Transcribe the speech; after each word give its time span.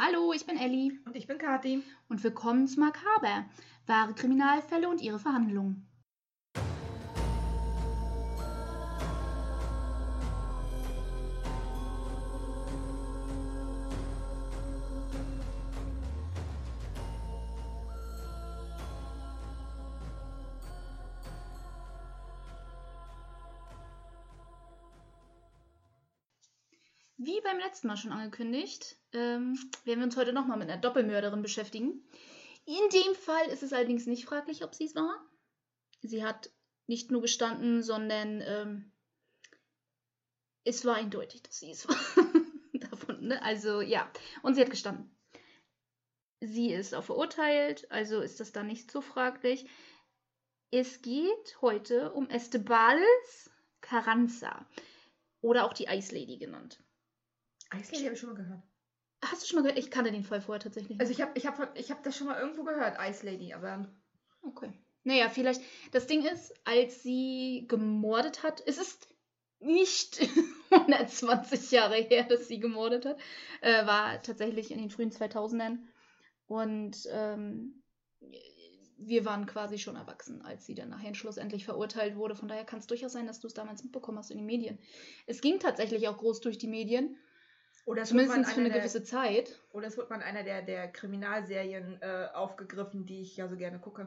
Hallo, 0.00 0.32
ich 0.32 0.46
bin 0.46 0.56
Elli 0.56 0.96
Und 1.06 1.16
ich 1.16 1.26
bin 1.26 1.38
Kathi. 1.38 1.82
und 2.08 2.22
willkommen 2.22 2.68
zu 2.68 2.78
Makaber, 2.78 3.46
wahre 3.88 4.14
Kriminalfälle 4.14 4.88
und 4.88 5.00
ihre 5.00 5.18
Verhandlungen. 5.18 5.88
Beim 27.58 27.66
letzten 27.66 27.88
Mal 27.88 27.96
schon 27.96 28.12
angekündigt, 28.12 28.96
ähm, 29.12 29.58
werden 29.84 29.98
wir 29.98 30.04
uns 30.04 30.16
heute 30.16 30.32
nochmal 30.32 30.58
mit 30.58 30.70
einer 30.70 30.80
Doppelmörderin 30.80 31.42
beschäftigen. 31.42 32.04
In 32.66 32.88
dem 32.92 33.14
Fall 33.14 33.48
ist 33.48 33.62
es 33.62 33.72
allerdings 33.72 34.06
nicht 34.06 34.26
fraglich, 34.26 34.62
ob 34.62 34.74
sie 34.74 34.84
es 34.84 34.94
war. 34.94 35.26
Sie 36.02 36.24
hat 36.24 36.50
nicht 36.86 37.10
nur 37.10 37.20
gestanden, 37.20 37.82
sondern 37.82 38.42
ähm, 38.42 38.92
es 40.64 40.84
war 40.84 40.96
eindeutig, 40.96 41.42
dass 41.42 41.58
sie 41.58 41.72
es 41.72 41.88
war. 41.88 41.96
Davon, 42.74 43.26
ne? 43.26 43.42
Also 43.42 43.80
ja, 43.80 44.08
und 44.42 44.54
sie 44.54 44.60
hat 44.60 44.70
gestanden. 44.70 45.10
Sie 46.40 46.72
ist 46.72 46.94
auch 46.94 47.04
verurteilt, 47.04 47.90
also 47.90 48.20
ist 48.20 48.38
das 48.38 48.52
dann 48.52 48.68
nicht 48.68 48.92
so 48.92 49.00
fraglich. 49.00 49.66
Es 50.70 51.02
geht 51.02 51.60
heute 51.60 52.12
um 52.12 52.30
Estebales 52.30 53.50
Carranza 53.80 54.68
oder 55.40 55.64
auch 55.64 55.72
die 55.72 55.86
Ice 55.86 56.14
Lady 56.14 56.36
genannt. 56.36 56.78
Eislady 57.70 58.04
habe 58.04 58.14
ich 58.14 58.20
schon 58.20 58.30
mal 58.30 58.36
gehört. 58.36 58.62
Hast 59.24 59.42
du 59.42 59.46
schon 59.46 59.56
mal 59.56 59.62
gehört? 59.62 59.78
Ich 59.78 59.90
kannte 59.90 60.12
den 60.12 60.24
Fall 60.24 60.40
vorher 60.40 60.60
tatsächlich. 60.60 61.00
Also 61.00 61.12
ich 61.12 61.20
habe 61.20 61.32
ich 61.34 61.46
hab, 61.46 61.78
ich 61.78 61.90
hab 61.90 62.02
das 62.02 62.16
schon 62.16 62.28
mal 62.28 62.40
irgendwo 62.40 62.64
gehört, 62.64 62.98
Ice 63.00 63.26
Lady, 63.26 63.52
aber 63.52 63.88
Okay. 64.42 64.72
Naja, 65.04 65.28
vielleicht. 65.28 65.62
Das 65.92 66.06
Ding 66.06 66.24
ist, 66.24 66.54
als 66.64 67.02
sie 67.02 67.64
gemordet 67.68 68.42
hat, 68.42 68.62
es 68.66 68.78
ist 68.78 69.08
nicht 69.60 70.20
120 70.70 71.70
Jahre 71.70 71.96
her, 71.96 72.24
dass 72.24 72.48
sie 72.48 72.60
gemordet 72.60 73.06
hat, 73.06 73.18
äh, 73.60 73.86
war 73.86 74.22
tatsächlich 74.22 74.70
in 74.70 74.78
den 74.78 74.90
frühen 74.90 75.10
2000ern. 75.10 75.78
Und 76.46 77.08
ähm, 77.10 77.82
wir 78.96 79.24
waren 79.24 79.46
quasi 79.46 79.78
schon 79.78 79.96
erwachsen, 79.96 80.42
als 80.42 80.66
sie 80.66 80.74
dann 80.74 80.88
nachher 80.88 81.14
schlussendlich 81.14 81.64
verurteilt 81.64 82.16
wurde. 82.16 82.36
Von 82.36 82.48
daher 82.48 82.64
kann 82.64 82.78
es 82.78 82.86
durchaus 82.86 83.12
sein, 83.12 83.26
dass 83.26 83.40
du 83.40 83.46
es 83.46 83.54
damals 83.54 83.82
mitbekommen 83.82 84.18
hast 84.18 84.30
in 84.30 84.38
den 84.38 84.46
Medien. 84.46 84.78
Es 85.26 85.40
ging 85.40 85.58
tatsächlich 85.58 86.08
auch 86.08 86.18
groß 86.18 86.40
durch 86.40 86.58
die 86.58 86.68
Medien, 86.68 87.16
oder 87.88 88.04
zumindest 88.04 88.50
für 88.50 88.60
eine 88.60 88.66
einer 88.70 88.78
gewisse 88.78 89.02
Zeit. 89.02 89.48
der, 89.48 89.56
oder 89.74 89.86
es 89.86 89.96
wird 89.96 90.10
mal 90.10 90.16
in 90.16 90.22
einer 90.22 90.42
der, 90.42 90.62
der 90.62 90.92
Kriminalserien 90.92 92.00
äh, 92.02 92.28
aufgegriffen, 92.34 93.06
die 93.06 93.22
ich 93.22 93.36
ja 93.36 93.48
so 93.48 93.56
gerne 93.56 93.78
gucke. 93.78 94.06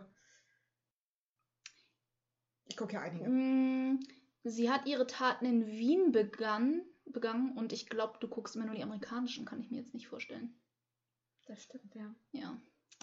Ich 2.66 2.78
gucke 2.78 2.94
ja 2.94 3.02
einige. 3.02 3.28
Mm, 3.28 4.00
Sie 4.44 4.70
hat 4.72 4.86
ihre 4.86 5.08
Taten 5.08 5.46
in 5.46 5.68
Wien 5.68 6.12
begann, 6.12 6.82
begangen 7.06 7.58
und 7.58 7.74
ich 7.74 7.90
glaube, 7.90 8.18
du 8.20 8.28
guckst 8.28 8.56
immer 8.56 8.66
nur 8.66 8.76
die 8.76 8.84
amerikanischen, 8.84 9.46
kann 9.46 9.60
ich 9.60 9.70
mir 9.72 9.78
jetzt 9.78 9.94
nicht 9.94 10.08
vorstellen. 10.08 10.54
Das 11.48 11.62
stimmt, 11.64 11.94
ja. 11.96 12.14
Ja. 12.32 12.58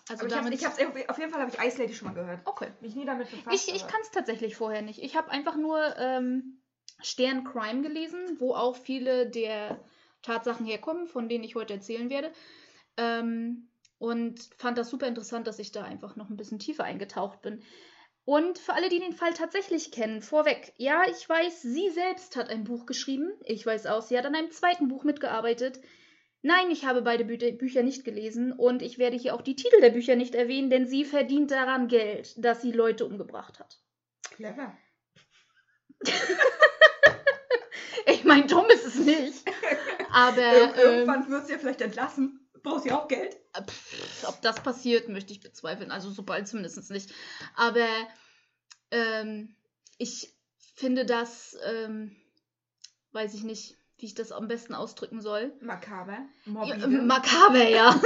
Also 0.08 0.24
Also 0.24 0.26
ich 0.26 0.32
hab's, 0.34 0.44
damit. 0.44 0.60
ich 0.60 0.64
hab's, 0.64 1.08
auf 1.10 1.18
jeden 1.18 1.30
Fall 1.30 1.40
habe 1.42 1.50
ich 1.52 1.60
Ice 1.60 1.78
Lady 1.82 1.92
schon 1.94 2.08
mal 2.08 2.14
gehört. 2.14 2.40
okay. 2.44 2.70
Mich 2.80 2.94
nie 2.94 3.04
damit 3.04 3.30
befasst. 3.30 3.68
Ich, 3.68 3.74
ich 3.74 3.82
aber- 3.82 3.92
kann 3.92 4.00
es 4.02 4.10
tatsächlich 4.10 4.56
vorher 4.56 4.82
nicht. 4.82 5.02
Ich 5.02 5.16
habe 5.16 5.30
einfach 5.30 5.56
nur 5.56 5.96
ähm, 5.98 6.62
Stern 7.02 7.44
Crime 7.44 7.82
gelesen, 7.82 8.36
wo 8.38 8.54
auch 8.54 8.76
viele 8.76 9.28
der 9.28 9.78
Tatsachen 10.28 10.66
herkommen, 10.66 11.08
von 11.08 11.28
denen 11.28 11.44
ich 11.44 11.54
heute 11.54 11.74
erzählen 11.74 12.10
werde. 12.10 12.30
Ähm, 12.96 13.68
und 13.98 14.38
fand 14.58 14.78
das 14.78 14.90
super 14.90 15.08
interessant, 15.08 15.46
dass 15.46 15.58
ich 15.58 15.72
da 15.72 15.82
einfach 15.82 16.14
noch 16.14 16.30
ein 16.30 16.36
bisschen 16.36 16.58
tiefer 16.58 16.84
eingetaucht 16.84 17.42
bin. 17.42 17.62
Und 18.24 18.58
für 18.58 18.74
alle, 18.74 18.90
die 18.90 19.00
den 19.00 19.14
Fall 19.14 19.32
tatsächlich 19.32 19.90
kennen, 19.90 20.20
vorweg, 20.20 20.74
ja, 20.76 21.02
ich 21.08 21.26
weiß, 21.26 21.62
sie 21.62 21.88
selbst 21.88 22.36
hat 22.36 22.50
ein 22.50 22.64
Buch 22.64 22.84
geschrieben. 22.84 23.32
Ich 23.44 23.64
weiß 23.64 23.86
auch, 23.86 24.02
sie 24.02 24.18
hat 24.18 24.26
an 24.26 24.34
einem 24.34 24.50
zweiten 24.50 24.88
Buch 24.88 25.02
mitgearbeitet. 25.02 25.80
Nein, 26.42 26.70
ich 26.70 26.84
habe 26.84 27.00
beide 27.02 27.24
Bü 27.24 27.36
Bücher 27.52 27.82
nicht 27.82 28.04
gelesen 28.04 28.52
und 28.52 28.82
ich 28.82 28.98
werde 28.98 29.16
hier 29.16 29.34
auch 29.34 29.40
die 29.42 29.56
Titel 29.56 29.80
der 29.80 29.90
Bücher 29.90 30.14
nicht 30.14 30.34
erwähnen, 30.34 30.68
denn 30.68 30.86
sie 30.86 31.04
verdient 31.04 31.50
daran 31.50 31.88
Geld, 31.88 32.34
dass 32.36 32.60
sie 32.60 32.70
Leute 32.70 33.06
umgebracht 33.06 33.58
hat. 33.58 33.80
Clever. 34.22 34.76
Meine, 38.28 38.46
dumm 38.46 38.66
ist 38.72 38.86
es 38.86 38.94
nicht. 38.96 39.44
Aber 40.10 40.42
ähm, 40.42 40.74
irgendwann 40.76 41.28
wird 41.28 41.46
sie 41.46 41.52
ja 41.52 41.58
vielleicht 41.58 41.80
entlassen. 41.80 42.48
Braucht 42.62 42.82
sie 42.82 42.92
auch 42.92 43.08
Geld? 43.08 43.36
pff, 43.66 44.28
ob 44.28 44.40
das 44.42 44.62
passiert, 44.62 45.08
möchte 45.08 45.32
ich 45.32 45.40
bezweifeln. 45.40 45.90
Also 45.90 46.10
sobald 46.10 46.48
zumindest 46.48 46.90
nicht. 46.90 47.12
Aber 47.56 47.86
ähm, 48.90 49.54
ich 49.96 50.34
finde 50.74 51.04
das, 51.04 51.56
ähm, 51.64 52.14
weiß 53.12 53.34
ich 53.34 53.42
nicht, 53.42 53.76
wie 53.98 54.06
ich 54.06 54.14
das 54.14 54.30
am 54.30 54.46
besten 54.46 54.74
ausdrücken 54.74 55.20
soll. 55.20 55.52
Makaber. 55.60 56.12
Ja, 56.12 56.52
Morbide. 56.52 56.84
äh, 56.84 56.88
makaber, 56.88 57.68
ja. 57.68 58.00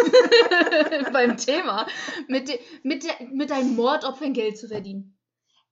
Beim 1.12 1.36
Thema. 1.36 1.86
Mit, 2.28 2.48
de, 2.48 2.58
mit, 2.82 3.04
der, 3.04 3.26
mit 3.30 3.52
einem 3.52 3.74
Mordopfern 3.76 4.32
Geld 4.32 4.56
zu 4.56 4.68
verdienen. 4.68 5.18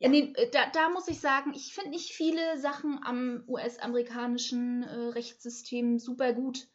Ja. 0.00 0.09
Nee, 0.09 0.33
äh, 0.34 0.50
da, 0.50 0.69
da 0.72 0.88
muss 0.88 1.09
ich 1.09 1.21
sagen, 1.21 1.53
ich 1.55 1.72
finde 1.75 1.91
nicht 1.91 2.12
viele 2.12 2.59
Sachen 2.59 2.99
am 3.05 3.44
US-amerikanischen 3.47 4.83
äh, 4.83 4.94
Rechtssystem 5.11 5.99
super 5.99 6.33
gut. 6.33 6.69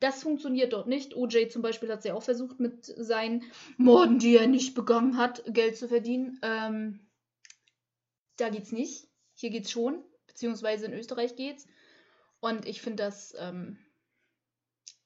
Das 0.00 0.22
funktioniert 0.22 0.72
dort 0.72 0.88
nicht. 0.88 1.14
OJ 1.14 1.48
zum 1.48 1.62
Beispiel 1.62 1.90
hat 1.90 2.00
es 2.00 2.04
ja 2.04 2.14
auch 2.14 2.22
versucht, 2.22 2.58
mit 2.60 2.84
seinen 2.84 3.44
Morden, 3.78 4.18
die 4.18 4.36
er 4.36 4.48
nicht 4.48 4.74
begangen 4.74 5.16
hat, 5.16 5.42
Geld 5.46 5.78
zu 5.78 5.88
verdienen. 5.88 6.38
Ähm, 6.42 7.06
da 8.36 8.48
geht's 8.48 8.72
nicht. 8.72 9.08
Hier 9.34 9.50
geht's 9.50 9.70
schon. 9.70 10.04
Beziehungsweise 10.26 10.86
in 10.86 10.92
Österreich 10.94 11.36
geht's. 11.36 11.66
Und 12.40 12.66
ich 12.66 12.82
finde 12.82 13.04
das 13.04 13.34
ähm, 13.38 13.78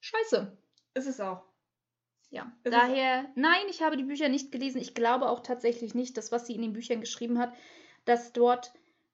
scheiße. 0.01 0.57
ist 0.95 1.07
es 1.07 1.19
auch. 1.21 1.48
Ja, 2.31 2.51
ist- 2.63 2.71
daher, 2.73 3.25
nein, 3.35 3.65
ich 3.69 3.81
habe 3.81 3.97
die 3.97 4.03
Bücher 4.03 4.29
nicht 4.29 4.51
gelesen. 4.51 4.79
Ich 4.81 4.93
glaube 4.93 5.29
auch 5.29 5.41
tatsächlich 5.41 5.95
nicht, 5.95 6.17
dass 6.17 6.31
was 6.31 6.45
sie 6.47 6.53
in 6.55 6.61
den 6.61 6.73
Büchern 6.73 6.99
geschrieben 7.01 7.39
hat, 7.39 7.53
dass 8.05 8.33
dort 8.33 8.71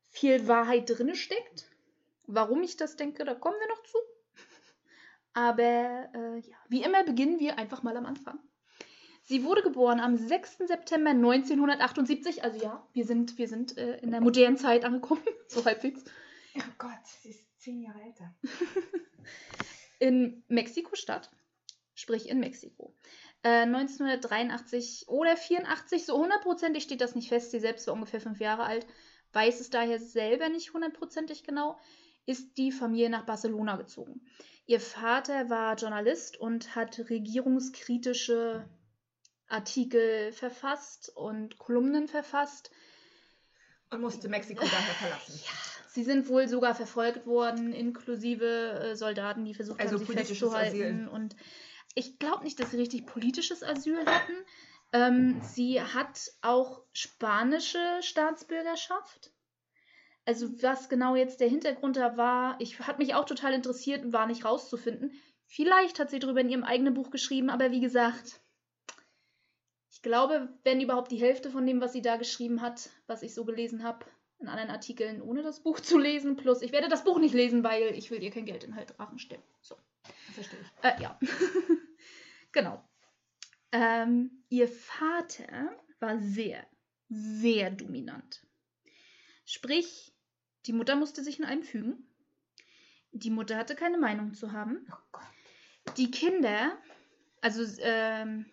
viel 0.09 0.47
Wahrheit 0.47 0.89
drin 0.89 1.15
steckt. 1.15 1.69
Warum 2.27 2.63
ich 2.63 2.75
das 2.77 2.95
denke, 2.95 3.23
da 3.23 3.33
kommen 3.35 3.57
wir 3.59 3.67
noch 3.69 3.83
zu. 3.83 3.97
Aber 5.33 6.09
äh, 6.13 6.39
ja, 6.39 6.57
wie 6.69 6.83
immer 6.83 7.03
beginnen 7.03 7.39
wir 7.39 7.57
einfach 7.57 7.83
mal 7.83 7.95
am 7.97 8.05
Anfang. 8.05 8.39
Sie 9.23 9.43
wurde 9.43 9.63
geboren 9.63 9.99
am 9.99 10.17
6. 10.17 10.57
September 10.67 11.09
1978. 11.09 12.43
Also 12.43 12.63
ja, 12.63 12.85
wir 12.93 13.05
sind, 13.05 13.37
wir 13.37 13.47
sind 13.47 13.77
äh, 13.77 13.97
in 13.99 14.11
der 14.11 14.21
modernen 14.21 14.57
Zeit 14.57 14.85
angekommen, 14.85 15.23
so 15.47 15.65
halbwegs. 15.65 16.03
Oh 16.57 16.61
Gott, 16.77 16.91
sie 17.21 17.29
ist 17.29 17.59
zehn 17.59 17.81
Jahre 17.81 18.01
älter. 18.03 18.35
in 19.99 20.43
Mexiko-Stadt, 20.47 21.29
sprich 21.95 22.29
in 22.29 22.39
Mexiko. 22.39 22.93
Äh, 23.43 23.63
1983 23.63 25.05
oder 25.07 25.35
84, 25.37 26.05
so 26.05 26.17
hundertprozentig 26.17 26.83
steht 26.83 27.01
das 27.01 27.15
nicht 27.15 27.29
fest. 27.29 27.51
Sie 27.51 27.59
selbst 27.59 27.87
war 27.87 27.93
ungefähr 27.93 28.21
fünf 28.21 28.39
Jahre 28.39 28.63
alt, 28.63 28.85
weiß 29.33 29.59
es 29.59 29.69
daher 29.69 29.99
selber 29.99 30.49
nicht 30.49 30.73
hundertprozentig 30.73 31.43
genau, 31.43 31.79
ist 32.25 32.57
die 32.57 32.71
Familie 32.71 33.09
nach 33.09 33.25
Barcelona 33.25 33.75
gezogen. 33.75 34.21
Ihr 34.67 34.79
Vater 34.79 35.49
war 35.49 35.75
Journalist 35.75 36.37
und 36.39 36.75
hat 36.75 36.97
regierungskritische 37.09 38.67
Artikel 39.47 40.31
verfasst 40.31 41.11
und 41.15 41.59
Kolumnen 41.59 42.07
verfasst. 42.07 42.71
Und 43.91 44.01
musste 44.01 44.27
Mexiko 44.27 44.63
daher 44.63 44.93
verlassen. 44.95 45.39
Sie 45.89 46.03
sind 46.03 46.27
wohl 46.27 46.49
sogar 46.49 46.75
verfolgt 46.75 47.25
worden, 47.25 47.71
inklusive 47.71 48.45
äh, 48.45 48.95
Soldaten, 48.95 49.45
die 49.45 49.53
versucht 49.53 49.79
Also 49.79 49.97
haben, 49.97 50.05
sie 50.05 50.13
festzuhalten. 50.13 51.05
Asyl. 51.05 51.07
Und 51.07 51.35
ich 51.95 52.19
glaube 52.19 52.43
nicht, 52.43 52.59
dass 52.59 52.71
sie 52.71 52.77
richtig 52.77 53.05
politisches 53.05 53.63
Asyl 53.63 54.05
hatten. 54.05 54.33
Ähm, 54.91 55.41
sie 55.41 55.81
hat 55.81 56.31
auch 56.41 56.83
spanische 56.93 57.79
Staatsbürgerschaft. 58.01 59.31
Also 60.25 60.61
was 60.61 60.89
genau 60.89 61.15
jetzt 61.15 61.39
der 61.39 61.49
Hintergrund 61.49 61.97
da 61.97 62.17
war, 62.17 62.59
ich 62.59 62.79
hat 62.79 62.99
mich 62.99 63.13
auch 63.13 63.25
total 63.25 63.53
interessiert, 63.53 64.11
war 64.11 64.27
nicht 64.27 64.45
rauszufinden. 64.45 65.11
Vielleicht 65.47 65.99
hat 65.99 66.09
sie 66.09 66.19
darüber 66.19 66.41
in 66.41 66.49
ihrem 66.49 66.63
eigenen 66.63 66.93
Buch 66.93 67.11
geschrieben, 67.11 67.49
aber 67.49 67.71
wie 67.71 67.79
gesagt, 67.79 68.41
ich 69.91 70.01
glaube, 70.01 70.49
wenn 70.63 70.81
überhaupt 70.81 71.11
die 71.11 71.21
Hälfte 71.21 71.49
von 71.51 71.65
dem, 71.65 71.79
was 71.79 71.93
sie 71.93 72.01
da 72.01 72.17
geschrieben 72.17 72.61
hat, 72.61 72.89
was 73.07 73.21
ich 73.21 73.33
so 73.33 73.45
gelesen 73.45 73.83
habe, 73.83 74.05
in 74.39 74.47
anderen 74.47 74.71
Artikeln, 74.71 75.21
ohne 75.21 75.43
das 75.43 75.61
Buch 75.61 75.79
zu 75.79 75.97
lesen. 75.97 76.35
Plus, 76.35 76.61
ich 76.61 76.71
werde 76.71 76.89
das 76.89 77.03
Buch 77.03 77.19
nicht 77.19 77.33
lesen, 77.33 77.63
weil 77.63 77.95
ich 77.95 78.11
will 78.11 78.21
ihr 78.21 78.31
kein 78.31 78.45
Geld 78.45 78.63
in 78.63 78.75
den 78.75 78.85
Rachen 78.99 79.19
stellen. 79.19 79.41
So. 79.61 79.75
Verstehe 80.33 80.59
ich. 80.59 80.83
Äh, 80.83 81.01
ja. 81.01 81.19
genau. 82.55 82.83
Ähm, 83.71 84.43
ihr 84.49 84.67
Vater 84.67 85.69
war 85.99 86.17
sehr, 86.19 86.65
sehr 87.09 87.69
dominant. 87.69 88.43
Sprich, 89.45 90.15
die 90.65 90.73
Mutter 90.73 90.95
musste 90.95 91.23
sich 91.23 91.37
in 91.37 91.45
allem 91.45 91.61
fügen. 91.61 92.07
Die 93.11 93.29
Mutter 93.29 93.57
hatte 93.57 93.75
keine 93.75 93.99
Meinung 93.99 94.33
zu 94.33 94.51
haben. 94.51 94.87
Oh. 94.91 95.19
Die 95.97 96.09
Kinder, 96.09 96.75
Also, 97.41 97.63
ähm, 97.81 98.45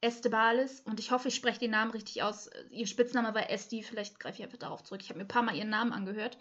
Estebales, 0.00 0.80
und 0.80 0.98
ich 0.98 1.12
hoffe, 1.12 1.28
ich 1.28 1.36
spreche 1.36 1.60
den 1.60 1.70
Namen 1.70 1.92
richtig 1.92 2.24
aus. 2.24 2.50
Ihr 2.70 2.88
Spitzname 2.88 3.32
war 3.34 3.50
Esti, 3.50 3.84
vielleicht 3.84 4.18
greife 4.18 4.38
ich 4.38 4.42
einfach 4.42 4.58
darauf 4.58 4.82
zurück. 4.82 5.00
Ich 5.00 5.10
habe 5.10 5.18
mir 5.18 5.26
ein 5.26 5.28
paar 5.28 5.44
Mal 5.44 5.54
ihren 5.54 5.70
Namen 5.70 5.92
angehört, 5.92 6.38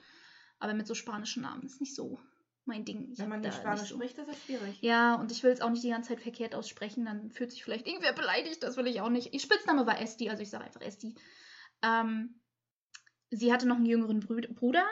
aber 0.57 0.73
mit 0.73 0.87
so 0.87 0.95
spanischen 0.95 1.43
Namen 1.43 1.61
ist 1.63 1.79
nicht 1.79 1.93
so 1.93 2.19
mein 2.65 2.85
Ding. 2.85 3.09
Ich 3.11 3.19
Wenn 3.19 3.29
man 3.29 3.41
nicht 3.41 3.55
Spanisch 3.55 3.89
so. 3.89 3.95
spricht, 3.95 4.17
ist 4.17 4.29
es 4.29 4.43
schwierig. 4.43 4.81
Ja, 4.81 5.15
und 5.15 5.31
ich 5.31 5.43
will 5.43 5.51
es 5.51 5.61
auch 5.61 5.69
nicht 5.69 5.83
die 5.83 5.89
ganze 5.89 6.09
Zeit 6.09 6.21
verkehrt 6.21 6.55
aussprechen, 6.55 7.05
dann 7.05 7.31
fühlt 7.31 7.51
sich 7.51 7.63
vielleicht 7.63 7.87
irgendwer 7.87 8.13
beleidigt, 8.13 8.63
das 8.63 8.77
will 8.77 8.87
ich 8.87 9.01
auch 9.01 9.09
nicht. 9.09 9.33
Ihr 9.33 9.39
Spitzname 9.39 9.85
war 9.85 9.99
Esti, 9.99 10.29
also 10.29 10.43
ich 10.43 10.49
sage 10.49 10.65
einfach 10.65 10.81
Esti. 10.81 11.15
Ähm, 11.83 12.41
sie 13.31 13.51
hatte 13.51 13.67
noch 13.67 13.77
einen 13.77 13.85
jüngeren 13.85 14.19
Bruder 14.19 14.85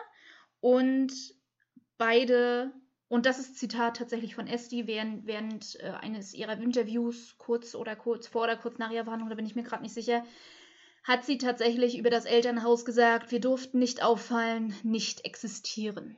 und 0.59 1.13
beide, 1.97 2.73
und 3.07 3.25
das 3.25 3.39
ist 3.39 3.57
Zitat 3.57 3.97
tatsächlich 3.97 4.35
von 4.35 4.47
Esti, 4.47 4.87
während, 4.87 5.27
während 5.27 5.79
äh, 5.81 5.91
eines 5.91 6.33
ihrer 6.33 6.57
Interviews, 6.57 7.35
kurz 7.37 7.75
oder 7.75 7.95
kurz 7.95 8.27
vor 8.27 8.43
oder 8.43 8.57
kurz 8.57 8.77
nach 8.79 8.91
ihrer 8.91 9.03
Verhandlung, 9.03 9.29
da 9.29 9.35
bin 9.35 9.45
ich 9.45 9.55
mir 9.55 9.63
gerade 9.63 9.83
nicht 9.83 9.93
sicher, 9.93 10.25
hat 11.03 11.25
sie 11.25 11.37
tatsächlich 11.37 11.97
über 11.97 12.09
das 12.09 12.25
Elternhaus 12.25 12.83
gesagt, 12.83 13.31
wir 13.31 13.39
durften 13.39 13.79
nicht 13.79 14.03
auffallen, 14.03 14.75
nicht 14.83 15.25
existieren. 15.25 16.17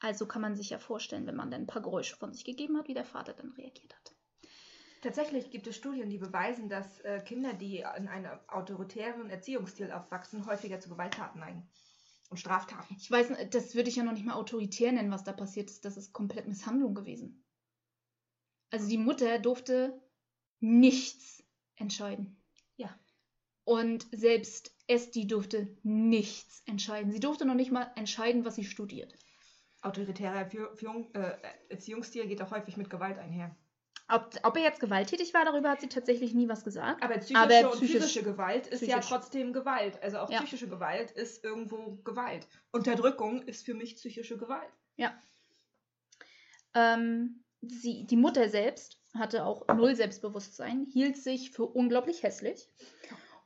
Also 0.00 0.26
kann 0.26 0.42
man 0.42 0.56
sich 0.56 0.70
ja 0.70 0.78
vorstellen, 0.78 1.26
wenn 1.26 1.36
man 1.36 1.50
dann 1.50 1.62
ein 1.62 1.66
paar 1.66 1.82
Geräusche 1.82 2.16
von 2.16 2.32
sich 2.32 2.44
gegeben 2.44 2.76
hat, 2.78 2.88
wie 2.88 2.94
der 2.94 3.04
Vater 3.04 3.34
dann 3.34 3.52
reagiert 3.52 3.94
hat. 3.94 4.14
Tatsächlich 5.02 5.50
gibt 5.50 5.66
es 5.66 5.76
Studien, 5.76 6.10
die 6.10 6.18
beweisen, 6.18 6.68
dass 6.68 7.00
äh, 7.00 7.20
Kinder, 7.20 7.54
die 7.54 7.78
in 7.78 8.08
einem 8.08 8.38
autoritären 8.48 9.30
Erziehungsstil 9.30 9.92
aufwachsen, 9.92 10.46
häufiger 10.46 10.80
zu 10.80 10.90
Gewalttaten 10.90 11.40
neigen. 11.40 11.68
Und 12.28 12.36
Straftaten. 12.36 12.94
Ich 12.96 13.10
weiß, 13.10 13.32
das 13.50 13.74
würde 13.74 13.88
ich 13.88 13.96
ja 13.96 14.04
noch 14.04 14.12
nicht 14.12 14.24
mal 14.24 14.34
autoritär 14.34 14.92
nennen, 14.92 15.10
was 15.10 15.24
da 15.24 15.32
passiert 15.32 15.68
ist. 15.68 15.84
Das 15.84 15.96
ist 15.96 16.12
komplett 16.12 16.46
Misshandlung 16.46 16.94
gewesen. 16.94 17.44
Also 18.70 18.88
die 18.88 18.98
Mutter 18.98 19.40
durfte 19.40 20.00
nichts 20.60 21.42
entscheiden. 21.74 22.40
Ja. 22.76 22.96
Und 23.64 24.06
selbst 24.12 24.72
Esti 24.86 25.26
durfte 25.26 25.76
nichts 25.82 26.62
entscheiden. 26.66 27.10
Sie 27.10 27.18
durfte 27.18 27.46
noch 27.46 27.54
nicht 27.54 27.72
mal 27.72 27.90
entscheiden, 27.96 28.44
was 28.44 28.54
sie 28.54 28.64
studiert. 28.64 29.12
Autoritärer 29.82 30.46
Führung, 30.74 31.12
äh, 31.14 31.32
Erziehungsstil 31.70 32.26
geht 32.26 32.42
auch 32.42 32.50
häufig 32.50 32.76
mit 32.76 32.90
Gewalt 32.90 33.18
einher. 33.18 33.54
Ob, 34.12 34.34
ob 34.42 34.56
er 34.56 34.62
jetzt 34.64 34.80
gewalttätig 34.80 35.32
war, 35.34 35.44
darüber 35.44 35.70
hat 35.70 35.80
sie 35.80 35.88
tatsächlich 35.88 36.34
nie 36.34 36.48
was 36.48 36.64
gesagt. 36.64 37.02
Aber 37.02 37.16
psychische 37.18 37.38
Aber 37.40 37.72
und 37.72 37.78
psychisch- 37.78 37.92
physische 38.00 38.22
Gewalt 38.24 38.66
ist 38.66 38.82
ja 38.82 38.98
psychisch. 38.98 39.08
trotzdem 39.08 39.52
Gewalt. 39.52 40.02
Also 40.02 40.18
auch 40.18 40.30
Ja. 40.30 40.38
psychische 40.40 40.68
Gewalt 40.68 41.12
ist 41.12 41.44
irgendwo 41.44 41.96
Gewalt. 42.02 42.48
Unterdrückung 42.72 43.42
ist 43.42 43.64
für 43.64 43.74
mich 43.74 43.94
psychische 43.96 44.36
Gewalt. 44.36 44.68
Ähm, 46.74 47.42
sie, 47.62 48.04
die 48.06 48.16
Mutter 48.16 48.48
selbst 48.48 49.00
hatte 49.14 49.44
auch 49.44 49.66
null 49.68 49.94
Selbstbewusstsein, 49.96 50.86
hielt 50.92 51.16
sich 51.16 51.50
für 51.50 51.64
unglaublich 51.66 52.22
hässlich. 52.22 52.68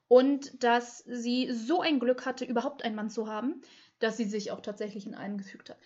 Und 0.08 0.62
dass 0.62 0.98
sie 0.98 1.50
so 1.52 1.80
ein 1.80 1.98
Glück 1.98 2.26
hatte, 2.26 2.44
überhaupt 2.44 2.84
einen 2.84 2.94
Mann 2.96 3.08
zu 3.08 3.26
haben, 3.28 3.62
dass 3.98 4.16
sie 4.18 4.24
sich 4.26 4.50
auch 4.50 4.60
tatsächlich 4.60 5.06
in 5.06 5.14
einen 5.14 5.38
gefügt 5.38 5.70
hat. 5.70 5.78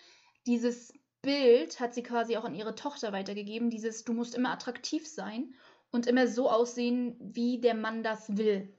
Dieses 0.49 0.91
Bild 1.21 1.79
hat 1.79 1.93
sie 1.93 2.01
quasi 2.01 2.35
auch 2.35 2.43
an 2.43 2.55
ihre 2.55 2.73
Tochter 2.73 3.11
weitergegeben. 3.11 3.69
Dieses, 3.69 4.03
du 4.03 4.13
musst 4.13 4.33
immer 4.33 4.49
attraktiv 4.49 5.07
sein 5.07 5.53
und 5.91 6.07
immer 6.07 6.27
so 6.27 6.49
aussehen, 6.49 7.15
wie 7.19 7.61
der 7.61 7.75
Mann 7.75 8.01
das 8.01 8.35
will, 8.35 8.75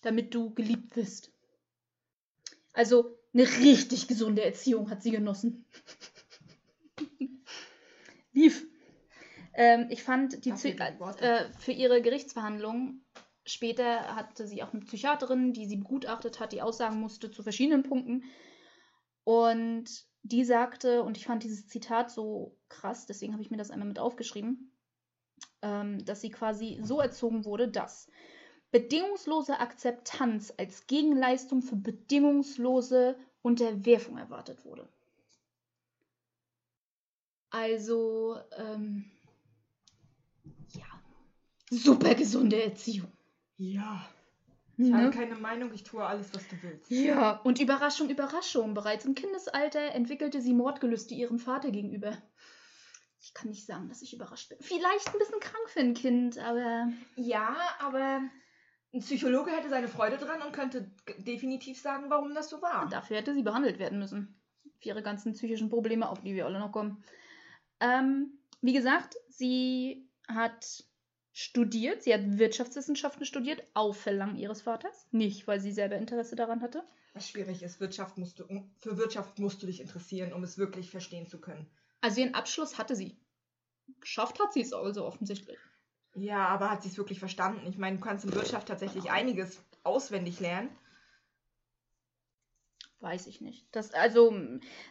damit 0.00 0.34
du 0.34 0.52
geliebt 0.52 0.96
wirst. 0.96 1.30
Also 2.72 3.16
eine 3.32 3.44
richtig 3.44 4.08
gesunde 4.08 4.42
Erziehung 4.42 4.90
hat 4.90 5.00
sie 5.00 5.12
genossen. 5.12 5.64
Lief. 8.32 8.66
Ähm, 9.54 9.86
ich 9.90 10.02
fand 10.02 10.44
die 10.44 10.50
äh, 10.50 11.52
für 11.56 11.72
ihre 11.72 12.02
Gerichtsverhandlung 12.02 13.00
später 13.44 14.16
hatte 14.16 14.48
sie 14.48 14.64
auch 14.64 14.72
eine 14.72 14.82
Psychiaterin, 14.82 15.52
die 15.52 15.66
sie 15.66 15.76
begutachtet 15.76 16.40
hat, 16.40 16.50
die 16.50 16.62
aussagen 16.62 16.98
musste 16.98 17.30
zu 17.30 17.44
verschiedenen 17.44 17.84
Punkten. 17.84 18.24
Und 19.22 20.09
die 20.22 20.44
sagte, 20.44 21.02
und 21.02 21.16
ich 21.16 21.26
fand 21.26 21.42
dieses 21.42 21.66
Zitat 21.66 22.10
so 22.10 22.56
krass, 22.68 23.06
deswegen 23.06 23.32
habe 23.32 23.42
ich 23.42 23.50
mir 23.50 23.56
das 23.56 23.70
einmal 23.70 23.88
mit 23.88 23.98
aufgeschrieben, 23.98 24.72
ähm, 25.62 26.04
dass 26.04 26.20
sie 26.20 26.30
quasi 26.30 26.80
so 26.82 27.00
erzogen 27.00 27.44
wurde, 27.44 27.68
dass 27.68 28.08
bedingungslose 28.70 29.58
Akzeptanz 29.58 30.52
als 30.56 30.86
Gegenleistung 30.86 31.62
für 31.62 31.76
bedingungslose 31.76 33.16
Unterwerfung 33.42 34.18
erwartet 34.18 34.64
wurde. 34.64 34.88
Also, 37.50 38.38
ähm, 38.56 39.10
ja, 40.72 40.86
super 41.70 42.14
gesunde 42.14 42.62
Erziehung. 42.62 43.10
Ja. 43.56 44.08
Ich 44.82 44.92
habe 44.92 45.04
Ne? 45.04 45.10
keine 45.10 45.34
Meinung, 45.34 45.72
ich 45.74 45.82
tue 45.82 46.04
alles, 46.04 46.32
was 46.34 46.46
du 46.48 46.56
willst. 46.62 46.90
Ja, 46.90 47.32
und 47.44 47.60
Überraschung, 47.60 48.08
Überraschung. 48.08 48.74
Bereits 48.74 49.04
im 49.04 49.14
Kindesalter 49.14 49.92
entwickelte 49.94 50.40
sie 50.40 50.54
Mordgelüste 50.54 51.14
ihrem 51.14 51.38
Vater 51.38 51.70
gegenüber. 51.70 52.16
Ich 53.20 53.34
kann 53.34 53.50
nicht 53.50 53.66
sagen, 53.66 53.88
dass 53.88 54.00
ich 54.00 54.14
überrascht 54.14 54.48
bin. 54.48 54.58
Vielleicht 54.60 55.08
ein 55.12 55.18
bisschen 55.18 55.40
krank 55.40 55.68
für 55.68 55.80
ein 55.80 55.92
Kind, 55.94 56.38
aber 56.38 56.88
Ja, 57.16 57.54
aber 57.80 58.22
ein 58.94 59.00
Psychologe 59.00 59.50
hätte 59.50 59.68
seine 59.68 59.88
Freude 59.88 60.16
dran 60.16 60.40
und 60.42 60.52
könnte 60.52 60.90
definitiv 61.18 61.78
sagen, 61.80 62.06
warum 62.08 62.34
das 62.34 62.48
so 62.48 62.62
war. 62.62 62.88
dafür 62.88 63.18
hätte 63.18 63.34
sie 63.34 63.42
behandelt 63.42 63.78
werden 63.78 63.98
müssen. 63.98 64.40
Für 64.80 64.88
ihre 64.88 65.02
ganzen 65.02 65.34
psychischen 65.34 65.68
Probleme, 65.68 66.08
auf 66.08 66.22
die 66.22 66.34
wir 66.34 66.46
alle 66.46 66.58
noch 66.58 66.72
kommen. 66.72 67.04
Ähm, 67.80 68.38
wie 68.62 68.72
gesagt, 68.72 69.16
sie 69.28 70.08
hat 70.26 70.84
studiert, 71.32 72.02
sie 72.02 72.12
hat 72.12 72.38
Wirtschaftswissenschaften 72.38 73.24
studiert, 73.24 73.62
auf 73.74 74.00
Verlangen 74.00 74.36
ihres 74.36 74.62
Vaters. 74.62 75.06
Nicht, 75.10 75.46
weil 75.46 75.60
sie 75.60 75.72
selber 75.72 75.96
Interesse 75.96 76.36
daran 76.36 76.62
hatte. 76.62 76.82
Was 77.12 77.28
schwierig 77.28 77.62
ist, 77.62 77.80
Wirtschaft 77.80 78.18
musst 78.18 78.38
du, 78.38 78.44
für 78.78 78.96
Wirtschaft 78.96 79.38
musst 79.38 79.62
du 79.62 79.66
dich 79.66 79.80
interessieren, 79.80 80.32
um 80.32 80.44
es 80.44 80.58
wirklich 80.58 80.90
verstehen 80.90 81.26
zu 81.26 81.40
können. 81.40 81.66
Also 82.00 82.20
ihren 82.20 82.34
Abschluss 82.34 82.78
hatte 82.78 82.94
sie. 82.94 83.16
Geschafft 84.00 84.38
hat 84.40 84.52
sie 84.52 84.62
es 84.62 84.72
also 84.72 85.04
offensichtlich. 85.04 85.58
Ja, 86.14 86.48
aber 86.48 86.70
hat 86.70 86.82
sie 86.82 86.88
es 86.88 86.98
wirklich 86.98 87.18
verstanden? 87.18 87.66
Ich 87.68 87.78
meine, 87.78 87.96
du 87.96 88.02
kannst 88.02 88.24
in 88.24 88.34
Wirtschaft 88.34 88.68
tatsächlich 88.68 89.10
einiges 89.10 89.60
auswendig 89.84 90.40
lernen. 90.40 90.70
Weiß 93.00 93.26
ich 93.28 93.40
nicht. 93.40 93.66
Das, 93.72 93.94
also, 93.94 94.36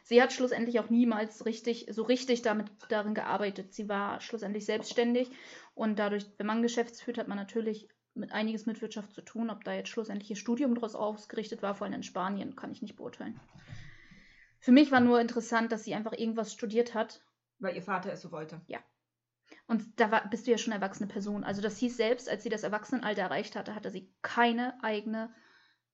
sie 0.04 0.22
hat 0.22 0.34
schlussendlich 0.34 0.80
auch 0.80 0.90
niemals 0.90 1.46
richtig, 1.46 1.88
so 1.92 2.02
richtig 2.02 2.42
damit 2.42 2.68
darin 2.90 3.14
gearbeitet. 3.14 3.74
Sie 3.74 3.88
war 3.88 4.20
schlussendlich 4.20 4.66
selbstständig 4.66 5.30
und 5.76 6.00
dadurch, 6.00 6.26
wenn 6.38 6.48
man 6.48 6.64
Geschäfts 6.64 7.02
führt, 7.02 7.20
hat 7.20 7.28
man 7.28 7.38
natürlich 7.38 7.88
mit 8.16 8.32
einiges 8.32 8.66
mit 8.66 8.82
Wirtschaft 8.82 9.14
zu 9.14 9.22
tun. 9.22 9.52
Ob 9.52 9.64
da 9.64 9.74
jetzt 9.74 9.90
schlussendlich 9.90 10.32
ihr 10.32 10.36
Studium 10.36 10.74
daraus 10.74 10.96
ausgerichtet 10.96 11.62
war, 11.62 11.76
vor 11.76 11.86
allem 11.86 11.94
in 11.94 12.04
Spanien, 12.04 12.56
kann 12.56 12.72
ich 12.72 12.82
nicht 12.82 12.96
beurteilen. 12.96 13.40
Für 14.60 14.72
mich 14.72 14.92
war 14.92 15.00
nur 15.00 15.22
interessant, 15.22 15.72
dass 15.72 15.84
sie 15.84 15.94
einfach 15.94 16.14
irgendwas 16.14 16.52
studiert 16.52 16.96
hat. 16.96 17.24
Weil 17.60 17.76
ihr 17.76 17.84
Vater 17.84 18.12
es 18.12 18.22
so 18.22 18.32
wollte. 18.32 18.60
Und 19.68 20.00
da 20.00 20.10
war, 20.10 20.28
bist 20.30 20.48
du 20.48 20.52
ja 20.52 20.58
schon 20.58 20.74
eine 20.74 20.82
erwachsene 20.82 21.08
Person. 21.08 21.44
Also 21.44 21.62
das 21.62 21.78
hieß 21.78 21.96
selbst, 21.96 22.28
als 22.28 22.42
sie 22.42 22.50
das 22.50 22.64
Erwachsenenalter 22.64 23.22
erreicht 23.22 23.56
hatte, 23.56 23.76
hatte 23.76 23.92
sie 23.92 24.12
keine 24.24 24.84
eigene 24.84 25.32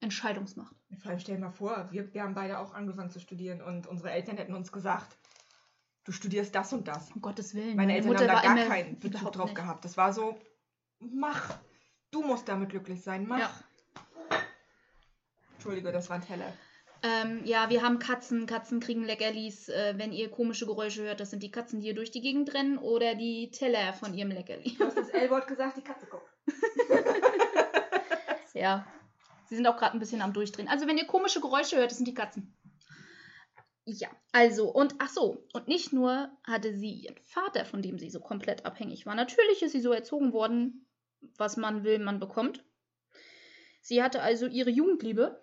Entscheidungsmacht. 0.02 0.76
Vor 1.00 1.12
allem 1.12 1.20
stell 1.20 1.36
dir 1.36 1.42
mal 1.42 1.52
vor, 1.52 1.88
wir, 1.92 2.14
wir 2.14 2.24
haben 2.24 2.36
beide 2.36 2.60
auch 2.60 2.74
angefangen 2.74 3.10
zu 3.10 3.20
studieren 3.20 3.62
und 3.62 3.88
unsere 3.88 4.12
Eltern 4.12 4.38
hätten 4.38 4.54
uns 4.54 4.72
gesagt, 4.72 5.18
du 6.04 6.12
studierst 6.12 6.54
das 6.54 6.74
und 6.74 6.88
das. 6.88 7.12
Um 7.12 7.22
Gottes 7.22 7.54
Willen. 7.54 7.76
Meine 7.76 7.96
Eltern 7.96 8.18
haben 8.18 8.28
da 8.28 8.42
gar 8.42 8.68
keinen 8.68 9.00
Bezug 9.00 9.32
drauf 9.32 9.46
nicht. 9.46 9.56
gehabt. 9.56 9.86
Das 9.86 9.98
war 9.98 10.14
so, 10.14 10.38
mach. 11.00 11.58
Du 12.12 12.24
musst 12.24 12.48
damit 12.48 12.70
glücklich 12.70 13.04
sein, 13.04 13.26
mach. 13.28 13.40
Ja. 13.40 13.52
Entschuldige, 15.56 15.92
das 15.92 16.10
war 16.10 16.18
ein 16.18 16.26
Teller. 16.26 16.54
Ähm, 17.02 17.42
ja, 17.44 17.70
wir 17.70 17.82
haben 17.82 18.00
Katzen. 18.00 18.46
Katzen 18.46 18.80
kriegen 18.80 19.04
Leckerlis. 19.04 19.70
Äh, 19.70 19.96
wenn 19.98 20.12
ihr 20.12 20.30
komische 20.30 20.66
Geräusche 20.66 21.04
hört, 21.04 21.20
das 21.20 21.30
sind 21.30 21.44
die 21.44 21.52
Katzen, 21.52 21.80
die 21.80 21.88
hier 21.88 21.96
durch 21.96 22.12
die 22.12 22.22
Gegend 22.22 22.54
rennen 22.54 22.78
oder 22.78 23.16
die 23.16 23.52
Teller 23.52 23.94
von 23.94 24.14
ihrem 24.14 24.32
Leckerli. 24.32 24.76
Du 24.78 24.86
hast 24.86 24.98
das 24.98 25.10
L-Wort 25.10 25.48
gesagt, 25.48 25.78
die 25.78 25.82
Katze 25.82 26.08
guckt. 26.08 26.30
ja. 28.54 28.86
Sie 29.48 29.56
sind 29.56 29.68
auch 29.68 29.78
gerade 29.78 29.94
ein 29.94 30.00
bisschen 30.00 30.22
am 30.22 30.34
Durchdrehen. 30.34 30.68
Also, 30.68 30.88
wenn 30.88 30.98
ihr 30.98 31.06
komische 31.06 31.42
Geräusche 31.42 31.78
hört, 31.78 31.92
das 31.92 31.98
sind 31.98 32.08
die 32.08 32.14
Katzen. 32.14 32.56
Ja, 33.86 34.10
also, 34.32 34.72
und 34.72 34.96
ach 34.98 35.10
so, 35.10 35.46
und 35.54 35.68
nicht 35.68 35.94
nur 35.94 36.32
hatte 36.44 36.74
sie 36.74 36.92
ihren 36.92 37.20
Vater, 37.20 37.66
von 37.66 37.84
dem 37.84 38.00
sie 38.00 38.10
so 38.10 38.20
komplett 38.20 38.66
abhängig 38.66 39.06
war. 39.06 39.14
Natürlich 39.14 39.62
ist 39.62 39.74
sie 39.74 39.82
so 39.82 39.92
erzogen 39.92 40.34
worden, 40.34 40.88
was 41.38 41.56
man 41.56 41.84
will, 41.84 42.00
man 42.00 42.20
bekommt. 42.20 42.64
Sie 43.82 44.02
hatte 44.02 44.24
also 44.24 44.48
ihre 44.48 44.72
Jugendliebe, 44.72 45.40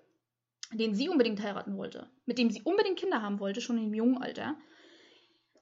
den 0.72 0.94
sie 0.94 1.08
unbedingt 1.08 1.40
heiraten 1.40 1.76
wollte, 1.76 2.10
mit 2.26 2.38
dem 2.38 2.50
sie 2.50 2.62
unbedingt 2.62 2.98
Kinder 2.98 3.22
haben 3.22 3.38
wollte, 3.38 3.60
schon 3.60 3.78
im 3.78 3.94
jungen 3.94 4.20
Alter. 4.20 4.56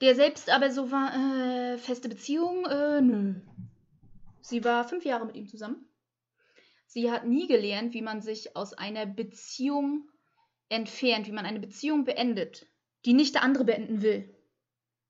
Der 0.01 0.15
selbst 0.15 0.49
aber 0.49 0.71
so 0.71 0.91
war, 0.91 1.15
äh, 1.15 1.77
feste 1.77 2.09
Beziehung, 2.09 2.65
äh, 2.65 3.03
nö. 3.03 3.35
Sie 4.41 4.65
war 4.65 4.89
fünf 4.89 5.05
Jahre 5.05 5.27
mit 5.27 5.37
ihm 5.37 5.47
zusammen. 5.47 5.90
Sie 6.93 7.09
hat 7.09 7.25
nie 7.25 7.47
gelernt, 7.47 7.95
wie 7.95 8.03
man 8.03 8.21
sich 8.21 8.57
aus 8.57 8.73
einer 8.73 9.07
Beziehung 9.07 10.11
entfernt, 10.69 11.29
wie 11.29 11.33
man 11.33 11.47
eine 11.47 11.61
Beziehung 11.61 12.05
beendet, 12.05 12.67
die 13.05 13.13
nicht 13.13 13.37
der 13.37 13.45
andere 13.45 13.63
beenden 13.63 14.03
will. 14.03 14.35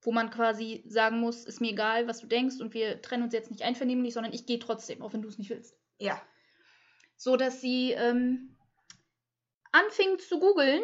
Wo 0.03 0.13
man 0.13 0.29
quasi 0.29 0.85
sagen 0.87 1.21
muss, 1.21 1.47
ist 1.47 1.63
mir 1.63 1.71
egal, 1.71 2.07
was 2.07 2.21
du 2.21 2.27
denkst 2.27 2.61
und 2.61 2.75
wir 2.75 3.01
trennen 3.01 3.23
uns 3.23 3.33
jetzt 3.33 3.51
nicht 3.51 3.63
einvernehmlich, 3.63 4.13
sondern 4.13 4.35
ich 4.35 4.45
gehe 4.45 4.59
trotzdem, 4.59 5.01
auch 5.01 5.15
wenn 5.15 5.23
du 5.23 5.29
es 5.29 5.39
nicht 5.39 5.49
willst. 5.49 5.75
Ja. 5.97 6.21
So 7.17 7.39
dass 7.39 7.63
sie 7.63 7.93
ähm, 7.93 8.55
anfing 9.73 10.19
zu 10.19 10.39
googeln, 10.39 10.83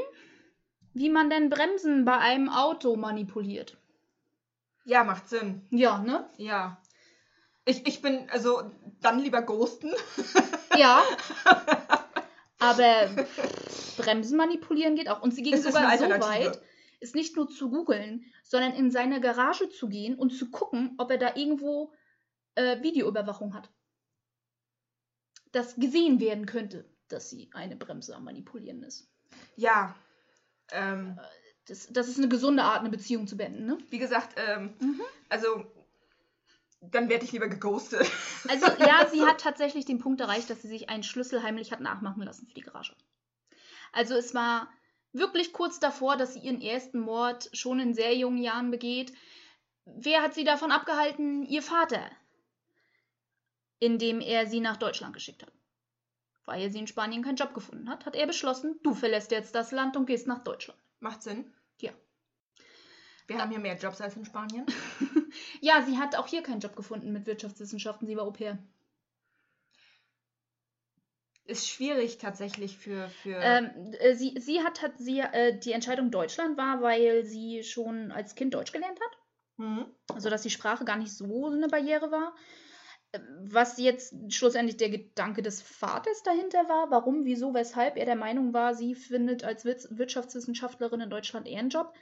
wie 0.94 1.10
man 1.10 1.28
denn 1.28 1.50
Bremsen 1.50 2.06
bei 2.06 2.16
einem 2.16 2.48
Auto 2.48 2.96
manipuliert. 2.96 3.76
Ja, 4.86 5.04
macht 5.04 5.28
Sinn. 5.28 5.66
Ja, 5.68 5.98
ne? 5.98 6.26
Ja. 6.38 6.80
Ich, 7.66 7.86
ich 7.86 8.00
bin, 8.00 8.30
also, 8.30 8.70
dann 9.02 9.18
lieber 9.18 9.42
ghosten. 9.42 9.92
Ja. 10.76 11.02
Aber 12.58 13.10
Bremsen 13.96 14.36
manipulieren 14.36 14.96
geht 14.96 15.08
auch. 15.08 15.22
Und 15.22 15.34
sie 15.34 15.42
ging 15.42 15.54
ist 15.54 15.64
sogar 15.64 15.96
so 15.98 16.08
weit, 16.08 16.60
es 17.00 17.14
nicht 17.14 17.36
nur 17.36 17.48
zu 17.48 17.70
googeln, 17.70 18.24
sondern 18.42 18.72
in 18.72 18.90
seine 18.90 19.20
Garage 19.20 19.68
zu 19.68 19.88
gehen 19.88 20.14
und 20.16 20.30
zu 20.30 20.50
gucken, 20.50 20.94
ob 20.98 21.10
er 21.10 21.18
da 21.18 21.36
irgendwo 21.36 21.92
äh, 22.54 22.82
Videoüberwachung 22.82 23.54
hat. 23.54 23.70
Das 25.52 25.76
gesehen 25.76 26.20
werden 26.20 26.46
könnte, 26.46 26.88
dass 27.08 27.30
sie 27.30 27.50
eine 27.52 27.76
Bremse 27.76 28.16
am 28.16 28.24
Manipulieren 28.24 28.82
ist. 28.82 29.08
Ja. 29.56 29.94
Ähm, 30.72 31.18
Das, 31.66 31.88
das 31.88 32.08
ist 32.08 32.18
eine 32.18 32.28
gesunde 32.28 32.62
Art, 32.62 32.80
eine 32.80 32.90
Beziehung 32.90 33.26
zu 33.26 33.36
beenden, 33.36 33.66
ne? 33.66 33.78
wie 33.90 33.98
gesagt, 33.98 34.36
ähm, 34.38 34.74
Mhm. 34.80 35.02
also, 35.28 35.64
dann 36.80 37.08
werde 37.08 37.24
ich 37.24 37.32
lieber 37.32 37.48
geghostet. 37.48 38.10
Also 38.48 38.66
ja, 38.78 39.08
sie 39.10 39.24
hat 39.24 39.40
tatsächlich 39.40 39.86
den 39.86 39.98
Punkt 39.98 40.20
erreicht, 40.20 40.48
dass 40.50 40.62
sie 40.62 40.68
sich 40.68 40.88
einen 40.88 41.02
Schlüssel 41.02 41.42
heimlich 41.42 41.72
hat 41.72 41.80
nachmachen 41.80 42.22
lassen 42.22 42.46
für 42.46 42.54
die 42.54 42.60
Garage. 42.60 42.94
Also 43.92 44.14
es 44.14 44.34
war 44.34 44.68
wirklich 45.12 45.52
kurz 45.52 45.80
davor, 45.80 46.16
dass 46.16 46.34
sie 46.34 46.40
ihren 46.40 46.60
ersten 46.60 47.00
Mord 47.00 47.50
schon 47.52 47.80
in 47.80 47.94
sehr 47.94 48.14
jungen 48.14 48.38
Jahren 48.38 48.70
begeht. 48.70 49.12
Wer 49.84 50.22
hat 50.22 50.34
sie 50.34 50.44
davon 50.44 50.70
abgehalten? 50.70 51.44
Ihr 51.44 51.62
Vater, 51.62 52.08
indem 53.80 54.20
er 54.20 54.46
sie 54.46 54.60
nach 54.60 54.76
Deutschland 54.76 55.12
geschickt 55.14 55.42
hat. 55.42 55.52
Weil 56.44 56.70
sie 56.70 56.78
in 56.78 56.86
Spanien 56.86 57.24
keinen 57.24 57.36
Job 57.36 57.52
gefunden 57.54 57.88
hat, 57.88 58.06
hat 58.06 58.14
er 58.14 58.26
beschlossen, 58.26 58.78
du 58.84 58.94
verlässt 58.94 59.32
jetzt 59.32 59.56
das 59.56 59.72
Land 59.72 59.96
und 59.96 60.06
gehst 60.06 60.28
nach 60.28 60.44
Deutschland. 60.44 60.78
Macht 61.00 61.22
Sinn. 61.22 61.52
Wir 63.26 63.38
haben 63.38 63.50
hier 63.50 63.58
mehr 63.60 63.76
Jobs 63.76 64.00
als 64.00 64.16
in 64.16 64.24
Spanien. 64.24 64.66
Ja, 65.60 65.82
sie 65.82 65.98
hat 65.98 66.16
auch 66.16 66.28
hier 66.28 66.42
keinen 66.42 66.60
Job 66.60 66.76
gefunden 66.76 67.12
mit 67.12 67.26
Wirtschaftswissenschaften, 67.26 68.06
sie 68.06 68.16
war 68.16 68.24
Au 68.24 68.30
pair. 68.30 68.58
Ist 71.44 71.68
schwierig 71.68 72.18
tatsächlich 72.18 72.76
für. 72.78 73.08
für 73.22 73.36
Ähm, 73.40 73.70
äh, 74.00 74.14
sie, 74.14 74.34
sie 74.40 74.62
hat, 74.62 74.82
hat 74.82 74.98
sie, 74.98 75.20
äh, 75.20 75.58
die 75.58 75.72
Entscheidung 75.72 76.10
Deutschland 76.10 76.56
war, 76.56 76.82
weil 76.82 77.24
sie 77.24 77.62
schon 77.62 78.10
als 78.12 78.34
Kind 78.34 78.54
Deutsch 78.54 78.72
gelernt 78.72 78.98
hat. 79.00 79.18
Mhm. 79.58 79.86
Also 80.12 80.28
dass 80.30 80.42
die 80.42 80.50
Sprache 80.50 80.84
gar 80.84 80.96
nicht 80.96 81.12
so 81.12 81.46
eine 81.46 81.68
Barriere 81.68 82.10
war. 82.10 82.34
Äh, 83.12 83.20
Was 83.42 83.78
jetzt 83.78 84.14
schlussendlich 84.32 84.76
der 84.78 84.90
Gedanke 84.90 85.42
des 85.42 85.62
Vaters 85.62 86.22
dahinter 86.22 86.68
war, 86.68 86.90
warum, 86.90 87.24
wieso, 87.24 87.54
weshalb 87.54 87.96
er 87.96 88.06
der 88.06 88.16
Meinung 88.16 88.52
war, 88.52 88.74
sie 88.74 88.94
findet 88.94 89.44
als 89.44 89.64
Wirts- 89.64 89.88
Wirtschaftswissenschaftlerin 89.90 91.02
in 91.02 91.10
Deutschland 91.10 91.46
eher 91.46 91.60
einen 91.60 91.70
Job. 91.70 91.92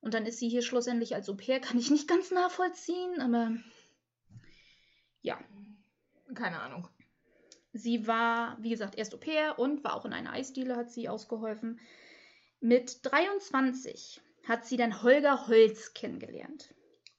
Und 0.00 0.14
dann 0.14 0.26
ist 0.26 0.38
sie 0.38 0.48
hier 0.48 0.62
schlussendlich 0.62 1.14
als 1.14 1.28
Au 1.28 1.34
pair, 1.34 1.60
kann 1.60 1.78
ich 1.78 1.90
nicht 1.90 2.08
ganz 2.08 2.30
nachvollziehen, 2.30 3.20
aber 3.20 3.52
ja. 5.22 5.38
Keine 6.34 6.60
Ahnung. 6.60 6.88
Sie 7.72 8.06
war, 8.06 8.56
wie 8.60 8.70
gesagt, 8.70 8.96
erst 8.96 9.14
Au 9.14 9.18
pair 9.18 9.58
und 9.58 9.84
war 9.84 9.94
auch 9.94 10.04
in 10.04 10.12
einer 10.12 10.32
Eisdiele, 10.32 10.76
hat 10.76 10.90
sie 10.90 11.08
ausgeholfen. 11.08 11.80
Mit 12.60 13.04
23 13.04 14.20
hat 14.46 14.66
sie 14.66 14.76
dann 14.76 15.02
Holger 15.02 15.46
Holz 15.46 15.94
kennengelernt. 15.94 16.74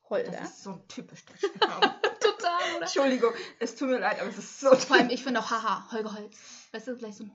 Holger. 0.10 0.32
Das 0.32 0.50
ist 0.50 0.64
so 0.64 0.72
ein 0.72 0.88
typisch 0.88 1.26
deutscher 1.26 1.68
Name. 1.68 1.96
total, 2.20 2.76
oder? 2.76 2.82
Entschuldigung, 2.82 3.34
es 3.60 3.76
tut 3.76 3.90
mir 3.90 4.00
leid, 4.00 4.20
aber 4.20 4.30
es 4.30 4.38
ist 4.38 4.60
so 4.60 4.74
Vor 4.76 4.98
allem, 4.98 5.10
ich 5.10 5.24
finde 5.24 5.40
auch, 5.40 5.50
haha, 5.50 5.92
Holger 5.92 6.16
Holz. 6.16 6.38
Weißt 6.72 6.88
du, 6.88 6.98
gleich 6.98 7.16
so 7.16 7.26
ein. 7.26 7.32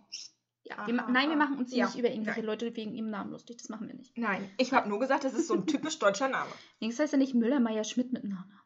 Ja, 0.64 0.87
wir, 0.87 0.94
nein, 0.94 1.28
wir 1.28 1.37
machen 1.37 1.59
uns 1.59 1.71
hier 1.71 1.80
ja, 1.80 1.87
nicht 1.87 1.99
über 1.99 2.09
irgendwelche 2.09 2.40
nein. 2.40 2.47
Leute 2.47 2.75
wegen 2.75 2.94
ihrem 2.94 3.11
Namen 3.11 3.30
lustig. 3.33 3.59
Das 3.59 3.68
machen 3.68 3.87
wir 3.87 3.94
nicht. 3.94 4.16
Nein, 4.16 4.50
ich 4.56 4.73
habe 4.73 4.88
nur 4.88 4.99
gesagt, 4.99 5.25
das 5.25 5.35
ist 5.35 5.47
so 5.47 5.54
ein 5.54 5.66
typisch 5.66 5.99
deutscher 5.99 6.28
Name. 6.28 6.50
Links 6.80 6.99
heißt 6.99 7.12
er 7.12 7.18
nicht 7.18 7.35
Müller, 7.35 7.61
Meier, 7.61 7.85
Schmidt 7.85 8.12
mit 8.12 8.25
Nachnamen. 8.25 8.61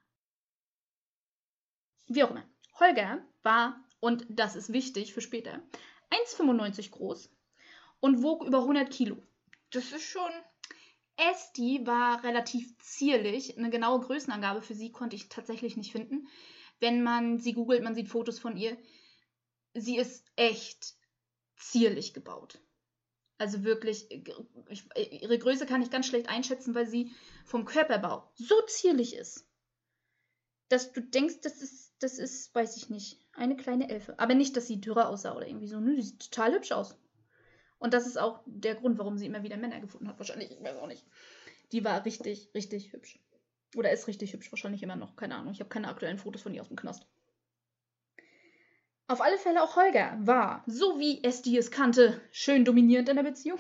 Wie 2.06 2.22
auch 2.22 2.30
immer. 2.30 2.44
Holger 2.78 3.24
war, 3.42 3.84
und 3.98 4.26
das 4.30 4.54
ist 4.54 4.72
wichtig 4.72 5.12
für 5.12 5.20
später, 5.20 5.60
1,95 6.36 6.90
groß 6.92 7.30
und 7.98 8.22
wog 8.22 8.44
über 8.44 8.58
100 8.58 8.90
Kilo. 8.90 9.16
Das 9.70 9.92
ist 9.92 10.04
schon. 10.04 10.30
Esti 11.16 11.84
war 11.84 12.22
relativ 12.22 12.78
zierlich. 12.78 13.58
Eine 13.58 13.70
genaue 13.70 14.00
Größenangabe 14.00 14.62
für 14.62 14.74
sie 14.74 14.92
konnte 14.92 15.16
ich 15.16 15.28
tatsächlich 15.28 15.76
nicht 15.76 15.90
finden. 15.90 16.28
Wenn 16.78 17.02
man 17.02 17.40
sie 17.40 17.54
googelt, 17.54 17.82
man 17.82 17.96
sieht 17.96 18.08
Fotos 18.08 18.38
von 18.38 18.56
ihr. 18.56 18.78
Sie 19.74 19.96
ist 19.96 20.24
echt 20.36 20.94
zierlich 21.58 22.14
gebaut. 22.14 22.58
Also 23.36 23.62
wirklich, 23.62 24.10
ich, 24.68 24.84
ihre 24.96 25.38
Größe 25.38 25.66
kann 25.66 25.82
ich 25.82 25.90
ganz 25.90 26.06
schlecht 26.06 26.28
einschätzen, 26.28 26.74
weil 26.74 26.88
sie 26.88 27.12
vom 27.44 27.64
Körperbau 27.64 28.30
so 28.34 28.60
zierlich 28.66 29.14
ist, 29.14 29.48
dass 30.68 30.92
du 30.92 31.00
denkst, 31.00 31.40
das 31.42 31.62
ist, 31.62 31.94
das 32.00 32.18
ist, 32.18 32.54
weiß 32.54 32.76
ich 32.76 32.90
nicht, 32.90 33.24
eine 33.32 33.56
kleine 33.56 33.88
Elfe. 33.88 34.18
Aber 34.18 34.34
nicht, 34.34 34.56
dass 34.56 34.66
sie 34.66 34.80
dürrer 34.80 35.08
aussah 35.08 35.34
oder 35.36 35.46
irgendwie 35.46 35.68
so. 35.68 35.78
Nö, 35.78 35.94
die 35.94 36.02
sieht 36.02 36.30
total 36.30 36.54
hübsch 36.54 36.72
aus. 36.72 36.96
Und 37.78 37.94
das 37.94 38.06
ist 38.06 38.18
auch 38.18 38.42
der 38.46 38.74
Grund, 38.74 38.98
warum 38.98 39.16
sie 39.16 39.26
immer 39.26 39.44
wieder 39.44 39.56
Männer 39.56 39.80
gefunden 39.80 40.08
hat. 40.08 40.18
Wahrscheinlich, 40.18 40.50
ich 40.50 40.60
weiß 40.60 40.76
auch 40.78 40.88
nicht. 40.88 41.06
Die 41.70 41.84
war 41.84 42.04
richtig, 42.04 42.50
richtig 42.54 42.92
hübsch. 42.92 43.20
Oder 43.76 43.92
ist 43.92 44.08
richtig 44.08 44.32
hübsch, 44.32 44.50
wahrscheinlich 44.50 44.82
immer 44.82 44.96
noch. 44.96 45.14
Keine 45.14 45.36
Ahnung. 45.36 45.52
Ich 45.52 45.60
habe 45.60 45.70
keine 45.70 45.88
aktuellen 45.88 46.18
Fotos 46.18 46.42
von 46.42 46.54
ihr 46.54 46.60
aus 46.60 46.68
dem 46.68 46.76
Knast. 46.76 47.06
Auf 49.08 49.22
alle 49.22 49.38
Fälle 49.38 49.62
auch 49.62 49.74
Holger 49.76 50.16
war, 50.20 50.62
so 50.66 50.98
wie 50.98 51.24
Esti 51.24 51.56
es 51.56 51.70
kannte, 51.70 52.20
schön 52.30 52.64
dominierend 52.66 53.08
in 53.08 53.16
der 53.16 53.22
Beziehung. 53.22 53.58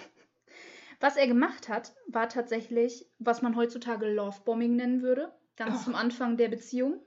Was 1.00 1.16
er 1.16 1.26
gemacht 1.26 1.68
hat, 1.70 1.94
war 2.06 2.28
tatsächlich, 2.28 3.06
was 3.18 3.40
man 3.40 3.56
heutzutage 3.56 4.12
Lovebombing 4.12 4.76
nennen 4.76 5.00
würde. 5.02 5.32
Ganz 5.56 5.80
Oh. 5.80 5.84
zum 5.84 5.94
Anfang 5.94 6.36
der 6.36 6.48
Beziehung. 6.48 7.00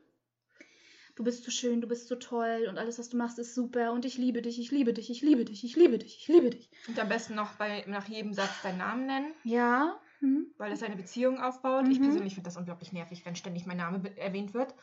Du 1.15 1.23
bist 1.23 1.43
so 1.43 1.51
schön, 1.51 1.81
du 1.81 1.87
bist 1.87 2.07
so 2.07 2.15
toll 2.15 2.65
und 2.67 2.77
alles, 2.79 2.97
was 2.97 3.09
du 3.09 3.17
machst, 3.17 3.37
ist 3.37 3.53
super 3.53 3.91
und 3.91 4.05
ich 4.05 4.17
liebe 4.17 4.41
dich, 4.41 4.59
ich 4.59 4.71
liebe 4.71 4.93
dich, 4.93 5.11
ich 5.11 5.21
liebe 5.21 5.45
dich, 5.45 5.63
ich 5.63 5.75
liebe 5.75 5.99
dich, 5.99 6.17
ich 6.21 6.27
liebe 6.27 6.49
dich. 6.49 6.71
Und 6.87 6.97
am 6.99 7.09
besten 7.09 7.35
noch 7.35 7.53
bei, 7.57 7.83
nach 7.87 8.07
jedem 8.07 8.33
Satz 8.33 8.61
deinen 8.63 8.77
Namen 8.79 9.05
nennen, 9.05 9.33
Ja. 9.43 9.99
Hm. 10.19 10.47
weil 10.57 10.71
das 10.71 10.81
eine 10.83 10.95
Beziehung 10.95 11.39
aufbaut. 11.39 11.87
Ich 11.89 11.99
Mhm. 11.99 12.03
persönlich 12.05 12.33
finde 12.33 12.47
das 12.47 12.57
unglaublich 12.57 12.91
nervig, 12.93 13.23
wenn 13.25 13.35
ständig 13.35 13.65
mein 13.67 13.77
Name 13.77 14.01
erwähnt 14.17 14.53
wird 14.53 14.73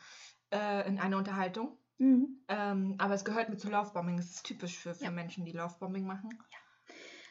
äh, 0.53 0.87
in 0.87 0.99
einer 0.99 1.17
Unterhaltung. 1.17 1.77
Mhm. 1.99 2.39
Ähm, 2.47 2.95
aber 2.97 3.13
es 3.13 3.23
gehört 3.25 3.49
mit 3.49 3.59
zu 3.59 3.69
Lovebombing. 3.69 4.17
Das 4.17 4.31
ist 4.31 4.45
typisch 4.45 4.77
für, 4.77 4.95
für 4.95 5.03
Ja. 5.05 5.11
Menschen, 5.11 5.45
die 5.45 5.51
Lovebombing 5.51 6.05
machen. 6.05 6.29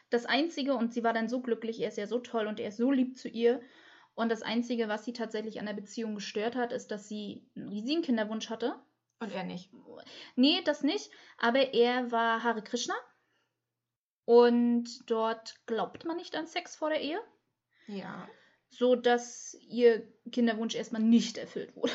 Das 0.09 0.25
Einzige, 0.25 0.75
und 0.75 0.93
sie 0.93 1.03
war 1.03 1.13
dann 1.13 1.27
so 1.27 1.41
glücklich, 1.41 1.79
er 1.81 1.89
ist 1.89 1.97
ja 1.97 2.07
so 2.07 2.19
toll 2.19 2.47
und 2.47 2.59
er 2.59 2.69
ist 2.69 2.77
so 2.77 2.91
lieb 2.91 3.17
zu 3.17 3.27
ihr. 3.27 3.61
Und 4.15 4.29
das 4.29 4.41
Einzige, 4.41 4.87
was 4.87 5.05
sie 5.05 5.13
tatsächlich 5.13 5.59
an 5.59 5.65
der 5.65 5.73
Beziehung 5.73 6.15
gestört 6.15 6.55
hat, 6.55 6.71
ist, 6.71 6.91
dass 6.91 7.07
sie 7.07 7.47
einen 7.55 7.69
riesigen 7.69 8.01
Kinderwunsch 8.01 8.49
hatte. 8.49 8.75
Und 9.19 9.31
er 9.31 9.43
nicht. 9.43 9.71
Nee, 10.35 10.61
das 10.63 10.81
nicht. 10.83 11.11
Aber 11.37 11.73
er 11.73 12.11
war 12.11 12.43
Hare 12.43 12.63
Krishna. 12.63 12.95
Und 14.25 15.09
dort 15.09 15.55
glaubt 15.65 16.05
man 16.05 16.17
nicht 16.17 16.35
an 16.35 16.47
Sex 16.47 16.75
vor 16.75 16.89
der 16.89 17.01
Ehe. 17.01 17.19
Ja. 17.87 18.29
So 18.69 18.95
dass 18.95 19.57
ihr 19.67 20.07
Kinderwunsch 20.31 20.75
erstmal 20.75 21.01
nicht 21.01 21.37
erfüllt 21.37 21.75
wurde. 21.75 21.91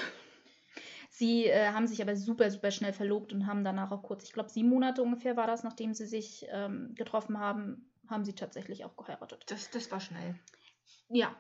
Sie 1.17 1.47
äh, 1.47 1.69
haben 1.69 1.87
sich 1.87 2.03
aber 2.03 2.17
super, 2.17 2.51
super 2.51 2.73
schnell 2.73 2.93
verlobt 2.93 3.33
und 3.33 3.47
haben 3.47 3.63
danach 3.63 3.93
auch 3.93 4.03
kurz, 4.03 4.25
ich 4.25 4.33
glaube 4.33 4.51
sieben 4.51 4.69
Monate 4.69 5.01
ungefähr 5.01 5.37
war 5.37 5.47
das, 5.47 5.63
nachdem 5.63 5.95
sie 5.95 6.07
sich 6.07 6.45
ähm, 6.51 6.93
getroffen 6.97 7.39
haben, 7.39 7.89
haben 8.09 8.25
sie 8.25 8.33
tatsächlich 8.33 8.85
auch 8.85 8.97
geheiratet. 8.97 9.45
Das, 9.47 9.71
das 9.71 9.93
war 9.93 10.01
schnell. 10.01 10.35
Ja, 11.09 11.33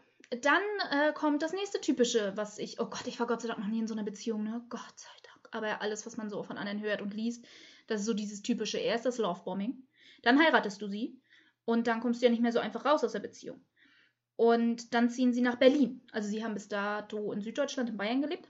dann 0.43 0.63
äh, 0.93 1.13
kommt 1.13 1.43
das 1.43 1.53
nächste 1.53 1.81
typische, 1.81 2.37
was 2.37 2.59
ich, 2.59 2.79
oh 2.79 2.85
Gott, 2.85 3.09
ich 3.09 3.19
war 3.19 3.27
Gott 3.27 3.41
sei 3.41 3.49
Dank 3.49 3.59
noch 3.59 3.67
nie 3.67 3.81
in 3.81 3.89
so 3.89 3.95
einer 3.95 4.05
Beziehung, 4.05 4.45
ne? 4.45 4.65
Gott 4.69 4.95
sei 4.95 5.09
Dank. 5.25 5.49
Aber 5.51 5.83
alles, 5.83 6.07
was 6.07 6.17
man 6.17 6.31
so 6.31 6.45
von 6.45 6.57
anderen 6.57 6.81
hört 6.81 7.03
und 7.03 7.13
liest, 7.13 7.45
das 7.89 8.03
ist 8.03 8.07
so 8.07 8.15
dieses 8.15 8.43
typische, 8.43 8.79
erst 8.79 9.07
das 9.07 9.19
Lovebombing, 9.19 9.83
dann 10.23 10.39
heiratest 10.39 10.81
du 10.81 10.87
sie 10.87 11.21
und 11.65 11.89
dann 11.89 11.99
kommst 11.99 12.23
du 12.23 12.27
ja 12.27 12.31
nicht 12.31 12.43
mehr 12.43 12.53
so 12.53 12.61
einfach 12.61 12.85
raus 12.85 13.03
aus 13.03 13.13
der 13.13 13.19
Beziehung. 13.19 13.61
Und 14.37 14.95
dann 14.95 15.11
ziehen 15.11 15.33
sie 15.33 15.43
nach 15.43 15.57
Berlin. 15.57 16.01
Also 16.13 16.29
sie 16.29 16.45
haben 16.45 16.55
bis 16.55 16.69
dato 16.69 17.33
in 17.33 17.41
Süddeutschland, 17.41 17.91
in 17.91 17.97
Bayern 17.97 18.23
gelebt. 18.23 18.49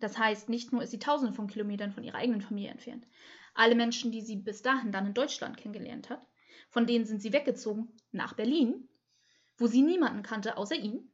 Das 0.00 0.18
heißt, 0.18 0.48
nicht 0.48 0.72
nur 0.72 0.82
ist 0.82 0.90
sie 0.90 0.98
tausende 0.98 1.32
von 1.34 1.48
Kilometern 1.48 1.92
von 1.92 2.04
ihrer 2.04 2.18
eigenen 2.18 2.40
Familie 2.40 2.70
entfernt. 2.70 3.06
Alle 3.54 3.74
Menschen, 3.74 4.12
die 4.12 4.20
sie 4.20 4.36
bis 4.36 4.62
dahin 4.62 4.92
dann 4.92 5.06
in 5.06 5.14
Deutschland 5.14 5.56
kennengelernt 5.56 6.10
hat, 6.10 6.24
von 6.70 6.86
denen 6.86 7.04
sind 7.04 7.20
sie 7.20 7.32
weggezogen 7.32 7.88
nach 8.12 8.34
Berlin, 8.34 8.88
wo 9.56 9.66
sie 9.66 9.82
niemanden 9.82 10.22
kannte 10.22 10.56
außer 10.56 10.76
ihn. 10.76 11.10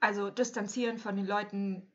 Also 0.00 0.30
distanzieren 0.30 0.98
von 0.98 1.16
den 1.16 1.26
Leuten, 1.26 1.92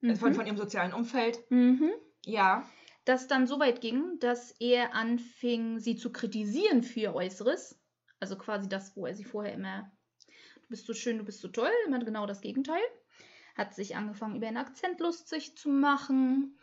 Mhm. 0.00 0.10
äh, 0.10 0.16
von, 0.16 0.34
von 0.34 0.46
ihrem 0.46 0.56
sozialen 0.56 0.92
Umfeld. 0.92 1.38
Mhm. 1.50 1.90
Ja. 2.24 2.68
Das 3.04 3.26
dann 3.26 3.46
so 3.46 3.58
weit 3.58 3.80
ging, 3.80 4.18
dass 4.20 4.52
er 4.60 4.94
anfing, 4.94 5.78
sie 5.80 5.96
zu 5.96 6.12
kritisieren 6.12 6.82
für 6.82 7.00
ihr 7.00 7.14
Äußeres. 7.14 7.78
Also 8.20 8.36
quasi 8.36 8.68
das, 8.68 8.96
wo 8.96 9.06
er 9.06 9.14
sie 9.14 9.24
vorher 9.24 9.54
immer, 9.54 9.90
du 10.62 10.68
bist 10.68 10.86
so 10.86 10.92
schön, 10.94 11.18
du 11.18 11.24
bist 11.24 11.40
so 11.40 11.48
toll, 11.48 11.70
immer 11.86 11.98
genau 12.00 12.26
das 12.26 12.40
Gegenteil. 12.40 12.82
Hat 13.58 13.74
sich 13.74 13.96
angefangen, 13.96 14.36
über 14.36 14.46
einen 14.46 14.56
Akzent 14.56 15.00
lustig 15.00 15.56
zu 15.56 15.68
machen. 15.68 16.56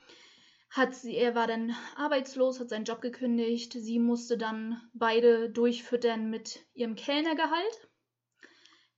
Hat 0.70 0.96
sie, 0.96 1.16
er 1.16 1.36
war 1.36 1.46
dann 1.46 1.76
arbeitslos, 1.96 2.60
hat 2.60 2.70
seinen 2.70 2.86
Job 2.86 3.02
gekündigt. 3.02 3.74
Sie 3.74 4.00
musste 4.00 4.38
dann 4.38 4.82
beide 4.94 5.50
durchfüttern 5.50 6.30
mit 6.30 6.66
ihrem 6.74 6.96
Kellnergehalt. 6.96 7.90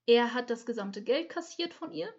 Er 0.05 0.33
hat 0.33 0.49
das 0.49 0.65
gesamte 0.65 1.03
Geld 1.03 1.29
kassiert 1.29 1.73
von 1.73 1.91
ihr 1.91 2.13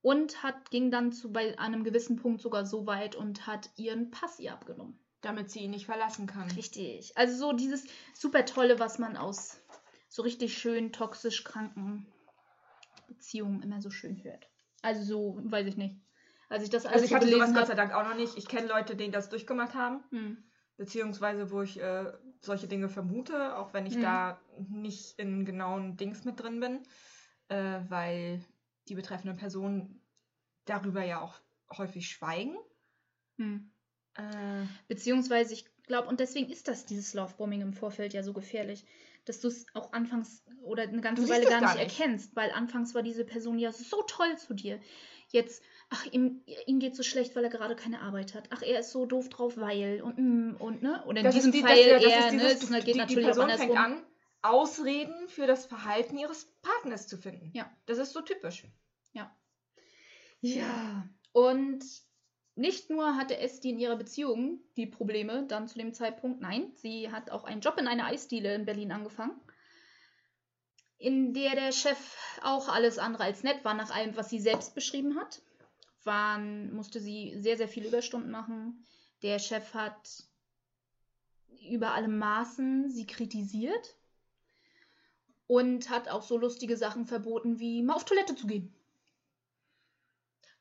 und 0.00 0.42
hat, 0.42 0.70
ging 0.70 0.90
dann 0.90 1.12
zu, 1.12 1.32
bei 1.32 1.58
einem 1.58 1.84
gewissen 1.84 2.16
Punkt 2.16 2.40
sogar 2.40 2.66
so 2.66 2.86
weit 2.86 3.14
und 3.14 3.46
hat 3.46 3.70
ihren 3.76 4.10
Pass 4.10 4.40
ihr 4.40 4.52
abgenommen. 4.52 4.98
Damit 5.20 5.50
sie 5.50 5.60
ihn 5.60 5.70
nicht 5.70 5.86
verlassen 5.86 6.26
kann. 6.26 6.50
Richtig. 6.52 7.16
Also 7.16 7.36
so 7.36 7.52
dieses 7.52 7.84
super 8.14 8.44
tolle, 8.44 8.78
was 8.78 8.98
man 8.98 9.16
aus 9.16 9.60
so 10.08 10.22
richtig 10.22 10.56
schön 10.56 10.92
toxisch 10.92 11.44
kranken 11.44 12.06
Beziehungen 13.06 13.62
immer 13.62 13.80
so 13.80 13.90
schön 13.90 14.22
hört. 14.24 14.48
Also 14.82 15.02
so, 15.02 15.40
weiß 15.42 15.66
ich 15.66 15.76
nicht. 15.76 15.96
Als 16.48 16.62
ich 16.62 16.70
das 16.70 16.86
alles 16.86 17.02
Also 17.02 17.06
ich 17.06 17.14
hatte 17.14 17.26
sowas 17.26 17.38
gelesen 17.38 17.54
Gott 17.54 17.66
sei. 17.66 17.74
Dank 17.74 17.92
auch 17.92 18.04
noch 18.04 18.16
nicht. 18.16 18.36
Ich 18.36 18.46
kenne 18.46 18.68
Leute, 18.68 18.94
die 18.96 19.10
das 19.10 19.28
durchgemacht 19.28 19.74
haben. 19.74 20.04
Hm. 20.10 20.36
Beziehungsweise 20.76 21.50
wo 21.50 21.62
ich 21.62 21.80
äh, 21.80 22.12
solche 22.40 22.68
Dinge 22.68 22.88
vermute, 22.88 23.56
auch 23.56 23.72
wenn 23.72 23.86
ich 23.86 23.96
Mhm. 23.96 24.02
da 24.02 24.40
nicht 24.68 25.18
in 25.18 25.44
genauen 25.44 25.96
Dings 25.96 26.24
mit 26.24 26.40
drin 26.40 26.60
bin. 26.60 26.82
Äh, 27.48 27.80
weil 27.88 28.44
die 28.88 28.94
betreffenden 28.94 29.36
Personen 29.38 30.00
darüber 30.66 31.02
ja 31.04 31.20
auch 31.20 31.40
häufig 31.76 32.08
schweigen. 32.08 32.56
Hm. 33.38 33.70
Äh, 34.14 34.66
Beziehungsweise, 34.88 35.52
ich 35.54 35.64
glaube, 35.84 36.08
und 36.08 36.20
deswegen 36.20 36.50
ist 36.50 36.68
das, 36.68 36.86
dieses 36.86 37.14
Lovebombing 37.14 37.60
im 37.60 37.72
Vorfeld 37.72 38.14
ja 38.14 38.22
so 38.22 38.32
gefährlich, 38.32 38.84
dass 39.28 39.40
du 39.40 39.48
es 39.48 39.66
auch 39.74 39.92
anfangs 39.92 40.42
oder 40.62 40.84
eine 40.84 41.00
ganze 41.00 41.28
Weile 41.28 41.46
gar 41.46 41.60
nicht, 41.60 41.74
gar 41.74 41.74
nicht. 41.74 41.98
erkennst, 41.98 42.34
weil 42.34 42.50
anfangs 42.52 42.94
war 42.94 43.02
diese 43.02 43.24
Person 43.24 43.58
ja 43.58 43.72
so 43.72 44.02
toll 44.02 44.36
zu 44.38 44.54
dir. 44.54 44.80
Jetzt, 45.28 45.62
ach, 45.90 46.06
ihm, 46.06 46.42
ihm 46.66 46.78
geht 46.78 46.96
so 46.96 47.02
schlecht, 47.02 47.36
weil 47.36 47.44
er 47.44 47.50
gerade 47.50 47.76
keine 47.76 48.00
Arbeit 48.00 48.34
hat. 48.34 48.48
Ach, 48.50 48.62
er 48.62 48.80
ist 48.80 48.92
so 48.92 49.06
doof 49.06 49.28
drauf, 49.28 49.56
weil 49.56 50.00
und 50.02 50.18
mm, 50.18 50.56
und 50.60 50.82
ne? 50.82 51.04
Oder 51.06 51.18
in 51.18 51.24
das 51.24 51.34
diesem 51.34 51.52
ist 51.52 51.56
die, 51.56 51.62
Fall 51.62 51.76
das, 51.76 51.86
ja, 51.86 51.94
das 51.94 52.04
eher, 52.04 52.18
ist 52.18 52.32
dieses, 52.32 52.70
ne? 52.70 52.76
Das 52.76 52.84
geht 52.84 52.86
die, 52.86 52.92
die 52.92 52.98
natürlich 52.98 53.24
auch 53.24 53.28
Person 53.30 53.50
andersrum. 53.50 53.68
fängt 53.68 53.78
an, 53.78 54.02
Ausreden 54.42 55.28
für 55.28 55.46
das 55.46 55.66
Verhalten 55.66 56.16
ihres 56.18 56.46
Partners 56.62 57.08
zu 57.08 57.18
finden. 57.18 57.50
Ja. 57.52 57.70
Das 57.86 57.98
ist 57.98 58.12
so 58.12 58.20
typisch. 58.20 58.64
Ja. 60.40 61.08
Und 61.32 61.84
nicht 62.56 62.88
nur 62.90 63.16
hatte 63.16 63.38
Esti 63.38 63.70
in 63.70 63.78
ihrer 63.78 63.96
Beziehung 63.96 64.60
die 64.76 64.86
Probleme 64.86 65.44
dann 65.46 65.68
zu 65.68 65.78
dem 65.78 65.92
Zeitpunkt, 65.92 66.40
nein, 66.40 66.72
sie 66.74 67.12
hat 67.12 67.30
auch 67.30 67.44
einen 67.44 67.60
Job 67.60 67.78
in 67.78 67.86
einer 67.86 68.06
Eisdiele 68.06 68.54
in 68.54 68.64
Berlin 68.64 68.92
angefangen, 68.92 69.38
in 70.98 71.34
der 71.34 71.54
der 71.54 71.72
Chef 71.72 72.16
auch 72.42 72.68
alles 72.68 72.98
andere 72.98 73.24
als 73.24 73.42
nett 73.42 73.64
war, 73.64 73.74
nach 73.74 73.94
allem, 73.94 74.16
was 74.16 74.30
sie 74.30 74.40
selbst 74.40 74.74
beschrieben 74.74 75.16
hat. 75.16 75.42
Waren, 76.04 76.74
musste 76.74 77.00
sie 77.00 77.36
sehr, 77.40 77.56
sehr 77.56 77.68
viele 77.68 77.88
Überstunden 77.88 78.30
machen. 78.30 78.84
Der 79.22 79.38
Chef 79.38 79.74
hat 79.74 80.24
über 81.68 81.92
alle 81.92 82.08
Maßen 82.08 82.88
sie 82.90 83.06
kritisiert 83.06 83.96
und 85.46 85.90
hat 85.90 86.08
auch 86.08 86.22
so 86.22 86.38
lustige 86.38 86.76
Sachen 86.76 87.06
verboten, 87.06 87.58
wie 87.58 87.82
mal 87.82 87.94
auf 87.94 88.04
Toilette 88.04 88.34
zu 88.34 88.46
gehen. 88.46 88.72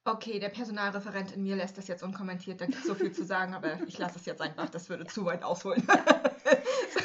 Okay, 0.08 0.38
der 0.40 0.50
Personalreferent 0.50 1.32
in 1.32 1.42
mir 1.42 1.56
lässt 1.56 1.80
das 1.80 1.88
jetzt 1.88 2.04
unkommentiert. 2.04 2.62
Da 2.62 2.68
gibt 2.68 2.78
es 2.78 2.86
so 2.86 2.94
viel 2.94 3.12
zu 3.12 3.26
sagen, 3.26 3.56
aber 3.56 3.80
ich 3.88 3.98
lasse 3.98 4.20
es 4.20 4.26
jetzt 4.26 4.40
einfach. 4.40 4.70
Das 4.70 4.88
würde 4.88 5.08
zu 5.08 5.26
weit 5.26 5.44
ausholen. 5.44 5.86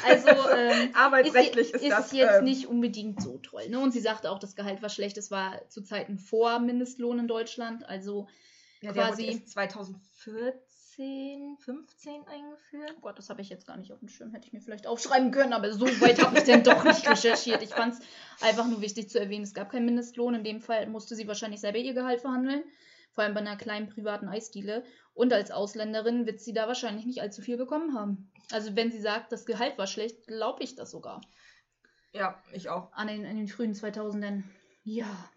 Also, 0.03 0.29
ähm, 0.29 0.89
arbeitsrechtlich 0.95 1.73
ist, 1.73 1.83
ist, 1.83 1.91
das 1.91 2.11
jetzt 2.11 2.39
ähm, 2.39 2.43
nicht 2.43 2.67
unbedingt 2.67 3.21
so 3.21 3.37
toll. 3.39 3.69
Ne? 3.69 3.79
Und 3.79 3.91
sie 3.91 3.99
sagte 3.99 4.31
auch, 4.31 4.39
das 4.39 4.55
Gehalt 4.55 4.81
war 4.81 4.89
schlecht. 4.89 5.17
Es 5.17 5.31
war 5.31 5.67
zu 5.69 5.83
Zeiten 5.83 6.17
vor 6.17 6.59
Mindestlohn 6.59 7.19
in 7.19 7.27
Deutschland. 7.27 7.87
Also, 7.87 8.27
Ja, 8.81 8.91
der 8.93 9.03
quasi- 9.03 9.23
wurde 9.23 9.31
erst 9.33 9.49
2014, 9.49 11.57
15 11.59 12.27
eingeführt. 12.27 12.93
oh 12.97 13.01
Gott, 13.01 13.17
das 13.17 13.29
habe 13.29 13.41
ich 13.41 13.49
jetzt 13.49 13.67
gar 13.67 13.77
nicht 13.77 13.91
auf 13.91 13.99
dem 13.99 14.09
Schirm. 14.09 14.31
Hätte 14.31 14.47
ich 14.47 14.53
mir 14.53 14.61
vielleicht 14.61 14.87
aufschreiben 14.87 15.31
können, 15.31 15.53
aber 15.53 15.71
so 15.73 15.85
weit 16.01 16.23
habe 16.23 16.37
ich 16.37 16.43
denn 16.45 16.63
doch 16.63 16.83
nicht 16.83 17.07
recherchiert. 17.09 17.61
Ich 17.61 17.69
fand 17.69 17.95
es 17.95 17.99
einfach 18.41 18.67
nur 18.67 18.81
wichtig 18.81 19.09
zu 19.09 19.19
erwähnen, 19.19 19.43
es 19.43 19.53
gab 19.53 19.71
keinen 19.71 19.85
Mindestlohn. 19.85 20.35
In 20.35 20.43
dem 20.43 20.61
Fall 20.61 20.87
musste 20.87 21.15
sie 21.15 21.27
wahrscheinlich 21.27 21.61
selber 21.61 21.77
ihr 21.77 21.93
Gehalt 21.93 22.21
verhandeln. 22.21 22.63
Vor 23.13 23.23
allem 23.23 23.33
bei 23.33 23.41
einer 23.41 23.57
kleinen 23.57 23.89
privaten 23.89 24.27
Eisdiele. 24.27 24.83
Und 25.13 25.33
als 25.33 25.51
Ausländerin 25.51 26.25
wird 26.25 26.39
sie 26.39 26.53
da 26.53 26.67
wahrscheinlich 26.67 27.05
nicht 27.05 27.21
allzu 27.21 27.41
viel 27.41 27.57
bekommen 27.57 27.93
haben. 27.93 28.31
Also, 28.51 28.75
wenn 28.75 28.91
sie 28.91 29.01
sagt, 29.01 29.31
das 29.31 29.45
Gehalt 29.45 29.77
war 29.77 29.87
schlecht, 29.87 30.27
glaube 30.27 30.63
ich 30.63 30.75
das 30.75 30.91
sogar. 30.91 31.21
Ja, 32.13 32.41
ich 32.53 32.69
auch. 32.69 32.91
an 32.93 33.07
den, 33.07 33.25
in 33.25 33.37
den 33.37 33.47
frühen 33.47 33.73
2000ern. 33.73 34.43
Ja. 34.83 35.29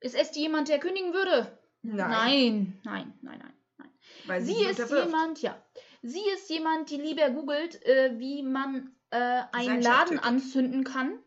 Ist 0.00 0.14
Esti 0.14 0.40
jemand, 0.40 0.68
der 0.68 0.78
kündigen 0.78 1.12
würde? 1.12 1.58
Nein, 1.82 2.78
nein, 2.84 3.12
nein, 3.22 3.38
nein. 3.38 3.52
nein. 3.78 3.90
Weil 4.26 4.42
sie, 4.42 4.54
Sie 4.54 4.64
ist 4.64 4.90
jemand, 4.90 5.42
ja. 5.42 5.62
Sie 6.02 6.22
ist 6.34 6.48
jemand, 6.50 6.90
die 6.90 6.96
lieber 6.96 7.30
googelt, 7.30 7.82
äh, 7.84 8.18
wie 8.18 8.42
man 8.42 8.94
äh, 9.10 9.42
einen 9.52 9.82
Laden 9.82 10.18
anzünden 10.18 10.84
kann, 10.84 11.18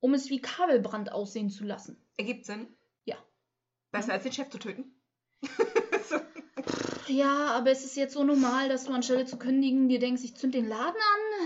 um 0.00 0.14
es 0.14 0.30
wie 0.30 0.40
Kabelbrand 0.40 1.12
aussehen 1.12 1.50
zu 1.50 1.64
lassen. 1.64 2.00
Ergibt 2.16 2.46
Sinn. 2.46 2.75
Besser 3.96 4.12
als 4.12 4.24
den 4.24 4.32
Chef 4.32 4.50
zu 4.50 4.58
töten. 4.58 4.94
so. 6.08 6.16
Ja, 7.08 7.52
aber 7.52 7.70
es 7.70 7.84
ist 7.84 7.96
jetzt 7.96 8.12
so 8.14 8.24
normal, 8.24 8.68
dass 8.68 8.84
du 8.84 8.92
anstelle 8.92 9.24
zu 9.24 9.38
kündigen 9.38 9.88
dir 9.88 9.98
denkst, 9.98 10.22
ich 10.22 10.36
zünd 10.36 10.54
den 10.54 10.68
Laden 10.68 11.00
an. 11.00 11.40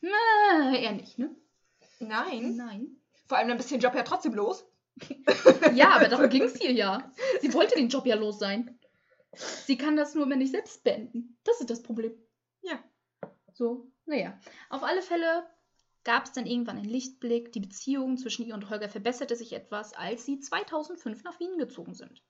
Na, 0.00 0.76
eher 0.76 0.92
nicht, 0.92 1.18
ne? 1.18 1.34
Nein. 1.98 2.56
Nein. 2.56 2.96
Vor 3.26 3.38
allem 3.38 3.48
dann 3.48 3.56
bist 3.56 3.70
du 3.70 3.74
den 3.74 3.80
Job 3.80 3.94
ja 3.94 4.02
trotzdem 4.02 4.34
los. 4.34 4.64
Ja, 5.74 5.90
aber 5.96 6.08
darum 6.08 6.28
ging 6.28 6.42
es 6.42 6.56
hier 6.56 6.70
ja. 6.72 7.10
Sie 7.40 7.52
wollte 7.52 7.74
den 7.74 7.88
Job 7.88 8.06
ja 8.06 8.14
los 8.14 8.38
sein. 8.38 8.78
Sie 9.34 9.76
kann 9.76 9.96
das 9.96 10.14
nur, 10.14 10.28
wenn 10.30 10.38
nicht 10.38 10.52
selbst 10.52 10.84
beenden. 10.84 11.36
Das 11.42 11.60
ist 11.60 11.70
das 11.70 11.82
Problem. 11.82 12.12
Ja. 12.62 12.78
So, 13.52 13.90
naja. 14.06 14.38
Auf 14.70 14.84
alle 14.84 15.02
Fälle 15.02 15.44
gab 16.04 16.24
es 16.24 16.32
dann 16.32 16.46
irgendwann 16.46 16.78
einen 16.78 16.88
Lichtblick. 16.88 17.52
Die 17.52 17.60
Beziehung 17.60 18.16
zwischen 18.16 18.46
ihr 18.46 18.54
und 18.54 18.70
Holger 18.70 18.88
verbesserte 18.88 19.36
sich 19.36 19.52
etwas, 19.52 19.94
als 19.94 20.24
sie 20.24 20.38
2005 20.38 21.24
nach 21.24 21.40
Wien 21.40 21.58
gezogen 21.58 21.94
sind. 21.94 22.22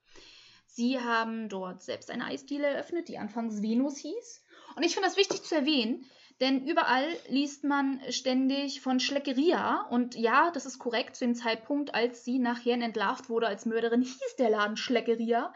Sie 0.67 0.99
haben 0.99 1.49
dort 1.49 1.83
selbst 1.83 2.11
eine 2.11 2.25
Eisdiele 2.25 2.67
eröffnet, 2.67 3.09
die 3.09 3.19
anfangs 3.19 3.63
Venus 3.63 3.97
hieß. 3.99 4.45
Und 4.77 4.83
ich 4.83 4.95
finde 4.95 5.09
das 5.09 5.17
wichtig 5.17 5.43
zu 5.43 5.55
erwähnen, 5.55 6.05
denn 6.41 6.67
überall 6.67 7.07
liest 7.29 7.63
man 7.63 8.01
ständig 8.11 8.81
von 8.81 8.99
Schleckeria. 8.99 9.83
Und 9.91 10.17
ja, 10.17 10.51
das 10.51 10.67
ist 10.67 10.81
korrekt. 10.81 11.15
Zu 11.15 11.27
dem 11.27 11.35
Zeitpunkt, 11.35 11.95
als 11.95 12.25
sie 12.25 12.41
nachher 12.41 12.75
entlarvt 12.75 13.29
wurde 13.29 13.47
als 13.47 13.67
Mörderin, 13.67 14.03
hieß 14.03 14.37
der 14.39 14.51
Laden 14.51 14.77
Schleckeria. 14.77 15.53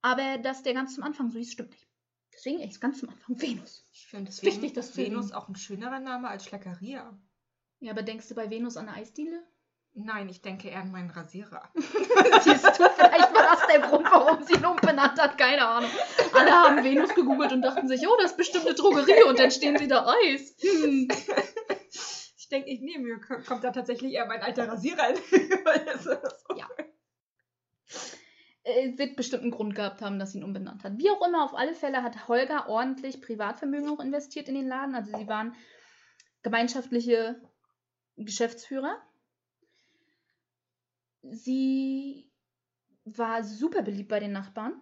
Aber 0.00 0.38
dass 0.38 0.64
der 0.64 0.74
ganz 0.74 0.96
zum 0.96 1.04
Anfang 1.04 1.30
so 1.30 1.38
hieß, 1.38 1.52
stimmt 1.52 1.70
nicht. 1.70 1.86
Deswegen 2.34 2.60
ist 2.60 2.80
ganz 2.80 2.98
zum 2.98 3.10
Anfang 3.10 3.40
Venus. 3.40 3.84
Ich 3.92 4.06
finde 4.08 4.30
es 4.30 4.42
wichtig, 4.42 4.72
das 4.72 4.92
zu 4.92 4.96
Venus 4.96 5.30
auch 5.30 5.48
ein 5.48 5.54
schönerer 5.54 6.00
Name 6.00 6.28
als 6.28 6.46
Schleckeria. 6.46 7.16
Ja, 7.82 7.90
aber 7.92 8.02
denkst 8.02 8.28
du 8.28 8.34
bei 8.34 8.48
Venus 8.48 8.76
an 8.76 8.88
eine 8.88 8.98
Eisdiele? 8.98 9.42
Nein, 9.94 10.28
ich 10.28 10.40
denke 10.40 10.68
eher 10.68 10.80
an 10.80 10.90
meinen 10.92 11.10
Rasierer. 11.10 11.68
Siehst 11.74 12.64
du, 12.64 12.88
vielleicht 12.88 13.34
war 13.34 13.42
das 13.42 13.66
der 13.66 13.80
Grund, 13.80 14.06
warum 14.10 14.42
sie 14.44 14.54
ihn 14.54 14.64
umbenannt 14.64 15.20
hat. 15.20 15.36
Keine 15.36 15.66
Ahnung. 15.66 15.90
Alle 16.32 16.50
haben 16.52 16.82
Venus 16.84 17.12
gegoogelt 17.14 17.52
und 17.52 17.60
dachten 17.62 17.88
sich, 17.88 18.06
oh, 18.08 18.16
das 18.22 18.30
ist 18.30 18.36
bestimmt 18.38 18.66
eine 18.66 18.74
Drogerie 18.74 19.24
und 19.24 19.38
dann 19.38 19.50
stehen 19.50 19.76
sie 19.76 19.88
da 19.88 20.06
Eis. 20.06 20.56
Hm. 20.62 21.08
Ich 22.38 22.48
denke, 22.48 22.70
ich 22.70 22.80
nehme 22.80 23.04
mir, 23.04 23.20
ko- 23.20 23.42
kommt 23.46 23.64
da 23.64 23.70
tatsächlich 23.72 24.12
eher 24.12 24.26
mein 24.26 24.42
alter 24.42 24.68
Rasierer 24.68 25.10
in. 25.10 25.16
Ja. 26.56 26.68
Äh, 28.64 28.96
wird 28.96 29.16
bestimmt 29.16 29.42
einen 29.42 29.50
Grund 29.50 29.74
gehabt 29.74 30.02
haben, 30.02 30.18
dass 30.20 30.32
sie 30.32 30.38
ihn 30.38 30.44
umbenannt 30.44 30.84
hat. 30.84 30.96
Wie 30.96 31.10
auch 31.10 31.26
immer, 31.26 31.44
auf 31.44 31.54
alle 31.54 31.74
Fälle 31.74 32.02
hat 32.02 32.28
Holger 32.28 32.68
ordentlich 32.68 33.20
Privatvermögen 33.20 33.88
auch 33.90 34.00
investiert 34.00 34.48
in 34.48 34.54
den 34.54 34.68
Laden. 34.68 34.94
Also 34.94 35.10
sie 35.18 35.26
waren 35.26 35.54
gemeinschaftliche 36.42 37.40
Geschäftsführer. 38.16 38.96
Sie 41.22 42.30
war 43.04 43.44
super 43.44 43.82
beliebt 43.82 44.08
bei 44.08 44.20
den 44.20 44.32
Nachbarn. 44.32 44.80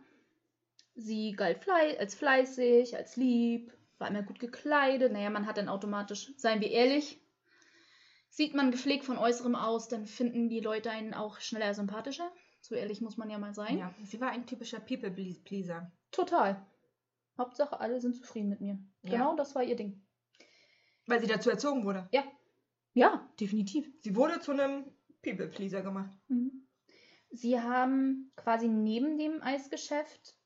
Sie 0.94 1.32
galt 1.32 1.58
flei 1.58 1.98
als 1.98 2.14
fleißig, 2.14 2.96
als 2.96 3.16
lieb, 3.16 3.72
war 3.98 4.08
immer 4.08 4.22
gut 4.22 4.38
gekleidet. 4.38 5.12
Naja, 5.12 5.30
man 5.30 5.46
hat 5.46 5.56
dann 5.56 5.68
automatisch, 5.68 6.32
seien 6.36 6.60
wir 6.60 6.70
ehrlich, 6.70 7.20
sieht 8.28 8.54
man 8.54 8.70
gepflegt 8.70 9.04
von 9.04 9.18
äußerem 9.18 9.54
aus, 9.54 9.88
dann 9.88 10.06
finden 10.06 10.48
die 10.48 10.60
Leute 10.60 10.90
einen 10.90 11.14
auch 11.14 11.40
schneller 11.40 11.74
sympathischer. 11.74 12.30
So 12.60 12.74
ehrlich 12.74 13.00
muss 13.00 13.16
man 13.16 13.30
ja 13.30 13.38
mal 13.38 13.54
sein. 13.54 13.78
Ja, 13.78 13.94
sie 14.02 14.20
war 14.20 14.30
ein 14.30 14.46
typischer 14.46 14.80
People-Pleaser. 14.80 15.90
Total. 16.10 16.66
Hauptsache, 17.38 17.80
alle 17.80 18.00
sind 18.00 18.14
zufrieden 18.14 18.50
mit 18.50 18.60
mir. 18.60 18.78
Ja. 19.02 19.10
Genau, 19.12 19.36
das 19.36 19.54
war 19.54 19.62
ihr 19.62 19.76
Ding. 19.76 20.02
Weil 21.06 21.20
sie 21.20 21.26
dazu 21.26 21.48
erzogen 21.48 21.84
wurde. 21.84 22.08
Ja, 22.12 22.22
definitiv. 23.38 23.88
Sie 24.00 24.16
wurde 24.16 24.40
zu 24.40 24.52
einem 24.52 24.84
People-Pleaser 25.22 25.82
gemacht. 25.82 26.10
Mhm. 26.28 26.66
Sie 27.30 27.60
haben 27.60 28.32
quasi 28.36 28.68
neben 28.68 29.16
dem 29.16 29.42
Eisgeschäft, 29.42 30.36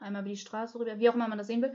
einmal 0.00 0.22
über 0.22 0.30
die 0.30 0.36
Straße 0.36 0.78
rüber, 0.78 0.98
wie 0.98 1.08
auch 1.08 1.14
immer 1.14 1.28
man 1.28 1.38
das 1.38 1.46
sehen 1.46 1.62
will, 1.62 1.74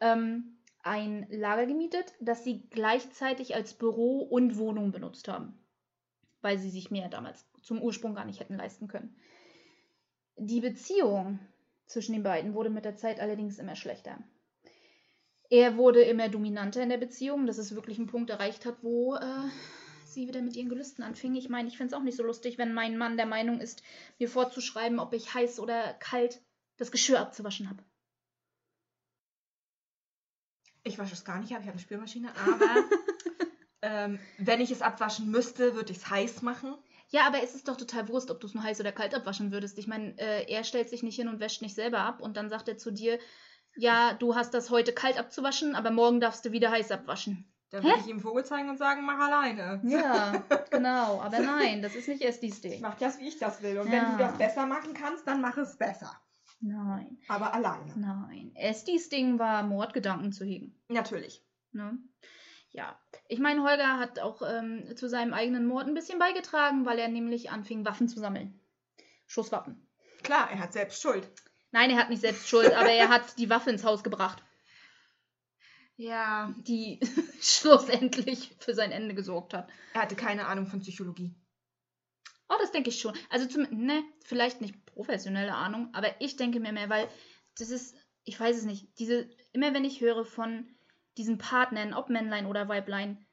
ähm, 0.00 0.56
ein 0.82 1.26
Lager 1.30 1.66
gemietet, 1.66 2.14
das 2.20 2.42
sie 2.42 2.68
gleichzeitig 2.70 3.54
als 3.54 3.74
Büro 3.74 4.22
und 4.22 4.56
Wohnung 4.56 4.92
benutzt 4.92 5.28
haben. 5.28 5.58
Weil 6.40 6.58
sie 6.58 6.70
sich 6.70 6.90
mehr 6.90 7.08
damals 7.08 7.46
zum 7.62 7.80
Ursprung 7.82 8.14
gar 8.14 8.24
nicht 8.24 8.40
hätten 8.40 8.56
leisten 8.56 8.88
können. 8.88 9.14
Die 10.36 10.60
Beziehung 10.60 11.38
zwischen 11.86 12.12
den 12.14 12.22
beiden 12.22 12.54
wurde 12.54 12.70
mit 12.70 12.84
der 12.84 12.96
Zeit 12.96 13.20
allerdings 13.20 13.58
immer 13.58 13.76
schlechter. 13.76 14.18
Er 15.50 15.76
wurde 15.76 16.02
immer 16.02 16.28
dominanter 16.28 16.80
in 16.80 16.88
der 16.88 16.96
Beziehung, 16.96 17.46
dass 17.46 17.58
es 17.58 17.74
wirklich 17.74 17.98
einen 17.98 18.06
Punkt 18.06 18.30
erreicht 18.30 18.64
hat, 18.64 18.76
wo 18.82 19.16
äh, 19.16 19.48
sie 20.04 20.28
wieder 20.28 20.42
mit 20.42 20.54
ihren 20.54 20.68
Gelüsten 20.68 21.02
anfing. 21.02 21.34
Ich 21.34 21.48
meine, 21.48 21.66
ich 21.68 21.76
finde 21.76 21.92
es 21.92 22.00
auch 22.00 22.04
nicht 22.04 22.16
so 22.16 22.22
lustig, 22.22 22.56
wenn 22.56 22.72
mein 22.72 22.96
Mann 22.96 23.16
der 23.16 23.26
Meinung 23.26 23.60
ist, 23.60 23.82
mir 24.20 24.28
vorzuschreiben, 24.28 25.00
ob 25.00 25.12
ich 25.12 25.34
heiß 25.34 25.58
oder 25.58 25.94
kalt 25.94 26.40
das 26.76 26.92
Geschirr 26.92 27.18
abzuwaschen 27.18 27.68
habe. 27.68 27.82
Ich 30.84 30.98
wasche 30.98 31.14
es 31.14 31.24
gar 31.24 31.40
nicht 31.40 31.52
ab, 31.52 31.58
ich 31.60 31.66
habe 31.66 31.72
eine 31.72 31.80
Spülmaschine, 31.80 32.30
aber 32.36 32.84
ähm, 33.82 34.20
wenn 34.38 34.60
ich 34.60 34.70
es 34.70 34.82
abwaschen 34.82 35.30
müsste, 35.32 35.74
würde 35.74 35.90
ich 35.90 35.98
es 35.98 36.08
heiß 36.08 36.42
machen. 36.42 36.74
Ja, 37.08 37.26
aber 37.26 37.42
es 37.42 37.56
ist 37.56 37.66
doch 37.66 37.76
total 37.76 38.08
Wurst, 38.08 38.30
ob 38.30 38.40
du 38.40 38.46
es 38.46 38.54
nur 38.54 38.62
heiß 38.62 38.78
oder 38.78 38.92
kalt 38.92 39.16
abwaschen 39.16 39.50
würdest. 39.50 39.78
Ich 39.78 39.88
meine, 39.88 40.16
äh, 40.16 40.50
er 40.50 40.62
stellt 40.62 40.88
sich 40.88 41.02
nicht 41.02 41.16
hin 41.16 41.26
und 41.26 41.40
wäscht 41.40 41.60
nicht 41.60 41.74
selber 41.74 41.98
ab 41.98 42.20
und 42.20 42.36
dann 42.36 42.48
sagt 42.48 42.68
er 42.68 42.78
zu 42.78 42.92
dir, 42.92 43.18
ja, 43.76 44.14
du 44.14 44.34
hast 44.34 44.54
das 44.54 44.70
heute 44.70 44.92
kalt 44.92 45.18
abzuwaschen, 45.18 45.74
aber 45.74 45.90
morgen 45.90 46.20
darfst 46.20 46.44
du 46.44 46.52
wieder 46.52 46.70
heiß 46.70 46.90
abwaschen. 46.90 47.46
Dann 47.70 47.84
würde 47.84 48.00
ich 48.00 48.08
ihm 48.08 48.18
Vogel 48.20 48.44
zeigen 48.44 48.68
und 48.68 48.78
sagen, 48.78 49.04
mach 49.04 49.18
alleine. 49.20 49.80
Ja, 49.84 50.42
genau. 50.70 51.20
Aber 51.20 51.38
nein, 51.38 51.82
das 51.82 51.94
ist 51.94 52.08
nicht 52.08 52.20
erst 52.22 52.42
dies 52.42 52.56
Ich 52.56 52.60
Ding. 52.62 52.80
mach 52.80 52.96
das, 52.96 53.20
wie 53.20 53.28
ich 53.28 53.38
das 53.38 53.62
will. 53.62 53.78
Und 53.78 53.86
Ja. 53.86 53.92
wenn 53.92 54.12
du 54.12 54.18
das 54.18 54.36
besser 54.38 54.66
machen 54.66 54.92
kannst, 54.92 55.26
dann 55.28 55.40
mach 55.40 55.56
es 55.56 55.76
besser. 55.76 56.12
Nein, 56.60 57.16
Aber 57.28 57.54
alleine. 57.54 57.92
nein. 57.96 58.50
Estis 58.54 59.08
Ding 59.08 59.38
war, 59.38 59.62
Mordgedanken 59.62 60.32
zu 60.32 60.44
hegen. 60.44 60.74
Natürlich. 60.88 61.42
Ne? 61.72 61.96
Ja, 62.72 62.98
ich 63.28 63.38
meine, 63.38 63.62
Holger 63.62 63.98
hat 63.98 64.18
auch 64.18 64.42
ähm, 64.42 64.84
zu 64.96 65.08
seinem 65.08 65.32
eigenen 65.32 65.64
Mord 65.66 65.86
ein 65.86 65.94
bisschen 65.94 66.18
beigetragen, 66.18 66.84
weil 66.86 66.98
er 66.98 67.08
nämlich 67.08 67.50
anfing, 67.50 67.84
Waffen 67.86 68.08
zu 68.08 68.18
sammeln. 68.20 68.60
Schusswaffen. 69.26 69.86
Klar, 70.24 70.50
er 70.50 70.58
hat 70.58 70.72
selbst 70.72 71.00
Schuld. 71.00 71.30
Nein, 71.72 71.90
er 71.90 71.96
hat 71.98 72.10
nicht 72.10 72.20
selbst 72.20 72.48
Schuld, 72.48 72.72
aber 72.72 72.90
er 72.90 73.08
hat 73.08 73.38
die 73.38 73.48
Waffe 73.50 73.70
ins 73.70 73.84
Haus 73.84 74.02
gebracht, 74.02 74.42
Ja. 75.96 76.52
die 76.58 76.98
schlussendlich 77.40 78.56
für 78.58 78.74
sein 78.74 78.90
Ende 78.92 79.14
gesorgt 79.14 79.54
hat. 79.54 79.68
Er 79.94 80.02
hatte 80.02 80.16
keine 80.16 80.46
Ahnung 80.46 80.66
von 80.66 80.80
Psychologie. 80.80 81.34
Oh, 82.48 82.56
das 82.60 82.72
denke 82.72 82.90
ich 82.90 83.00
schon. 83.00 83.16
Also 83.28 83.46
zum, 83.46 83.62
ne, 83.70 84.02
vielleicht 84.24 84.60
nicht 84.60 84.84
professionelle 84.86 85.54
Ahnung, 85.54 85.90
aber 85.92 86.20
ich 86.20 86.36
denke 86.36 86.58
mir 86.58 86.72
mehr, 86.72 86.88
weil 86.88 87.08
das 87.56 87.70
ist, 87.70 87.94
ich 88.24 88.38
weiß 88.38 88.56
es 88.56 88.64
nicht, 88.64 88.98
diese, 88.98 89.28
immer 89.52 89.72
wenn 89.72 89.84
ich 89.84 90.00
höre 90.00 90.24
von 90.24 90.68
diesen 91.16 91.38
Partnern, 91.38 91.94
ob 91.94 92.08
Männlein 92.08 92.46
oder 92.46 92.66
Weiblein, 92.68 93.24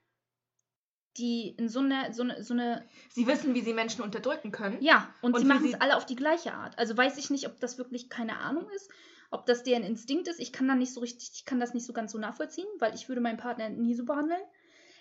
die 1.18 1.50
in 1.58 1.70
so 1.70 1.80
einer, 1.80 2.14
so 2.14 2.24
eine, 2.24 2.44
so 2.44 2.54
eine, 2.54 2.84
Sie 3.10 3.28
wissen, 3.28 3.54
wie 3.54 3.62
sie 3.62 3.74
Menschen 3.74 4.02
unterdrücken 4.04 4.52
können. 4.52 4.78
ja, 4.82 5.10
und, 5.22 5.34
Und 5.34 5.42
sie 5.42 5.48
machen 5.48 5.66
es 5.66 5.80
alle 5.80 5.98
auf 5.98 6.06
die 6.06 6.16
gleiche 6.16 6.54
Art. 6.54 6.78
Also 6.78 6.96
weiß 6.96 7.18
ich 7.18 7.30
nicht, 7.30 7.48
ob 7.48 7.60
das 7.60 7.78
wirklich 7.78 8.10
keine 8.10 8.38
Ahnung 8.40 8.70
ist, 8.76 8.90
ob 9.32 9.46
das 9.46 9.64
deren 9.64 9.84
Instinkt 9.84 10.28
ist. 10.28 10.40
Ich 10.40 10.54
kann 10.54 10.68
da 10.68 10.76
nicht 10.76 10.94
so 10.94 11.02
richtig, 11.02 11.32
ich 11.34 11.46
kann 11.46 11.60
das 11.60 11.74
nicht 11.74 11.86
so 11.86 11.94
ganz 11.94 12.12
so 12.12 12.18
nachvollziehen, 12.18 12.68
weil 12.80 12.94
ich 12.96 13.10
würde 13.10 13.22
meinen 13.22 13.38
Partner 13.38 13.70
nie 13.70 13.94
so 13.96 14.06
behandeln. 14.06 14.42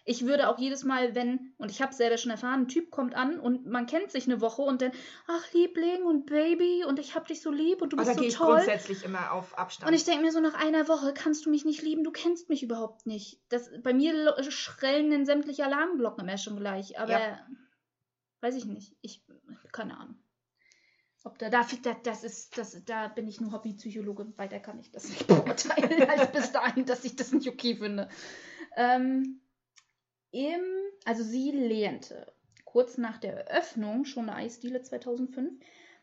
Ich 0.09 0.25
würde 0.25 0.49
auch 0.49 0.59
jedes 0.59 0.85
Mal, 0.85 1.17
wenn, 1.17 1.53
und 1.59 1.69
ich 1.73 1.83
habe 1.83 1.91
es 1.91 1.99
selber 1.99 2.17
schon 2.17 2.31
erfahren, 2.31 2.63
ein 2.63 2.69
Typ 2.69 2.93
kommt 2.93 3.17
an 3.17 3.41
und 3.41 3.67
man 3.67 3.87
kennt 3.87 4.13
sich 4.13 4.27
eine 4.27 4.41
Woche 4.41 4.63
und 4.63 4.81
dann, 4.81 4.93
ach 5.27 5.53
Liebling 5.53 6.05
und 6.05 6.27
Baby 6.27 6.85
und 6.87 7.01
ich 7.01 7.17
hab 7.17 7.27
dich 7.27 7.43
so 7.43 7.51
lieb 7.51 7.83
und 7.83 7.93
du 7.93 7.97
da 7.97 8.05
bist 8.05 8.17
gehe 8.17 8.23
so 8.23 8.29
ich 8.29 8.35
toll. 8.37 8.55
grundsätzlich 8.55 9.05
immer 9.05 9.33
auf 9.33 9.59
Abstand. 9.59 9.91
Und 9.91 9.97
ich 9.97 10.05
denke 10.05 10.23
mir 10.25 10.31
so, 10.31 10.39
nach 10.39 10.55
einer 10.55 10.87
Woche 10.87 11.13
kannst 11.13 11.45
du 11.45 11.51
mich 11.51 11.65
nicht 11.65 11.83
lieben, 11.83 12.05
du 12.05 12.13
kennst 12.13 12.49
mich 12.49 12.63
überhaupt 12.63 13.05
nicht. 13.07 13.41
Das, 13.49 13.69
bei 13.83 13.93
mir 13.93 14.35
schrellen 14.49 15.11
dann 15.11 15.27
sämtliche 15.27 15.65
Alarmglocken 15.65 16.23
immer 16.25 16.39
schon 16.39 16.57
gleich, 16.57 17.01
aber 17.01 17.11
Ja. 17.11 17.47
weiß 18.43 18.55
ich 18.55 18.65
nicht. 18.65 18.97
Ich, 19.03 19.25
keine 19.73 19.99
Ahnung. 19.99 20.17
Ob 21.25 21.37
da, 21.41 21.51
da, 21.51 21.67
da, 21.83 21.95
das 22.05 22.23
ist, 22.23 22.57
das, 22.57 22.81
da 22.85 23.09
bin 23.09 23.27
ich 23.27 23.41
nur 23.41 23.51
Hobbypsychologe, 23.51 24.33
weiter 24.39 24.61
kann 24.61 24.79
ich 24.79 24.93
das 24.93 25.09
nicht 25.09 25.27
beurteilen, 25.27 26.09
als 26.09 26.31
bis 26.31 26.53
dahin, 26.53 26.87
dass 26.87 27.05
ich 27.05 27.17
das 27.17 27.33
nicht 27.33 27.49
okay 27.49 27.75
finde. 27.75 28.09
Ähm, 28.77 29.41
im, 30.37 30.61
also 31.07 31.25
sie 31.25 31.51
lernte 31.51 32.31
kurz 32.67 32.99
nach 32.99 33.17
der 33.17 33.49
Eröffnung 33.49 34.05
schon 34.05 34.29
eine 34.29 34.37
Eisdiele 34.37 34.83
2005 34.83 35.51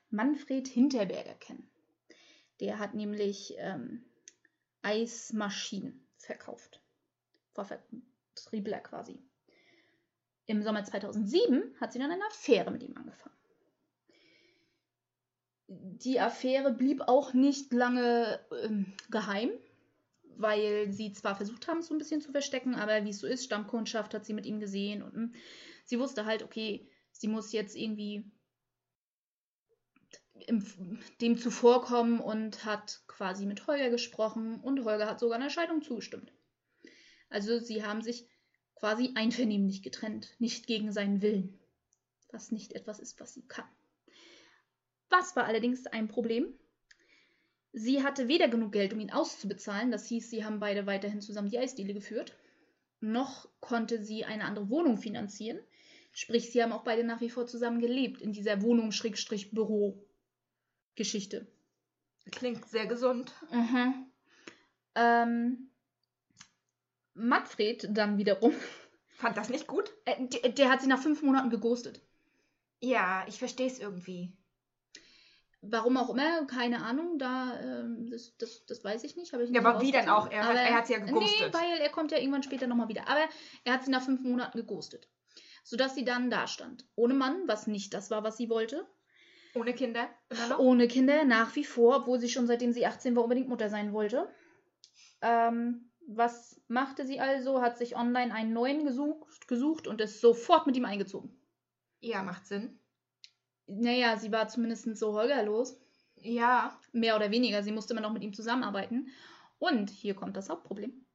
Manfred 0.10 0.68
Hinterberger 0.68 1.36
kennen. 1.36 1.70
Der 2.60 2.80
hat 2.80 2.96
nämlich 2.96 3.54
ähm, 3.60 4.04
Eismaschinen 4.82 6.04
verkauft. 6.18 6.82
War 7.54 7.66
Vertriebler 7.66 8.80
quasi. 8.80 9.20
Im 10.48 10.64
Sommer 10.64 10.84
2007 10.84 11.76
hat 11.80 11.94
sie 11.94 12.00
dann 12.00 12.12
eine 12.12 12.26
Affäre 12.26 12.72
mit 12.72 12.82
ihm 12.82 12.98
angefangen. 12.98 13.36
Die 15.68 16.20
Affäre 16.20 16.74
blieb 16.74 17.02
auch 17.02 17.34
nicht 17.34 17.72
lange 17.72 18.40
ähm, 18.64 18.94
geheim, 19.12 19.52
weil 20.38 20.92
sie 20.92 21.14
zwar 21.14 21.36
versucht 21.36 21.68
haben, 21.68 21.80
es 21.80 21.88
so 21.88 21.94
ein 21.94 21.98
bisschen 21.98 22.22
zu 22.22 22.32
verstecken, 22.32 22.76
aber 22.76 23.06
wie 23.06 23.10
es 23.10 23.20
so 23.20 23.28
ist, 23.28 23.46
Stammkundschaft 23.46 24.14
hat 24.14 24.26
sie 24.26 24.34
mit 24.34 24.46
ihm 24.46 24.60
gesehen 24.60 25.02
und 25.04 25.16
mm, 25.16 25.34
sie 25.86 26.00
wusste 26.00 26.26
halt, 26.26 26.44
okay, 26.44 26.88
sie 27.12 27.28
muss 27.28 27.52
jetzt 27.52 27.76
irgendwie 27.76 28.26
im, 30.48 30.64
dem 31.22 31.38
zuvorkommen 31.38 32.20
und 32.20 32.66
hat 32.66 33.02
quasi 33.08 33.46
mit 33.46 33.68
Holger 33.68 33.90
gesprochen 33.90 34.60
und 34.60 34.84
Holger 34.84 35.08
hat 35.08 35.20
sogar 35.20 35.38
einer 35.38 35.50
Scheidung 35.50 35.82
zugestimmt. 35.82 36.34
Also 37.30 37.60
sie 37.60 37.84
haben 37.84 38.02
sich 38.02 38.28
quasi 38.76 39.12
einvernehmlich 39.16 39.82
getrennt, 39.82 40.36
nicht 40.40 40.68
gegen 40.68 40.92
seinen 40.92 41.22
Willen, 41.22 41.60
was 42.32 42.52
nicht 42.52 42.74
etwas 42.74 43.00
ist, 43.00 43.20
was 43.20 43.34
sie 43.34 43.48
kann. 43.48 43.68
Was 45.10 45.36
war 45.36 45.46
allerdings 45.46 45.86
ein 45.88 46.08
Problem? 46.08 46.54
Sie 47.74 48.04
hatte 48.04 48.28
weder 48.28 48.48
genug 48.50 48.72
Geld, 48.72 48.94
um 48.94 49.00
ihn 49.00 49.12
auszubezahlen, 49.12 49.90
das 49.92 50.06
hieß, 50.06 50.30
sie 50.30 50.46
haben 50.46 50.60
beide 50.60 50.86
weiterhin 50.86 51.22
zusammen 51.22 51.50
die 51.50 51.58
Eisdiele 51.58 51.96
geführt, 51.96 52.38
noch 53.00 53.50
konnte 53.60 54.04
sie 54.04 54.26
eine 54.26 54.46
andere 54.46 54.70
Wohnung 54.70 54.98
finanzieren, 54.98 55.58
sprich, 56.12 56.52
sie 56.52 56.62
haben 56.62 56.72
auch 56.72 56.84
beide 56.84 57.04
nach 57.04 57.20
wie 57.20 57.32
vor 57.32 57.48
zusammen 57.48 57.82
gelebt 57.82 58.22
in 58.22 58.32
dieser 58.32 58.62
Wohnung-Büro-Geschichte. 58.62 61.48
Klingt 62.32 62.64
sehr 62.70 62.86
gesund. 62.86 63.34
Mhm. 63.52 64.06
Ähm, 64.96 65.72
Manfred 67.16 67.88
dann 67.90 68.20
wiederum, 68.20 68.54
Fand 69.16 69.36
das 69.36 69.50
nicht 69.50 69.66
gut? 69.68 69.92
äh, 70.06 70.28
der, 70.28 70.50
der 70.50 70.70
hat 70.70 70.82
sie 70.82 70.88
nach 70.88 71.02
fünf 71.02 71.24
Monaten 71.24 71.50
geghostet. 71.50 72.02
Ja, 72.82 73.26
ich 73.28 73.40
verstehe 73.40 73.68
es 73.68 73.80
irgendwie. 73.80 74.32
Warum 75.66 75.96
auch 75.96 76.10
immer, 76.10 76.46
keine 76.46 76.84
Ahnung, 76.84 77.18
da, 77.18 77.58
ähm, 77.62 78.08
das, 78.12 78.36
das, 78.38 78.66
das 78.66 78.84
weiß 78.84 79.04
ich 79.06 79.16
nicht. 79.16 79.32
habe 79.32 79.44
Ich 79.44 79.50
Ja, 79.50 79.62
nicht 79.62 79.66
aber 79.66 79.82
wie 79.82 79.92
denn 79.94 80.10
auch? 80.10 80.30
Er 80.30 80.44
hat- 80.44 80.50
Aber- 80.52 80.60
er 80.60 80.76
hat 80.76 80.88
sie 80.88 80.94
ja 80.94 81.00
geghostet. 81.00 81.54
Nee, 81.54 81.54
weil 81.54 81.80
er 81.80 81.90
kommt 81.90 82.12
ja 82.12 82.18
irgendwann 82.18 82.44
später 82.44 82.68
nochmal 82.68 82.90
wieder. 82.90 83.08
Aber 83.08 83.22
er 83.64 83.74
hat 83.74 83.86
sie 83.86 83.92
nach 83.92 84.04
fünf 84.04 84.22
Monaten 84.24 84.58
geghostet. 84.58 85.08
Sodass 85.64 85.96
sie 85.96 86.04
dann 86.04 86.30
da 86.30 86.48
stand. 86.48 86.86
Ohne 86.96 87.14
Mann, 87.14 87.44
was 87.48 87.68
nicht 87.68 87.94
das 87.94 88.12
war, 88.12 88.24
was 88.26 88.36
sie 88.36 88.50
wollte. 88.50 88.86
Ohne 89.56 89.74
Kinder? 89.74 90.10
Ohne 90.58 90.88
Kinder, 90.90 91.24
nach 91.24 91.56
wie 91.56 91.64
vor, 91.64 91.98
obwohl 91.98 92.20
sie 92.20 92.28
schon 92.28 92.48
seitdem 92.48 92.74
sie 92.74 92.86
18 92.86 93.16
war 93.16 93.24
unbedingt 93.24 93.48
Mutter 93.48 93.70
sein 93.70 93.94
wollte. 93.94 94.28
Ähm, 95.22 95.90
was 96.08 96.60
machte 96.68 97.06
sie 97.06 97.22
also? 97.22 97.62
Hat 97.62 97.78
sich 97.78 97.96
online 97.96 98.34
einen 98.34 98.52
neuen 98.52 98.84
gesucht, 98.84 99.48
gesucht 99.48 99.88
und 99.88 100.02
ist 100.02 100.20
sofort 100.20 100.68
mit 100.68 100.76
ihm 100.76 100.84
eingezogen. 100.86 101.40
Ja, 102.02 102.22
macht 102.24 102.46
Sinn. 102.48 102.80
Naja, 103.68 104.18
sie 104.18 104.32
war 104.32 104.48
zumindest 104.48 104.98
so 104.98 105.14
holgerlos. 105.14 105.78
Ja. 106.18 106.80
Mehr 106.92 107.16
oder 107.16 107.32
weniger. 107.32 107.64
Sie 107.64 107.72
musste 107.72 107.94
immer 107.94 108.02
noch 108.02 108.14
mit 108.14 108.24
ihm 108.24 108.34
zusammenarbeiten. 108.34 109.10
Und 109.60 109.90
hier 109.90 110.14
kommt 110.16 110.36
das 110.38 110.50
Hauptproblem. 110.50 111.06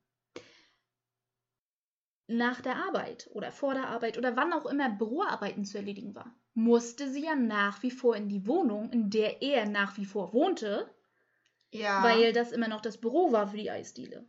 Nach 2.26 2.60
der 2.60 2.76
Arbeit 2.76 3.28
oder 3.32 3.52
vor 3.52 3.74
der 3.74 3.88
Arbeit 3.88 4.18
oder 4.18 4.36
wann 4.36 4.52
auch 4.52 4.66
immer 4.66 4.90
Büroarbeiten 4.90 5.64
zu 5.64 5.78
erledigen 5.78 6.14
war, 6.14 6.34
musste 6.52 7.10
sie 7.10 7.24
ja 7.24 7.34
nach 7.34 7.82
wie 7.82 7.90
vor 7.90 8.16
in 8.16 8.28
die 8.28 8.46
Wohnung, 8.46 8.90
in 8.90 9.08
der 9.10 9.40
er 9.40 9.66
nach 9.66 9.96
wie 9.96 10.04
vor 10.04 10.32
wohnte, 10.34 10.92
Ja. 11.70 12.02
weil 12.02 12.32
das 12.32 12.52
immer 12.52 12.68
noch 12.68 12.82
das 12.82 12.98
Büro 12.98 13.32
war 13.32 13.48
für 13.48 13.56
die 13.56 13.70
Eisdiele. 13.70 14.26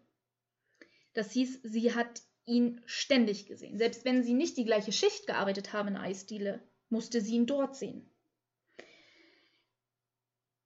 Das 1.13 1.31
hieß, 1.31 1.61
sie 1.63 1.93
hat 1.93 2.21
ihn 2.45 2.81
ständig 2.85 3.47
gesehen. 3.47 3.77
Selbst 3.77 4.05
wenn 4.05 4.23
sie 4.23 4.33
nicht 4.33 4.57
die 4.57 4.65
gleiche 4.65 4.91
Schicht 4.93 5.27
gearbeitet 5.27 5.73
haben 5.73 5.89
in 5.89 5.93
der 5.95 6.03
Eisdiele, 6.03 6.61
musste 6.89 7.21
sie 7.21 7.35
ihn 7.35 7.45
dort 7.45 7.75
sehen. 7.75 8.09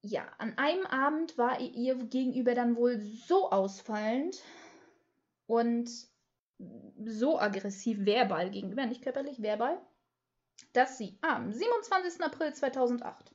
Ja, 0.02 0.30
an 0.38 0.58
einem 0.58 0.84
Abend 0.86 1.38
war 1.38 1.60
ihr 1.60 1.94
gegenüber 1.94 2.54
dann 2.54 2.76
wohl 2.76 3.00
so 3.00 3.50
ausfallend 3.50 4.42
und 5.46 5.90
so 7.06 7.38
aggressiv 7.38 8.04
verbal 8.04 8.50
gegenüber, 8.50 8.86
nicht 8.86 9.02
körperlich, 9.02 9.40
verbal, 9.40 9.80
dass 10.72 10.98
sie 10.98 11.18
am 11.22 11.50
27. 11.52 12.22
April 12.22 12.52
2008 12.52 13.32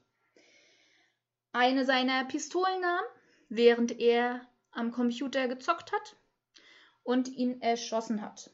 eine 1.52 1.86
seiner 1.86 2.26
Pistolen 2.26 2.82
nahm, 2.82 3.04
während 3.50 4.00
er 4.00 4.48
am 4.72 4.92
Computer 4.92 5.48
gezockt 5.48 5.92
hat 5.92 6.16
und 7.04 7.28
ihn 7.28 7.62
erschossen 7.62 8.22
hat. 8.22 8.52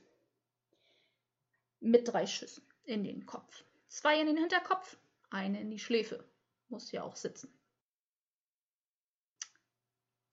Mit 1.81 2.07
drei 2.07 2.25
Schüssen 2.25 2.65
in 2.85 3.03
den 3.03 3.25
Kopf. 3.25 3.64
Zwei 3.87 4.19
in 4.19 4.27
den 4.27 4.37
Hinterkopf, 4.37 4.97
Eine 5.29 5.59
in 5.59 5.69
die 5.69 5.79
Schläfe. 5.79 6.23
Muss 6.69 6.91
ja 6.91 7.03
auch 7.03 7.15
sitzen. 7.15 7.53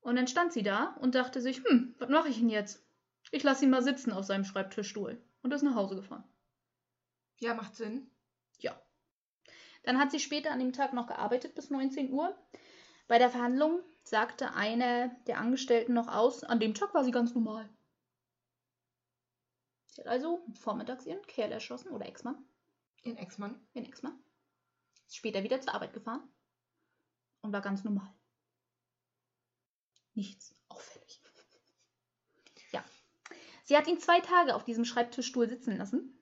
Und 0.00 0.16
dann 0.16 0.26
stand 0.26 0.52
sie 0.52 0.62
da 0.62 0.96
und 1.00 1.14
dachte 1.14 1.40
sich, 1.40 1.62
hm, 1.64 1.94
was 1.98 2.08
mache 2.08 2.28
ich 2.28 2.38
denn 2.38 2.48
jetzt? 2.48 2.84
Ich 3.30 3.42
lasse 3.42 3.64
ihn 3.64 3.70
mal 3.70 3.82
sitzen 3.82 4.12
auf 4.12 4.24
seinem 4.24 4.44
Schreibtischstuhl 4.44 5.20
und 5.42 5.52
ist 5.52 5.62
nach 5.62 5.76
Hause 5.76 5.96
gefahren. 5.96 6.24
Ja, 7.38 7.54
macht 7.54 7.76
Sinn. 7.76 8.10
Ja. 8.58 8.80
Dann 9.84 9.98
hat 9.98 10.10
sie 10.10 10.20
später 10.20 10.50
an 10.50 10.58
dem 10.58 10.72
Tag 10.72 10.92
noch 10.92 11.06
gearbeitet 11.06 11.54
bis 11.54 11.70
19 11.70 12.12
Uhr. 12.12 12.36
Bei 13.08 13.18
der 13.18 13.30
Verhandlung 13.30 13.80
sagte 14.04 14.54
eine 14.54 15.16
der 15.26 15.38
Angestellten 15.38 15.94
noch 15.94 16.08
aus, 16.08 16.44
an 16.44 16.60
dem 16.60 16.74
Tag 16.74 16.94
war 16.94 17.04
sie 17.04 17.10
ganz 17.10 17.34
normal. 17.34 17.68
Sie 19.86 20.00
hat 20.00 20.08
also 20.08 20.44
vormittags 20.54 21.06
ihren 21.06 21.22
Kerl 21.26 21.52
erschossen 21.52 21.90
oder 21.90 22.06
Ex-Mann, 22.06 22.42
In 23.02 23.16
Ex-Mann. 23.16 23.60
ihren 23.74 23.86
Ex-Mann. 23.86 24.18
Ist 25.06 25.16
später 25.16 25.42
wieder 25.42 25.60
zur 25.60 25.74
Arbeit 25.74 25.92
gefahren 25.92 26.22
und 27.42 27.52
war 27.52 27.60
ganz 27.60 27.84
normal. 27.84 28.08
Nichts 30.14 30.54
auffällig. 30.68 31.20
Ja. 32.70 32.84
Sie 33.64 33.76
hat 33.76 33.88
ihn 33.88 33.98
zwei 33.98 34.20
Tage 34.20 34.54
auf 34.54 34.64
diesem 34.64 34.84
Schreibtischstuhl 34.84 35.48
sitzen 35.48 35.76
lassen. 35.76 36.18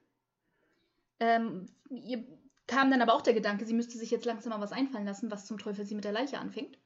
Ähm, 1.19 1.67
ihr 1.89 2.25
kam 2.67 2.89
dann 2.89 3.01
aber 3.01 3.13
auch 3.13 3.21
der 3.21 3.33
Gedanke, 3.33 3.65
sie 3.65 3.73
müsste 3.73 3.97
sich 3.97 4.11
jetzt 4.11 4.25
langsam 4.25 4.51
mal 4.51 4.61
was 4.61 4.71
einfallen 4.71 5.05
lassen, 5.05 5.29
was 5.29 5.45
zum 5.45 5.57
Teufel 5.57 5.85
sie 5.85 5.95
mit 5.95 6.05
der 6.05 6.13
Leiche 6.13 6.39
anfängt. 6.39 6.79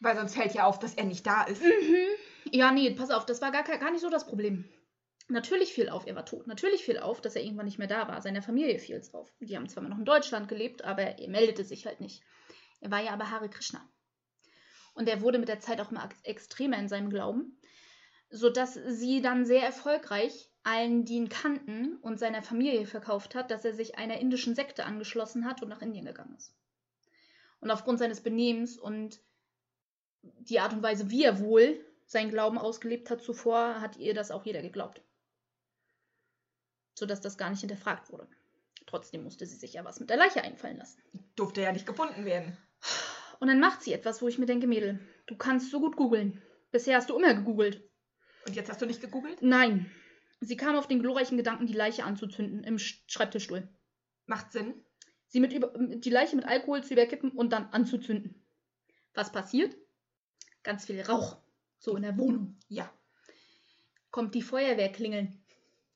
Weil 0.00 0.16
sonst 0.16 0.34
fällt 0.34 0.54
ja 0.54 0.66
auf, 0.66 0.78
dass 0.78 0.94
er 0.94 1.04
nicht 1.04 1.26
da 1.26 1.44
ist. 1.44 1.62
Mhm. 1.62 2.52
Ja, 2.52 2.70
nee, 2.70 2.90
pass 2.90 3.10
auf, 3.10 3.24
das 3.24 3.40
war 3.40 3.50
gar, 3.50 3.62
gar 3.62 3.90
nicht 3.90 4.02
so 4.02 4.10
das 4.10 4.26
Problem. 4.26 4.68
Natürlich 5.28 5.72
fiel 5.72 5.88
auf, 5.88 6.06
er 6.06 6.16
war 6.16 6.26
tot. 6.26 6.46
Natürlich 6.46 6.84
fiel 6.84 6.98
auf, 6.98 7.20
dass 7.20 7.34
er 7.34 7.42
irgendwann 7.42 7.64
nicht 7.64 7.78
mehr 7.78 7.86
da 7.86 8.08
war. 8.08 8.20
Seiner 8.20 8.42
Familie 8.42 8.78
fiel 8.78 8.96
es 8.96 9.14
auf. 9.14 9.32
Die 9.40 9.56
haben 9.56 9.68
zwar 9.68 9.82
noch 9.82 9.98
in 9.98 10.04
Deutschland 10.04 10.48
gelebt, 10.48 10.84
aber 10.84 11.02
er 11.02 11.28
meldete 11.28 11.64
sich 11.64 11.86
halt 11.86 12.00
nicht. 12.00 12.22
Er 12.80 12.90
war 12.90 13.02
ja 13.02 13.12
aber 13.12 13.30
Hare 13.30 13.48
Krishna. 13.48 13.80
Und 14.92 15.08
er 15.08 15.22
wurde 15.22 15.38
mit 15.38 15.48
der 15.48 15.60
Zeit 15.60 15.80
auch 15.80 15.90
immer 15.90 16.04
ex- 16.04 16.20
extremer 16.22 16.78
in 16.78 16.88
seinem 16.88 17.08
Glauben, 17.08 17.58
sodass 18.28 18.74
sie 18.74 19.22
dann 19.22 19.46
sehr 19.46 19.62
erfolgreich 19.62 20.50
allen, 20.62 21.04
die 21.04 21.14
ihn 21.14 21.28
kannten 21.28 21.96
und 21.96 22.18
seiner 22.18 22.42
Familie 22.42 22.86
verkauft 22.86 23.34
hat, 23.34 23.50
dass 23.50 23.64
er 23.64 23.74
sich 23.74 23.96
einer 23.96 24.18
indischen 24.18 24.54
Sekte 24.54 24.84
angeschlossen 24.84 25.46
hat 25.46 25.62
und 25.62 25.68
nach 25.68 25.82
Indien 25.82 26.04
gegangen 26.04 26.36
ist. 26.36 26.54
Und 27.60 27.70
aufgrund 27.70 27.98
seines 27.98 28.22
Benehmens 28.22 28.78
und 28.78 29.20
die 30.22 30.60
Art 30.60 30.72
und 30.72 30.82
Weise, 30.82 31.10
wie 31.10 31.24
er 31.24 31.40
wohl 31.40 31.84
seinen 32.06 32.30
Glauben 32.30 32.58
ausgelebt 32.58 33.10
hat 33.10 33.22
zuvor, 33.22 33.80
hat 33.80 33.96
ihr 33.96 34.14
das 34.14 34.30
auch 34.30 34.44
jeder 34.44 34.62
geglaubt. 34.62 35.02
Sodass 36.94 37.20
das 37.20 37.36
gar 37.38 37.50
nicht 37.50 37.60
hinterfragt 37.60 38.10
wurde. 38.10 38.28
Trotzdem 38.86 39.24
musste 39.24 39.46
sie 39.46 39.56
sich 39.56 39.72
ja 39.72 39.84
was 39.84 40.00
mit 40.00 40.10
der 40.10 40.16
Leiche 40.16 40.42
einfallen 40.42 40.76
lassen. 40.78 41.02
Durfte 41.36 41.62
ja 41.62 41.72
nicht 41.72 41.86
gefunden 41.86 42.24
werden. 42.24 42.56
Und 43.40 43.48
dann 43.48 43.60
macht 43.60 43.82
sie 43.82 43.92
etwas, 43.92 44.22
wo 44.22 44.28
ich 44.28 44.38
mir 44.38 44.46
denke, 44.46 44.66
Mädel, 44.66 45.00
du 45.26 45.36
kannst 45.36 45.70
so 45.70 45.80
gut 45.80 45.96
googeln. 45.96 46.40
Bisher 46.70 46.96
hast 46.96 47.10
du 47.10 47.16
immer 47.16 47.34
gegoogelt. 47.34 47.82
Und 48.46 48.54
jetzt 48.54 48.70
hast 48.70 48.80
du 48.82 48.86
nicht 48.86 49.00
gegoogelt? 49.00 49.42
Nein. 49.42 49.90
Sie 50.40 50.56
kam 50.56 50.76
auf 50.76 50.86
den 50.86 51.00
glorreichen 51.00 51.36
Gedanken, 51.36 51.66
die 51.66 51.72
Leiche 51.72 52.04
anzuzünden 52.04 52.62
im 52.64 52.76
Sch- 52.76 53.00
Schreibtischstuhl. 53.06 53.66
Macht 54.26 54.52
Sinn. 54.52 54.74
Sie 55.28 55.40
mit 55.40 55.52
über, 55.52 55.72
die 55.78 56.10
Leiche 56.10 56.36
mit 56.36 56.44
Alkohol 56.44 56.84
zu 56.84 56.92
überkippen 56.92 57.30
und 57.32 57.52
dann 57.52 57.66
anzuzünden. 57.70 58.44
Was 59.14 59.32
passiert? 59.32 59.74
Ganz 60.62 60.84
viel 60.86 61.00
Rauch. 61.00 61.38
So 61.78 61.96
in 61.96 62.02
der 62.02 62.16
Wohnung. 62.18 62.58
Ja. 62.68 62.92
Kommt 64.10 64.34
die 64.34 64.42
Feuerwehr 64.42 64.92
klingeln. 64.92 65.43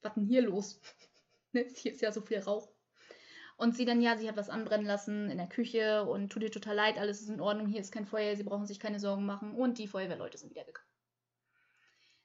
Was 0.02 0.14
denn 0.14 0.26
hier 0.26 0.42
los? 0.42 0.80
Ne, 1.52 1.64
Hier 1.74 1.92
ist 1.92 2.02
ja 2.02 2.12
so 2.12 2.20
viel 2.20 2.40
Rauch. 2.40 2.68
Und 3.56 3.74
sie 3.74 3.86
dann, 3.86 4.02
ja, 4.02 4.18
sie 4.18 4.28
hat 4.28 4.36
was 4.36 4.50
anbrennen 4.50 4.86
lassen 4.86 5.30
in 5.30 5.38
der 5.38 5.48
Küche 5.48 6.04
und 6.04 6.30
tut 6.30 6.42
ihr 6.42 6.52
total 6.52 6.76
leid, 6.76 6.98
alles 6.98 7.22
ist 7.22 7.30
in 7.30 7.40
Ordnung, 7.40 7.66
hier 7.68 7.80
ist 7.80 7.90
kein 7.90 8.04
Feuer, 8.04 8.36
sie 8.36 8.42
brauchen 8.42 8.66
sich 8.66 8.78
keine 8.78 9.00
Sorgen 9.00 9.24
machen. 9.24 9.54
Und 9.54 9.78
die 9.78 9.88
Feuerwehrleute 9.88 10.36
sind 10.36 10.50
wieder 10.50 10.64
gekommen. 10.64 10.86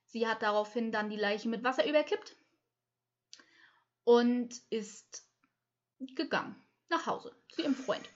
Sie 0.05 0.27
hat 0.27 0.43
daraufhin 0.43 0.91
dann 0.91 1.09
die 1.09 1.15
Leiche 1.15 1.47
mit 1.47 1.63
Wasser 1.63 1.87
überkippt 1.87 2.35
und 4.03 4.61
ist 4.69 5.25
gegangen 6.15 6.55
nach 6.89 7.07
Hause 7.07 7.35
zu 7.49 7.61
ihrem 7.61 7.75
Freund. 7.75 8.07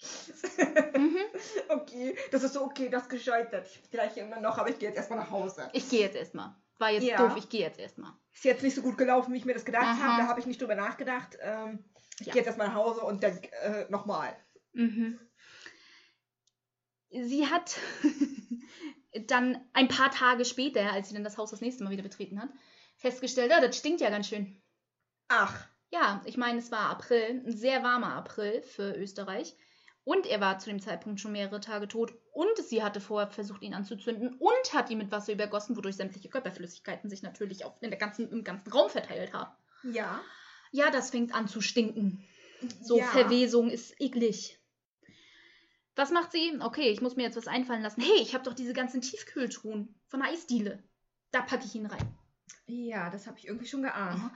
Mhm. 0.96 1.18
okay, 1.68 2.16
das 2.30 2.42
ist 2.42 2.54
so 2.54 2.62
okay, 2.62 2.88
das 2.88 3.08
gescheitert. 3.08 3.66
Ich 3.66 3.90
gleich 3.90 4.16
immer 4.16 4.40
noch, 4.40 4.58
aber 4.58 4.70
ich 4.70 4.78
gehe 4.78 4.88
jetzt 4.88 4.96
erstmal 4.96 5.18
nach 5.18 5.30
Hause. 5.30 5.68
Ich 5.72 5.88
gehe 5.88 6.00
jetzt 6.00 6.16
erstmal. 6.16 6.54
War 6.78 6.90
jetzt 6.90 7.04
Ja. 7.04 7.16
doof, 7.16 7.36
ich 7.36 7.48
gehe 7.48 7.60
jetzt 7.60 7.78
erstmal. 7.78 8.12
Ist 8.32 8.44
jetzt 8.44 8.62
nicht 8.62 8.74
so 8.74 8.82
gut 8.82 8.98
gelaufen, 8.98 9.32
wie 9.32 9.38
ich 9.38 9.44
mir 9.46 9.54
das 9.54 9.64
gedacht 9.64 9.86
habe. 10.02 10.20
Da 10.22 10.28
habe 10.28 10.40
ich 10.40 10.46
nicht 10.46 10.60
drüber 10.60 10.74
nachgedacht. 10.74 11.38
Ähm, 11.40 11.84
ich 12.20 12.26
Ja. 12.26 12.32
gehe 12.32 12.40
jetzt 12.40 12.46
erstmal 12.48 12.68
nach 12.68 12.74
Hause 12.74 13.00
und 13.00 13.22
dann 13.22 13.38
äh, 13.62 13.86
nochmal. 13.88 14.36
Mhm. 14.72 15.18
Sie 17.10 17.46
hat 17.46 17.76
dann 19.26 19.58
ein 19.72 19.88
paar 19.88 20.10
Tage 20.10 20.44
später, 20.44 20.92
als 20.92 21.08
sie 21.08 21.14
dann 21.14 21.24
das 21.24 21.38
Haus 21.38 21.50
das 21.50 21.60
nächste 21.60 21.84
Mal 21.84 21.90
wieder 21.90 22.02
betreten 22.02 22.40
hat, 22.40 22.50
festgestellt, 22.96 23.50
ja, 23.50 23.60
das 23.60 23.78
stinkt 23.78 24.00
ja 24.00 24.10
ganz 24.10 24.28
schön. 24.28 24.60
Ach, 25.28 25.66
Ja, 25.90 26.20
ich 26.26 26.36
meine, 26.36 26.58
es 26.58 26.70
war 26.70 26.90
April, 26.90 27.42
ein 27.46 27.56
sehr 27.56 27.82
warmer 27.82 28.14
April 28.14 28.60
für 28.62 28.92
Österreich. 28.96 29.56
Und 30.06 30.24
er 30.24 30.40
war 30.40 30.60
zu 30.60 30.70
dem 30.70 30.80
Zeitpunkt 30.80 31.18
schon 31.18 31.32
mehrere 31.32 31.60
Tage 31.60 31.88
tot. 31.88 32.14
Und 32.32 32.56
sie 32.58 32.84
hatte 32.84 33.00
vorher 33.00 33.28
versucht, 33.28 33.60
ihn 33.62 33.74
anzuzünden 33.74 34.36
und 34.38 34.72
hat 34.72 34.88
ihn 34.88 34.98
mit 34.98 35.10
Wasser 35.10 35.32
übergossen, 35.32 35.76
wodurch 35.76 35.96
sämtliche 35.96 36.28
Körperflüssigkeiten 36.28 37.10
sich 37.10 37.24
natürlich 37.24 37.64
auf, 37.64 37.74
in 37.80 37.90
der 37.90 37.98
ganzen, 37.98 38.30
im 38.30 38.44
ganzen 38.44 38.70
Raum 38.70 38.88
verteilt 38.88 39.32
haben. 39.34 39.50
ja. 39.82 40.22
Ja, 40.72 40.90
das 40.90 41.10
fängt 41.10 41.34
an 41.34 41.48
zu 41.48 41.60
stinken. 41.60 42.24
So 42.82 42.98
ja. 42.98 43.06
Verwesung 43.06 43.70
ist 43.70 43.98
eklig. 44.00 44.58
Was 45.94 46.10
macht 46.10 46.32
sie? 46.32 46.58
Okay, 46.60 46.90
ich 46.90 47.00
muss 47.00 47.16
mir 47.16 47.22
jetzt 47.22 47.36
was 47.36 47.46
einfallen 47.46 47.82
lassen. 47.82 48.02
Hey, 48.02 48.20
ich 48.20 48.34
habe 48.34 48.44
doch 48.44 48.52
diese 48.52 48.74
ganzen 48.74 49.00
Tiefkühltruhen 49.00 49.94
von 50.08 50.20
der 50.20 50.30
Eisdiele. 50.30 50.82
Da 51.30 51.40
packe 51.40 51.64
ich 51.64 51.74
ihn 51.74 51.86
rein. 51.86 52.14
Ja, 52.66 53.10
das 53.10 53.26
habe 53.26 53.38
ich 53.38 53.46
irgendwie 53.46 53.66
schon 53.66 53.82
geahnt. 53.82 54.20
Aha. 54.20 54.34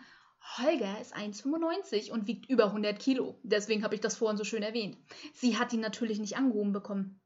Holger 0.59 1.00
ist 1.00 1.14
1,95 1.14 2.11
und 2.11 2.26
wiegt 2.26 2.48
über 2.48 2.66
100 2.66 2.98
Kilo. 2.98 3.38
Deswegen 3.42 3.85
habe 3.85 3.94
ich 3.94 4.00
das 4.00 4.16
vorhin 4.16 4.37
so 4.37 4.44
schön 4.44 4.62
erwähnt. 4.62 4.96
Sie 5.35 5.59
hat 5.59 5.72
ihn 5.72 5.81
natürlich 5.81 6.18
nicht 6.18 6.37
angehoben 6.37 6.72
bekommen. 6.72 7.20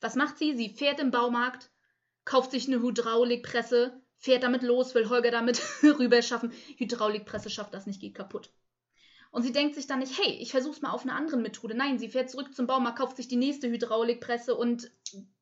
Was 0.00 0.16
macht 0.16 0.38
sie? 0.38 0.56
Sie 0.56 0.70
fährt 0.70 1.00
im 1.00 1.10
Baumarkt, 1.10 1.70
kauft 2.24 2.50
sich 2.50 2.66
eine 2.66 2.80
Hydraulikpresse, 2.80 4.00
fährt 4.16 4.42
damit 4.42 4.62
los, 4.62 4.94
will 4.94 5.08
Holger 5.08 5.30
damit 5.30 5.60
rüber 5.82 6.22
schaffen. 6.22 6.52
Hydraulikpresse 6.76 7.50
schafft 7.50 7.74
das 7.74 7.86
nicht, 7.86 8.00
geht 8.00 8.14
kaputt. 8.14 8.52
Und 9.30 9.42
sie 9.42 9.52
denkt 9.52 9.74
sich 9.74 9.86
dann 9.86 9.98
nicht, 9.98 10.18
hey, 10.18 10.32
ich 10.40 10.50
versuch's 10.50 10.80
mal 10.80 10.90
auf 10.90 11.02
eine 11.02 11.12
andere 11.12 11.36
Methode. 11.36 11.74
Nein, 11.74 11.98
sie 11.98 12.08
fährt 12.08 12.30
zurück 12.30 12.54
zum 12.54 12.66
Baumarkt, 12.66 12.98
kauft 12.98 13.16
sich 13.16 13.28
die 13.28 13.36
nächste 13.36 13.68
Hydraulikpresse 13.68 14.54
und 14.54 14.90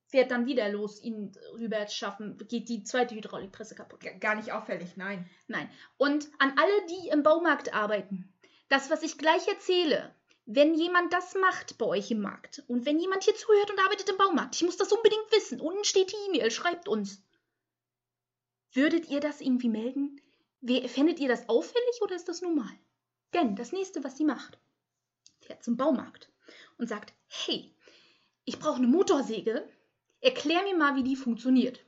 fährt 0.07 0.31
dann 0.31 0.47
wieder 0.47 0.69
los, 0.69 1.03
ihn 1.03 1.33
rüber 1.55 1.87
schaffen. 1.89 2.39
Geht 2.49 2.69
die 2.69 2.83
zweite 2.83 3.15
Hydraulikpresse 3.15 3.75
kaputt. 3.75 4.01
Gar 4.21 4.37
nicht 4.37 4.53
auffällig, 4.53 4.97
nein. 4.97 5.29
Nein. 5.49 5.71
Und 5.97 6.29
an 6.39 6.55
alle, 6.57 6.87
die 6.87 7.09
im 7.09 7.23
Baumarkt 7.23 7.75
arbeiten, 7.75 8.33
das, 8.69 8.91
was 8.91 9.03
ich 9.03 9.19
gleich 9.19 9.47
erzähle, 9.49 10.15
wenn 10.47 10.75
jemand 10.75 11.13
das 11.13 11.35
macht 11.35 11.77
bei 11.77 11.87
euch 11.87 12.11
im 12.11 12.21
Markt 12.21 12.63
und 12.69 12.87
wenn 12.87 13.01
jemand 13.01 13.25
hier 13.25 13.35
zuhört 13.35 13.71
und 13.71 13.81
arbeitet 13.81 14.09
im 14.09 14.17
Baumarkt, 14.17 14.55
ich 14.55 14.63
muss 14.63 14.77
das 14.77 14.93
unbedingt 14.93 15.31
wissen. 15.33 15.61
Unten 15.61 15.85
steht 15.85 16.13
die 16.13 16.29
E-Mail, 16.29 16.51
schreibt 16.51 16.87
uns. 16.89 17.21
Würdet 18.73 19.09
ihr 19.09 19.21
das 19.21 19.41
irgendwie 19.41 19.69
melden? 19.69 20.21
Fändet 20.87 21.19
ihr 21.19 21.29
das 21.29 21.49
auffällig 21.49 22.01
oder 22.01 22.15
ist 22.15 22.29
das 22.29 22.43
normal? 22.43 22.73
Denn 23.35 23.57
das 23.57 23.73
nächste, 23.73 24.05
was 24.05 24.17
sie 24.17 24.25
macht, 24.25 24.59
fährt 25.41 25.65
zum 25.65 25.77
Baumarkt 25.77 26.31
und 26.79 26.89
sagt: 26.89 27.13
Hey, 27.27 27.75
ich 28.45 28.59
brauche 28.59 28.77
eine 28.77 28.87
Motorsäge. 28.87 29.69
Erklär 30.27 30.65
mir 30.65 30.77
mal, 30.77 30.97
wie 30.97 31.05
die 31.05 31.15
funktioniert. 31.15 31.79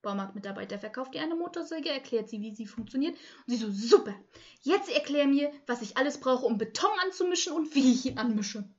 Baumarktmitarbeiter 0.00 0.78
verkauft 0.78 1.12
ihr 1.16 1.22
eine 1.22 1.34
Motorsäge, 1.34 1.88
erklärt 1.88 2.28
sie, 2.28 2.40
wie 2.40 2.54
sie 2.54 2.66
funktioniert. 2.66 3.16
Und 3.16 3.52
sie 3.52 3.56
so, 3.56 3.68
super, 3.68 4.14
jetzt 4.60 4.88
erklär 4.88 5.26
mir, 5.26 5.50
was 5.66 5.82
ich 5.82 5.96
alles 5.96 6.20
brauche, 6.20 6.46
um 6.46 6.56
Beton 6.56 6.96
anzumischen 7.04 7.52
und 7.52 7.74
wie 7.74 7.94
ich 7.94 8.06
ihn 8.06 8.18
anmische. 8.18 8.72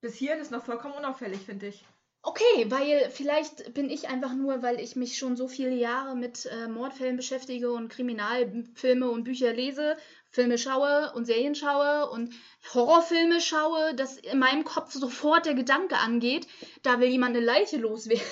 Bis 0.00 0.14
hierhin 0.14 0.38
ist 0.38 0.52
noch 0.52 0.64
vollkommen 0.64 0.94
unauffällig, 0.94 1.40
finde 1.40 1.66
ich. 1.66 1.84
Okay, 2.22 2.70
weil 2.70 3.10
vielleicht 3.10 3.74
bin 3.74 3.90
ich 3.90 4.08
einfach 4.08 4.32
nur, 4.32 4.62
weil 4.62 4.78
ich 4.78 4.94
mich 4.94 5.18
schon 5.18 5.36
so 5.36 5.48
viele 5.48 5.74
Jahre 5.74 6.14
mit 6.14 6.46
äh, 6.46 6.68
Mordfällen 6.68 7.16
beschäftige 7.16 7.72
und 7.72 7.88
Kriminalfilme 7.88 9.10
und 9.10 9.24
Bücher 9.24 9.52
lese, 9.52 9.96
Filme 10.32 10.56
schaue 10.58 11.12
und 11.14 11.26
Serien 11.26 11.54
schaue 11.54 12.08
und 12.10 12.34
Horrorfilme 12.74 13.40
schaue, 13.40 13.94
dass 13.94 14.16
in 14.16 14.38
meinem 14.38 14.64
Kopf 14.64 14.92
sofort 14.92 15.44
der 15.46 15.54
Gedanke 15.54 15.98
angeht, 15.98 16.48
da 16.82 16.98
will 17.00 17.08
jemand 17.08 17.36
eine 17.36 17.44
Leiche 17.44 17.76
loswerden. 17.76 18.26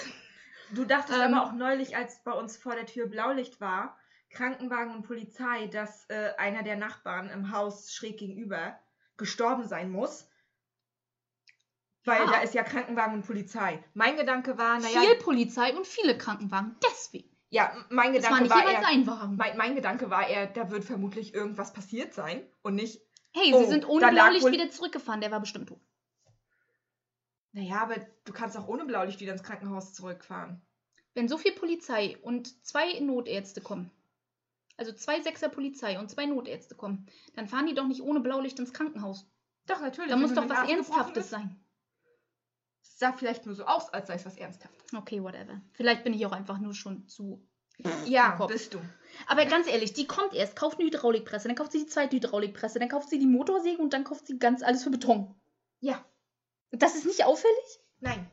Du 0.73 0.85
dachtest 0.85 1.19
Ähm. 1.19 1.35
aber 1.35 1.47
auch 1.47 1.53
neulich, 1.53 1.97
als 1.97 2.23
bei 2.25 2.33
uns 2.33 2.57
vor 2.57 2.75
der 2.75 2.87
Tür 2.87 3.07
Blaulicht 3.07 3.61
war, 3.61 3.99
Krankenwagen 4.31 4.95
und 4.95 5.03
Polizei, 5.03 5.67
dass 5.67 6.09
äh, 6.09 6.31
einer 6.39 6.63
der 6.63 6.77
Nachbarn 6.77 7.29
im 7.29 7.53
Haus 7.53 7.93
schräg 7.93 8.19
gegenüber 8.19 8.79
gestorben 9.17 9.67
sein 9.67 9.91
muss. 9.91 10.27
Weil 12.05 12.21
Ja. 12.25 12.31
da 12.31 12.41
ist 12.41 12.55
ja 12.55 12.63
Krankenwagen 12.63 13.15
und 13.17 13.27
Polizei. 13.27 13.83
Mein 13.93 14.17
Gedanke 14.17 14.57
war, 14.57 14.79
naja, 14.79 15.01
Viel 15.03 15.17
Polizei 15.17 15.75
und 15.77 15.87
viele 15.87 16.17
Krankenwagen. 16.17 16.77
Deswegen. 16.91 17.29
Ja, 17.51 17.73
mein 17.91 18.15
Das 18.15 18.25
war 18.31 18.39
Gedanke 18.41 18.51
war, 18.51 18.61
jeweils 18.61 18.83
eher, 18.83 18.89
ein 18.89 19.07
Wagen. 19.07 19.37
mein, 19.37 19.57
mein 19.57 19.75
Gedanke 19.75 20.09
war 20.09 20.27
eher, 20.29 20.47
da 20.47 20.71
wird 20.71 20.85
vermutlich 20.85 21.35
irgendwas 21.35 21.73
passiert 21.73 22.15
sein 22.15 22.43
und 22.63 22.77
nicht, 22.77 23.01
Hey, 23.33 23.53
Oh, 23.55 23.61
sie 23.63 23.71
sind 23.71 23.89
ohne 23.89 24.09
Blaulicht 24.09 24.43
wohl- 24.45 24.53
wieder 24.53 24.71
zurückgefahren. 24.71 25.21
Der 25.21 25.31
war 25.31 25.39
bestimmt 25.41 25.69
tot. 25.69 25.81
naja, 27.53 27.81
aber 27.83 27.97
du 28.25 28.33
kannst 28.33 28.57
auch 28.57 28.67
ohne 28.69 28.85
Blaulicht 28.85 29.21
wieder 29.21 29.33
ins 29.33 29.43
Krankenhaus 29.43 29.95
zurückfahren. 29.95 30.61
Wenn 31.15 31.29
so 31.29 31.39
viel 31.39 31.53
Polizei 31.53 32.17
und 32.23 32.65
zwei 32.67 32.99
Notärzte 33.01 33.61
kommen, 33.61 33.91
also 34.77 34.93
zwei 34.93 35.21
Sechser 35.21 35.49
Polizei 35.49 35.99
und 35.99 36.09
zwei 36.11 36.27
Notärzte 36.27 36.75
kommen, 36.77 37.07
dann 37.35 37.49
fahren 37.49 37.67
die 37.67 37.75
doch 37.75 37.87
nicht 37.87 38.03
ohne 38.03 38.21
Blaulicht 38.21 38.59
ins 38.59 38.73
Krankenhaus. 38.73 39.27
Doch, 39.67 39.81
natürlich. 39.81 40.11
Da 40.11 40.17
muss 40.17 40.35
doch 40.35 40.49
was 40.49 40.69
Ernsthaftes 40.69 41.31
sein. 41.31 41.57
Sah 43.01 43.15
vielleicht 43.15 43.47
nur 43.47 43.55
so 43.55 43.65
aus, 43.65 43.89
als 43.95 44.09
sei 44.09 44.15
es 44.17 44.27
was 44.27 44.37
Ernsthaftes. 44.37 44.93
Okay, 44.95 45.23
whatever. 45.23 45.63
Vielleicht 45.73 46.05
bin 46.05 46.13
ich 46.13 46.27
auch 46.27 46.33
einfach 46.33 46.59
nur 46.59 46.75
schon 46.75 47.09
zu. 47.09 47.43
Ja, 48.05 48.33
bist 48.47 48.75
du. 48.75 48.79
Aber 49.27 49.47
ganz 49.47 49.67
ehrlich, 49.67 49.95
die 49.95 50.07
kommt 50.07 50.35
erst, 50.35 50.55
kauft 50.55 50.79
eine 50.79 50.87
Hydraulikpresse, 50.87 51.49
dann 51.49 51.57
kauft 51.57 51.73
sie 51.73 51.79
die 51.79 51.87
zweite 51.87 52.17
Hydraulikpresse, 52.17 52.79
dann 52.79 52.91
kauft 52.91 53.09
sie 53.09 53.19
die 53.19 53.25
Motorsäge 53.27 53.81
und 53.81 53.95
dann 53.95 54.05
kauft 54.05 54.27
sie 54.27 54.39
ganz 54.39 54.63
alles 54.63 54.85
für 54.85 54.91
Beton. 54.91 55.35
Ja. 55.81 56.05
Das 56.73 56.95
ist 56.95 57.07
nicht 57.07 57.25
auffällig? 57.25 57.81
Nein. 58.01 58.31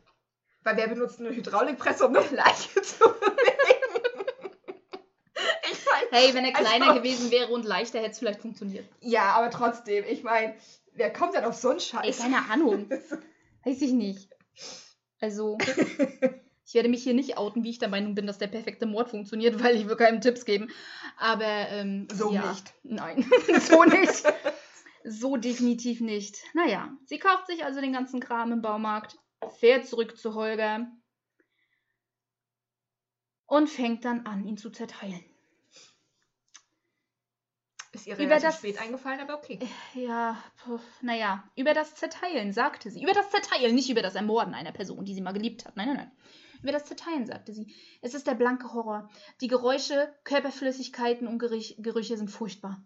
Weil 0.63 0.75
wer 0.75 0.89
benutzt 0.89 1.21
eine 1.21 1.29
Hydraulikpresse, 1.29 2.05
um 2.05 2.13
eine 2.13 2.27
Leiche 2.35 2.81
zu 2.81 2.99
bewegen? 3.05 4.25
ich 5.71 5.85
meine, 5.85 6.07
Hey, 6.11 6.33
wenn 6.33 6.43
er 6.43 6.55
Also- 6.57 6.69
kleiner 6.69 6.93
gewesen 6.93 7.31
wäre 7.31 7.51
und 7.53 7.63
leichter, 7.63 7.99
hätte 7.99 8.11
es 8.11 8.19
vielleicht 8.19 8.41
funktioniert. 8.41 8.85
ja, 8.99 9.31
aber 9.31 9.49
trotzdem, 9.49 10.03
ich 10.09 10.23
meine, 10.23 10.55
wer 10.93 11.13
kommt 11.13 11.35
denn 11.35 11.45
auf 11.45 11.55
so 11.55 11.69
einen 11.69 11.77
Ey, 11.79 11.85
Scheiß? 11.85 12.19
keine 12.19 12.49
Ahnung. 12.51 12.89
Weiß 13.63 13.81
ich 13.81 13.93
nicht. 13.93 14.29
Also, 15.19 15.57
ich 16.65 16.73
werde 16.73 16.89
mich 16.89 17.03
hier 17.03 17.13
nicht 17.13 17.37
outen, 17.37 17.63
wie 17.63 17.69
ich 17.69 17.79
der 17.79 17.89
Meinung 17.89 18.15
bin, 18.15 18.27
dass 18.27 18.37
der 18.37 18.47
perfekte 18.47 18.85
Mord 18.85 19.09
funktioniert, 19.09 19.59
weil 19.63 19.75
ich 19.75 19.87
will 19.87 19.95
keinem 19.95 20.21
Tipps 20.21 20.45
geben. 20.45 20.69
Aber 21.17 21.69
ähm, 21.69 22.07
So 22.11 22.31
ja. 22.31 22.49
nicht. 22.49 22.73
Nein, 22.83 23.25
so 23.61 23.83
nicht. 23.83 24.23
So 25.03 25.37
definitiv 25.37 26.01
nicht. 26.01 26.37
Naja, 26.53 26.89
sie 27.05 27.17
kauft 27.17 27.47
sich 27.47 27.63
also 27.63 27.79
den 27.79 27.93
ganzen 27.93 28.19
Kram 28.19 28.51
im 28.51 28.61
Baumarkt, 28.61 29.17
fährt 29.59 29.87
zurück 29.87 30.17
zu 30.17 30.35
Holger 30.35 30.91
und 33.45 33.69
fängt 33.69 34.03
dann 34.03 34.25
an, 34.25 34.45
ihn 34.45 34.57
zu 34.57 34.69
zerteilen. 34.69 35.23
Ist 37.97 38.05
ihr 38.07 38.13
Über 38.15 38.23
relativ 38.25 38.43
das- 38.49 38.57
spät 38.59 38.79
eingefallen, 38.79 39.19
aber 39.19 39.35
okay. 39.37 39.59
Ja, 39.95 40.37
puh, 40.63 40.79
naja, 41.01 41.43
über 41.55 41.73
das 41.73 41.95
Zerteilen 41.95 42.53
sagte 42.53 42.91
sie. 42.91 43.01
Über 43.01 43.13
das 43.13 43.29
Zerteilen, 43.31 43.73
nicht 43.75 43.89
über 43.89 44.01
das 44.03 44.13
Ermorden 44.15 44.53
einer 44.53 44.71
Person, 44.71 45.03
die 45.03 45.13
sie 45.15 45.21
mal 45.21 45.31
geliebt 45.33 45.65
hat. 45.65 45.75
Nein, 45.75 45.87
nein, 45.87 45.97
nein. 45.97 46.11
Über 46.61 46.71
das 46.71 46.85
Zerteilen 46.85 47.25
sagte 47.25 47.53
sie. 47.53 47.73
Es 48.01 48.13
ist 48.13 48.27
der 48.27 48.35
blanke 48.35 48.73
Horror. 48.73 49.09
Die 49.41 49.47
Geräusche, 49.47 50.13
Körperflüssigkeiten 50.23 51.27
und 51.27 51.39
Gerich 51.39 51.75
Gerüche 51.79 52.17
sind 52.17 52.29
furchtbar. 52.29 52.83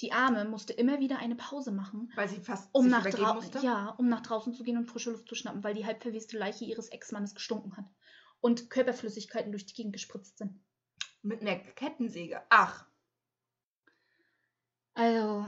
Die 0.00 0.12
Arme 0.12 0.46
musste 0.46 0.72
immer 0.72 0.98
wieder 0.98 1.18
eine 1.18 1.36
Pause 1.36 1.72
machen, 1.72 2.10
Weil 2.16 2.28
sie 2.28 2.40
fast 2.40 2.70
um 2.72 2.88
nach, 2.88 3.04
musste. 3.34 3.58
ja, 3.60 3.90
um 3.98 4.08
nach 4.08 4.22
draußen 4.22 4.54
zu 4.54 4.62
gehen 4.62 4.78
und 4.78 4.86
frische 4.86 5.10
Luft 5.10 5.28
zu 5.28 5.34
schnappen, 5.34 5.62
weil 5.62 5.74
die 5.74 5.84
halb 5.84 6.02
verweste 6.02 6.38
Leiche 6.38 6.64
ihres 6.64 6.88
Ex-Mannes 6.88 7.34
gestunken 7.34 7.76
hat. 7.76 7.84
Und 8.40 8.70
Körperflüssigkeiten 8.70 9.52
durch 9.52 9.66
die 9.66 9.74
Gegend 9.74 9.92
gespritzt 9.92 10.38
sind. 10.38 10.58
Mit 11.22 11.42
einer 11.42 11.56
Kettensäge. 11.58 12.40
Ach, 12.48 12.86
Also, 14.94 15.46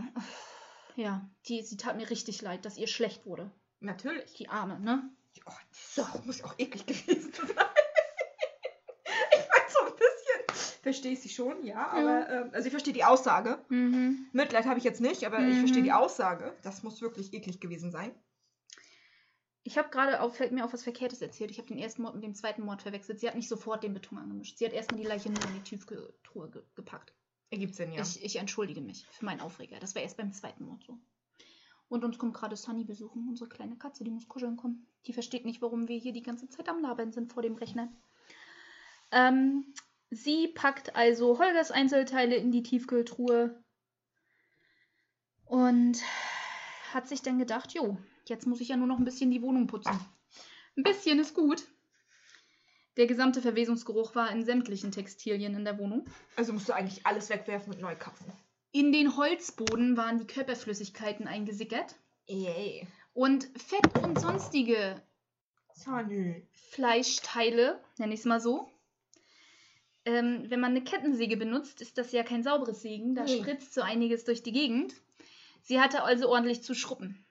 ja, 0.96 1.28
die, 1.48 1.62
sie 1.62 1.76
tat 1.76 1.96
mir 1.96 2.08
richtig 2.10 2.42
leid, 2.42 2.64
dass 2.64 2.78
ihr 2.78 2.86
schlecht 2.86 3.26
wurde. 3.26 3.50
natürlich. 3.80 4.34
Die 4.34 4.48
Arme, 4.48 4.78
ne? 4.80 5.10
Oh, 5.46 5.52
so, 5.72 6.04
muss 6.24 6.38
ja 6.38 6.44
auch 6.44 6.54
eklig 6.58 6.86
gewesen 6.86 7.32
sein. 7.32 7.46
ich 7.46 7.54
meine, 9.48 9.68
so 9.68 9.80
ein 9.86 9.92
bisschen 9.96 10.80
verstehe 10.82 11.12
ich 11.12 11.20
sie 11.20 11.28
schon, 11.30 11.64
ja, 11.64 11.88
aber 11.88 12.28
ähm, 12.28 12.50
also 12.52 12.66
ich 12.66 12.70
verstehe 12.70 12.92
die 12.92 13.04
Aussage. 13.04 13.58
Mhm. 13.68 14.28
Mitleid 14.32 14.66
habe 14.66 14.78
ich 14.78 14.84
jetzt 14.84 15.00
nicht, 15.00 15.24
aber 15.24 15.40
ich 15.40 15.56
Mhm. 15.56 15.60
verstehe 15.60 15.82
die 15.82 15.92
Aussage. 15.92 16.54
Das 16.62 16.82
muss 16.82 17.00
wirklich 17.00 17.32
eklig 17.32 17.60
gewesen 17.60 17.90
sein. 17.90 18.14
Ich 19.64 19.78
habe 19.78 19.90
gerade 19.90 20.18
mir 20.54 20.64
auf 20.64 20.72
was 20.72 20.82
Verkehrtes 20.82 21.22
erzählt. 21.22 21.50
Ich 21.52 21.58
habe 21.58 21.68
den 21.68 21.78
ersten 21.78 22.02
Mord 22.02 22.14
mit 22.14 22.24
dem 22.24 22.34
zweiten 22.34 22.62
Mord 22.64 22.82
verwechselt. 22.82 23.20
Sie 23.20 23.28
hat 23.28 23.36
nicht 23.36 23.48
sofort 23.48 23.84
den 23.84 23.94
Beton 23.94 24.18
angemischt. 24.18 24.58
Sie 24.58 24.66
hat 24.66 24.72
erstmal 24.72 25.00
die 25.00 25.06
Leiche 25.06 25.30
nur 25.30 25.42
in 25.44 25.54
die 25.54 25.62
Tiefkühltruhe 25.62 26.50
ge 26.50 26.62
gepackt. 26.74 27.14
Ergibt 27.52 27.74
Sinn, 27.74 27.92
ja. 27.92 28.00
Ich, 28.00 28.24
ich 28.24 28.36
entschuldige 28.36 28.80
mich 28.80 29.06
für 29.10 29.26
meinen 29.26 29.42
Aufreger. 29.42 29.78
Das 29.78 29.94
war 29.94 30.00
erst 30.00 30.16
beim 30.16 30.32
zweiten 30.32 30.64
Mord 30.64 30.82
so. 30.84 30.98
Und 31.90 32.02
uns 32.02 32.16
kommt 32.16 32.32
gerade 32.32 32.56
Sunny 32.56 32.82
besuchen, 32.82 33.28
unsere 33.28 33.50
kleine 33.50 33.76
Katze, 33.76 34.04
die 34.04 34.10
muss 34.10 34.26
kuscheln 34.26 34.56
kommen. 34.56 34.86
Die 35.06 35.12
versteht 35.12 35.44
nicht, 35.44 35.60
warum 35.60 35.86
wir 35.86 35.98
hier 35.98 36.14
die 36.14 36.22
ganze 36.22 36.48
Zeit 36.48 36.70
am 36.70 36.80
Labern 36.80 37.12
sind 37.12 37.30
vor 37.30 37.42
dem 37.42 37.56
Rechner. 37.56 37.92
Ähm, 39.10 39.66
sie 40.08 40.48
packt 40.48 40.96
also 40.96 41.38
Holgers 41.38 41.70
Einzelteile 41.70 42.36
in 42.36 42.52
die 42.52 42.62
Tiefkühltruhe 42.62 43.62
und 45.44 46.02
hat 46.94 47.06
sich 47.06 47.20
dann 47.20 47.38
gedacht, 47.38 47.74
jo, 47.74 47.98
jetzt 48.28 48.46
muss 48.46 48.62
ich 48.62 48.68
ja 48.68 48.78
nur 48.78 48.86
noch 48.86 48.96
ein 48.96 49.04
bisschen 49.04 49.30
die 49.30 49.42
Wohnung 49.42 49.66
putzen. 49.66 50.00
Ein 50.78 50.84
bisschen 50.84 51.18
ist 51.18 51.34
gut. 51.34 51.66
Der 52.96 53.06
gesamte 53.06 53.40
Verwesungsgeruch 53.40 54.14
war 54.14 54.30
in 54.30 54.44
sämtlichen 54.44 54.92
Textilien 54.92 55.54
in 55.54 55.64
der 55.64 55.78
Wohnung. 55.78 56.04
Also 56.36 56.52
musst 56.52 56.68
du 56.68 56.74
eigentlich 56.74 57.06
alles 57.06 57.30
wegwerfen 57.30 57.72
und 57.72 57.80
neu 57.80 57.94
kaufen. 57.96 58.30
In 58.72 58.92
den 58.92 59.16
Holzboden 59.16 59.96
waren 59.96 60.18
die 60.18 60.26
Körperflüssigkeiten 60.26 61.26
eingesickert 61.26 61.94
Yay. 62.26 62.86
und 63.14 63.44
Fett 63.56 64.02
und 64.02 64.18
sonstige 64.20 65.00
Sonny. 65.74 66.46
Fleischteile, 66.52 67.80
nenne 67.98 68.14
ich 68.14 68.20
es 68.20 68.26
mal 68.26 68.40
so. 68.40 68.70
Ähm, 70.04 70.44
wenn 70.48 70.60
man 70.60 70.72
eine 70.72 70.82
Kettensäge 70.84 71.36
benutzt, 71.36 71.80
ist 71.80 71.96
das 71.96 72.12
ja 72.12 72.22
kein 72.24 72.42
sauberes 72.42 72.82
Sägen. 72.82 73.14
Da 73.14 73.24
Nee. 73.24 73.38
spritzt 73.38 73.72
so 73.72 73.82
einiges 73.82 74.24
durch 74.24 74.42
die 74.42 74.52
Gegend. 74.52 74.94
Sie 75.62 75.80
hatte 75.80 76.02
also 76.02 76.28
ordentlich 76.28 76.62
zu 76.62 76.74
schrubben. 76.74 77.24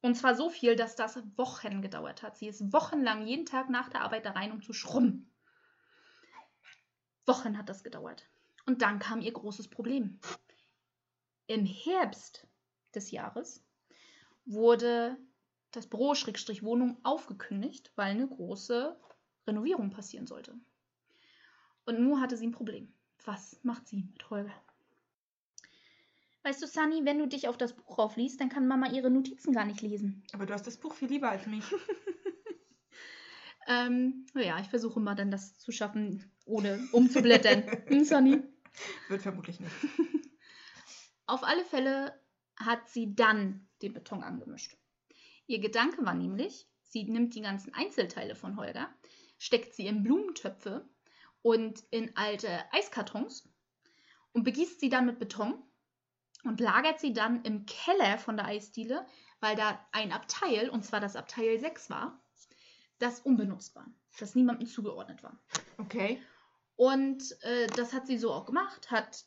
Und 0.00 0.14
zwar 0.14 0.34
so 0.34 0.48
viel, 0.48 0.76
dass 0.76 0.94
das 0.94 1.18
Wochen 1.36 1.82
gedauert 1.82 2.22
hat. 2.22 2.36
Sie 2.36 2.46
ist 2.46 2.72
wochenlang 2.72 3.26
jeden 3.26 3.46
Tag 3.46 3.68
nach 3.68 3.88
der 3.88 4.02
Arbeit 4.02 4.26
da 4.26 4.30
rein, 4.30 4.52
um 4.52 4.62
zu 4.62 4.72
schrubben. 4.72 5.30
Wochen 7.26 7.58
hat 7.58 7.68
das 7.68 7.82
gedauert. 7.82 8.28
Und 8.66 8.82
dann 8.82 8.98
kam 8.98 9.20
ihr 9.20 9.32
großes 9.32 9.68
Problem. 9.68 10.20
Im 11.46 11.66
Herbst 11.66 12.46
des 12.94 13.10
Jahres 13.10 13.64
wurde 14.44 15.16
das 15.72 15.86
Büro 15.86 16.14
Schrägstrich 16.14 16.62
Wohnung 16.62 16.98
aufgekündigt, 17.02 17.92
weil 17.96 18.12
eine 18.12 18.28
große 18.28 18.98
Renovierung 19.46 19.90
passieren 19.90 20.26
sollte. 20.26 20.54
Und 21.86 22.00
nur 22.00 22.20
hatte 22.20 22.36
sie 22.36 22.46
ein 22.46 22.52
Problem. 22.52 22.92
Was 23.24 23.58
macht 23.62 23.88
sie 23.88 23.96
mit 23.96 24.30
Holger? 24.30 24.54
Weißt 26.44 26.62
du, 26.62 26.66
Sunny, 26.66 27.04
wenn 27.04 27.18
du 27.18 27.26
dich 27.26 27.48
auf 27.48 27.56
das 27.56 27.74
Buch 27.74 27.98
aufliest, 27.98 28.40
dann 28.40 28.48
kann 28.48 28.68
Mama 28.68 28.90
ihre 28.90 29.10
Notizen 29.10 29.52
gar 29.52 29.64
nicht 29.64 29.82
lesen. 29.82 30.22
Aber 30.32 30.46
du 30.46 30.54
hast 30.54 30.66
das 30.66 30.78
Buch 30.78 30.94
viel 30.94 31.08
lieber 31.08 31.30
als 31.30 31.46
mich. 31.46 31.64
Ähm, 33.68 34.26
ja, 34.34 34.58
ich 34.60 34.68
versuche 34.68 34.98
mal 34.98 35.14
dann 35.14 35.30
das 35.30 35.58
zu 35.58 35.72
schaffen, 35.72 36.32
ohne 36.46 36.88
umzublättern. 36.92 37.64
hm, 37.86 38.02
Sunny? 38.02 38.42
Wird 39.08 39.20
vermutlich 39.20 39.60
nicht. 39.60 39.74
Auf 41.26 41.42
alle 41.44 41.64
Fälle 41.66 42.18
hat 42.56 42.88
sie 42.88 43.14
dann 43.14 43.68
den 43.82 43.92
Beton 43.92 44.22
angemischt. 44.22 44.74
Ihr 45.46 45.60
Gedanke 45.60 46.04
war 46.06 46.14
nämlich, 46.14 46.66
sie 46.82 47.04
nimmt 47.04 47.34
die 47.34 47.42
ganzen 47.42 47.74
Einzelteile 47.74 48.34
von 48.34 48.56
Holger, 48.56 48.88
steckt 49.36 49.74
sie 49.74 49.86
in 49.86 50.02
Blumentöpfe 50.02 50.88
und 51.42 51.84
in 51.90 52.16
alte 52.16 52.48
Eiskartons 52.72 53.50
und 54.32 54.44
begießt 54.44 54.80
sie 54.80 54.88
dann 54.88 55.04
mit 55.04 55.18
Beton 55.18 55.62
und 56.44 56.60
lagert 56.60 57.00
sie 57.00 57.12
dann 57.12 57.42
im 57.42 57.66
Keller 57.66 58.18
von 58.18 58.36
der 58.36 58.46
Eisdiele, 58.46 59.06
weil 59.40 59.56
da 59.56 59.78
ein 59.92 60.12
Abteil, 60.12 60.68
und 60.68 60.84
zwar 60.84 61.00
das 61.00 61.16
Abteil 61.16 61.58
6 61.58 61.90
war, 61.90 62.20
das 62.98 63.20
unbenutzt 63.20 63.74
war, 63.74 63.86
das 64.18 64.34
niemandem 64.34 64.66
zugeordnet 64.66 65.22
war. 65.22 65.38
Okay. 65.78 66.20
Und 66.76 67.36
äh, 67.42 67.66
das 67.68 67.92
hat 67.92 68.06
sie 68.06 68.18
so 68.18 68.32
auch 68.32 68.46
gemacht, 68.46 68.90
hat 68.90 69.24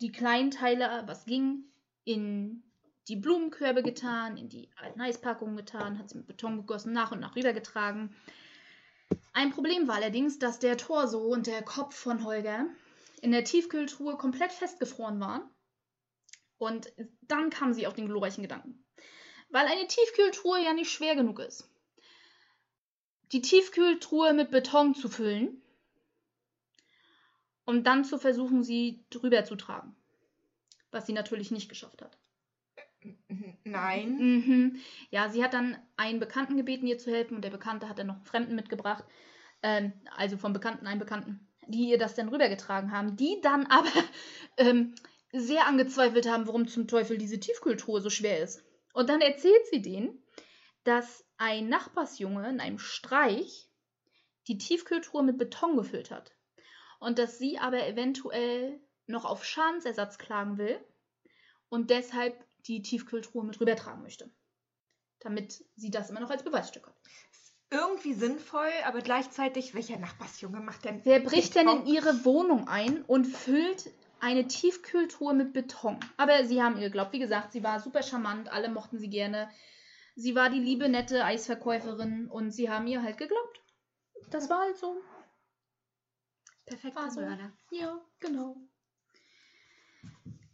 die 0.00 0.12
kleinen 0.12 0.50
Teile, 0.50 1.04
was 1.06 1.24
ging, 1.24 1.64
in 2.04 2.62
die 3.08 3.16
Blumenkörbe 3.16 3.82
getan, 3.82 4.36
in 4.36 4.48
die 4.48 4.70
alten 4.76 5.00
Eispackungen 5.00 5.56
getan, 5.56 5.98
hat 5.98 6.10
sie 6.10 6.18
mit 6.18 6.26
Beton 6.26 6.56
gegossen, 6.58 6.92
nach 6.92 7.12
und 7.12 7.20
nach 7.20 7.36
rübergetragen. 7.36 8.14
Ein 9.32 9.50
Problem 9.50 9.88
war 9.88 9.96
allerdings, 9.96 10.38
dass 10.38 10.58
der 10.58 10.76
Torso 10.76 11.18
und 11.18 11.46
der 11.46 11.62
Kopf 11.62 11.94
von 11.94 12.24
Holger 12.24 12.66
in 13.20 13.32
der 13.32 13.44
Tiefkühltruhe 13.44 14.16
komplett 14.16 14.52
festgefroren 14.52 15.20
waren. 15.20 15.42
Und 16.62 16.92
dann 17.22 17.50
kam 17.50 17.72
sie 17.72 17.86
auf 17.86 17.94
den 17.94 18.06
glorreichen 18.06 18.42
Gedanken. 18.42 18.84
Weil 19.50 19.66
eine 19.66 19.86
Tiefkühltruhe 19.86 20.62
ja 20.62 20.72
nicht 20.72 20.90
schwer 20.90 21.14
genug 21.14 21.40
ist. 21.40 21.68
Die 23.32 23.42
Tiefkühltruhe 23.42 24.32
mit 24.32 24.50
Beton 24.50 24.94
zu 24.94 25.08
füllen 25.08 25.62
um 27.64 27.84
dann 27.84 28.04
zu 28.04 28.18
versuchen, 28.18 28.62
sie 28.62 29.04
drüber 29.10 29.44
zu 29.44 29.56
tragen. 29.56 29.94
Was 30.90 31.06
sie 31.06 31.12
natürlich 31.12 31.50
nicht 31.50 31.68
geschafft 31.68 32.02
hat. 32.02 32.18
Nein. 33.64 34.16
Mhm. 34.18 34.80
Ja, 35.10 35.30
sie 35.30 35.42
hat 35.42 35.54
dann 35.54 35.76
einen 35.96 36.20
Bekannten 36.20 36.56
gebeten, 36.56 36.86
ihr 36.86 36.98
zu 36.98 37.10
helfen 37.10 37.36
und 37.36 37.42
der 37.42 37.50
Bekannte 37.50 37.88
hat 37.88 37.98
dann 37.98 38.08
noch 38.08 38.16
einen 38.16 38.24
Fremden 38.24 38.54
mitgebracht. 38.54 39.04
Ähm, 39.62 39.92
also 40.16 40.36
vom 40.36 40.52
Bekannten 40.52 40.86
einen 40.86 41.00
Bekannten. 41.00 41.48
die 41.68 41.88
ihr 41.88 41.98
das 41.98 42.16
dann 42.16 42.28
rübergetragen 42.28 42.92
haben, 42.92 43.16
die 43.16 43.40
dann 43.40 43.66
aber 43.66 43.90
ähm, 44.56 44.94
sehr 45.32 45.66
angezweifelt 45.66 46.28
haben, 46.28 46.46
warum 46.46 46.68
zum 46.68 46.86
Teufel 46.86 47.18
diese 47.18 47.40
Tiefkühltruhe 47.40 48.00
so 48.00 48.10
schwer 48.10 48.42
ist. 48.42 48.62
Und 48.92 49.08
dann 49.08 49.20
erzählt 49.20 49.66
sie 49.70 49.80
denen, 49.80 50.22
dass 50.84 51.24
ein 51.38 51.68
Nachbarsjunge 51.68 52.48
in 52.48 52.60
einem 52.60 52.78
Streich 52.78 53.70
die 54.48 54.58
Tiefkühltruhe 54.58 55.22
mit 55.22 55.38
Beton 55.38 55.76
gefüllt 55.76 56.10
hat. 56.10 56.32
Und 57.00 57.18
dass 57.18 57.38
sie 57.38 57.58
aber 57.58 57.86
eventuell 57.86 58.80
noch 59.06 59.24
auf 59.24 59.44
Schadensersatz 59.44 60.18
klagen 60.18 60.58
will 60.58 60.78
und 61.68 61.90
deshalb 61.90 62.44
die 62.66 62.82
Tiefkühltruhe 62.82 63.44
mit 63.44 63.60
rübertragen 63.60 64.02
möchte. 64.02 64.30
Damit 65.20 65.64
sie 65.76 65.90
das 65.90 66.10
immer 66.10 66.20
noch 66.20 66.30
als 66.30 66.44
Beweisstück 66.44 66.86
hat. 66.86 66.94
Irgendwie 67.70 68.12
sinnvoll, 68.12 68.70
aber 68.84 69.00
gleichzeitig, 69.00 69.74
welcher 69.74 69.96
Nachbarsjunge 69.96 70.60
macht 70.60 70.84
denn. 70.84 71.00
Wer 71.04 71.20
bricht 71.20 71.54
denn 71.54 71.68
in 71.68 71.86
ihre 71.86 72.24
Wohnung 72.24 72.68
ein 72.68 73.02
und 73.02 73.24
füllt 73.24 73.90
eine 74.22 74.46
Tiefkühltruhe 74.46 75.34
mit 75.34 75.52
Beton? 75.52 75.98
Aber 76.16 76.44
sie 76.44 76.62
haben 76.62 76.76
ihr 76.76 76.88
geglaubt. 76.88 77.12
Wie 77.12 77.18
gesagt, 77.18 77.52
sie 77.52 77.62
war 77.62 77.80
super 77.80 78.02
charmant, 78.02 78.50
alle 78.50 78.70
mochten 78.70 78.98
sie 78.98 79.10
gerne. 79.10 79.50
Sie 80.14 80.34
war 80.34 80.48
die 80.48 80.60
liebe, 80.60 80.88
nette 80.88 81.24
Eisverkäuferin 81.24 82.28
und 82.28 82.52
sie 82.52 82.70
haben 82.70 82.86
ihr 82.86 83.02
halt 83.02 83.18
geglaubt. 83.18 83.60
Das 84.30 84.48
war 84.48 84.60
halt 84.60 84.76
so. 84.76 84.96
Perfekter 86.64 87.02
War 87.02 87.10
so. 87.10 87.20
Mörder. 87.20 87.52
Ja, 87.70 88.00
genau. 88.20 88.56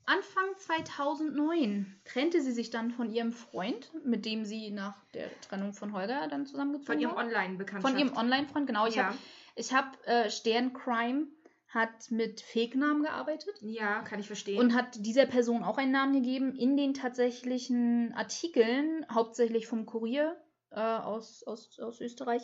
Anfang 0.06 0.56
2009 0.56 2.00
trennte 2.04 2.40
sie 2.40 2.52
sich 2.52 2.70
dann 2.70 2.90
von 2.90 3.10
ihrem 3.10 3.32
Freund, 3.32 3.92
mit 4.06 4.24
dem 4.24 4.46
sie 4.46 4.70
nach 4.70 5.04
der 5.12 5.28
Trennung 5.42 5.74
von 5.74 5.92
Holger 5.92 6.26
dann 6.28 6.46
zusammengezogen 6.46 6.86
Von 6.86 7.00
ihrem 7.00 7.14
war. 7.14 7.24
Online-Bekanntschaft. 7.24 7.94
Von 7.94 8.00
ihrem 8.00 8.16
Online-Freund, 8.16 8.66
genau. 8.66 8.86
Ich 8.86 8.94
ja. 8.94 9.08
habe 9.08 9.18
ich 9.54 9.74
hab, 9.74 10.06
äh, 10.06 10.30
Sterncrime 10.30 11.26
hat 11.68 12.10
mit 12.10 12.40
Fake-Namen 12.40 13.02
gearbeitet 13.02 13.54
ja, 13.60 14.00
kann 14.02 14.20
ich 14.20 14.26
verstehen. 14.26 14.58
und 14.58 14.74
hat 14.74 15.04
dieser 15.04 15.26
Person 15.26 15.62
auch 15.62 15.76
einen 15.76 15.92
Namen 15.92 16.14
gegeben. 16.14 16.56
In 16.56 16.76
den 16.76 16.94
tatsächlichen 16.94 18.14
Artikeln, 18.14 19.04
hauptsächlich 19.12 19.66
vom 19.66 19.84
Kurier 19.84 20.36
äh, 20.70 20.80
aus, 20.80 21.42
aus, 21.44 21.78
aus 21.78 22.00
Österreich, 22.00 22.42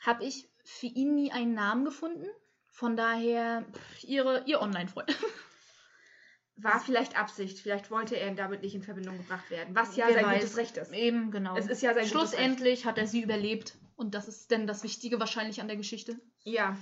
habe 0.00 0.24
ich 0.24 0.50
für 0.64 0.86
ihn 0.86 1.14
nie 1.14 1.30
einen 1.30 1.54
Namen 1.54 1.84
gefunden. 1.84 2.26
Von 2.66 2.96
daher 2.96 3.64
pff, 3.72 4.04
ihre, 4.04 4.44
ihr 4.46 4.60
Online-Freund. 4.60 5.16
War 6.56 6.80
vielleicht 6.80 7.18
Absicht. 7.18 7.60
Vielleicht 7.60 7.90
wollte 7.90 8.16
er 8.16 8.34
damit 8.34 8.62
nicht 8.62 8.74
in 8.74 8.82
Verbindung 8.82 9.18
gebracht 9.18 9.50
werden. 9.50 9.74
Was 9.74 9.96
ja 9.96 10.06
Wer 10.08 10.14
sein 10.14 10.24
weiß. 10.26 10.40
gutes 10.40 10.56
Recht 10.56 10.76
ist. 10.76 10.92
Eben, 10.92 11.30
genau. 11.30 11.56
Es 11.56 11.68
ist 11.68 11.82
ja 11.82 11.94
sein. 11.94 12.06
Schlussendlich 12.06 12.86
hat 12.86 12.98
er 12.98 13.06
sie 13.06 13.22
überlebt. 13.22 13.76
Und 13.94 14.14
das 14.14 14.26
ist 14.26 14.50
denn 14.50 14.66
das 14.66 14.82
Wichtige 14.82 15.20
wahrscheinlich 15.20 15.60
an 15.60 15.68
der 15.68 15.76
Geschichte. 15.76 16.20
Ja, 16.44 16.76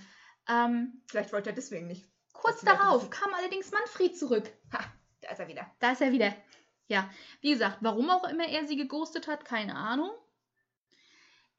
Ähm, 0.49 1.03
vielleicht 1.07 1.33
wollte 1.33 1.51
er 1.51 1.55
deswegen 1.55 1.87
nicht. 1.87 2.09
kurz 2.33 2.63
darauf 2.63 3.05
ein 3.05 3.11
kam 3.11 3.35
allerdings 3.35 3.71
Manfred 3.71 4.17
zurück. 4.17 4.51
Ha, 4.73 4.85
da 5.21 5.31
ist 5.31 5.41
er 5.41 5.49
wieder. 5.49 5.71
Da 5.79 5.93
ist 5.93 6.01
er 6.01 6.13
wieder. 6.13 6.35
Ja, 6.89 7.09
wie 7.41 7.51
gesagt, 7.51 7.79
warum 7.81 8.11
auch 8.11 8.29
immer 8.29 8.49
er 8.49 8.67
sie 8.67 8.77
geghostet 8.77 9.29
hat, 9.29 9.45
keine 9.45 9.77
Ahnung. 9.77 10.11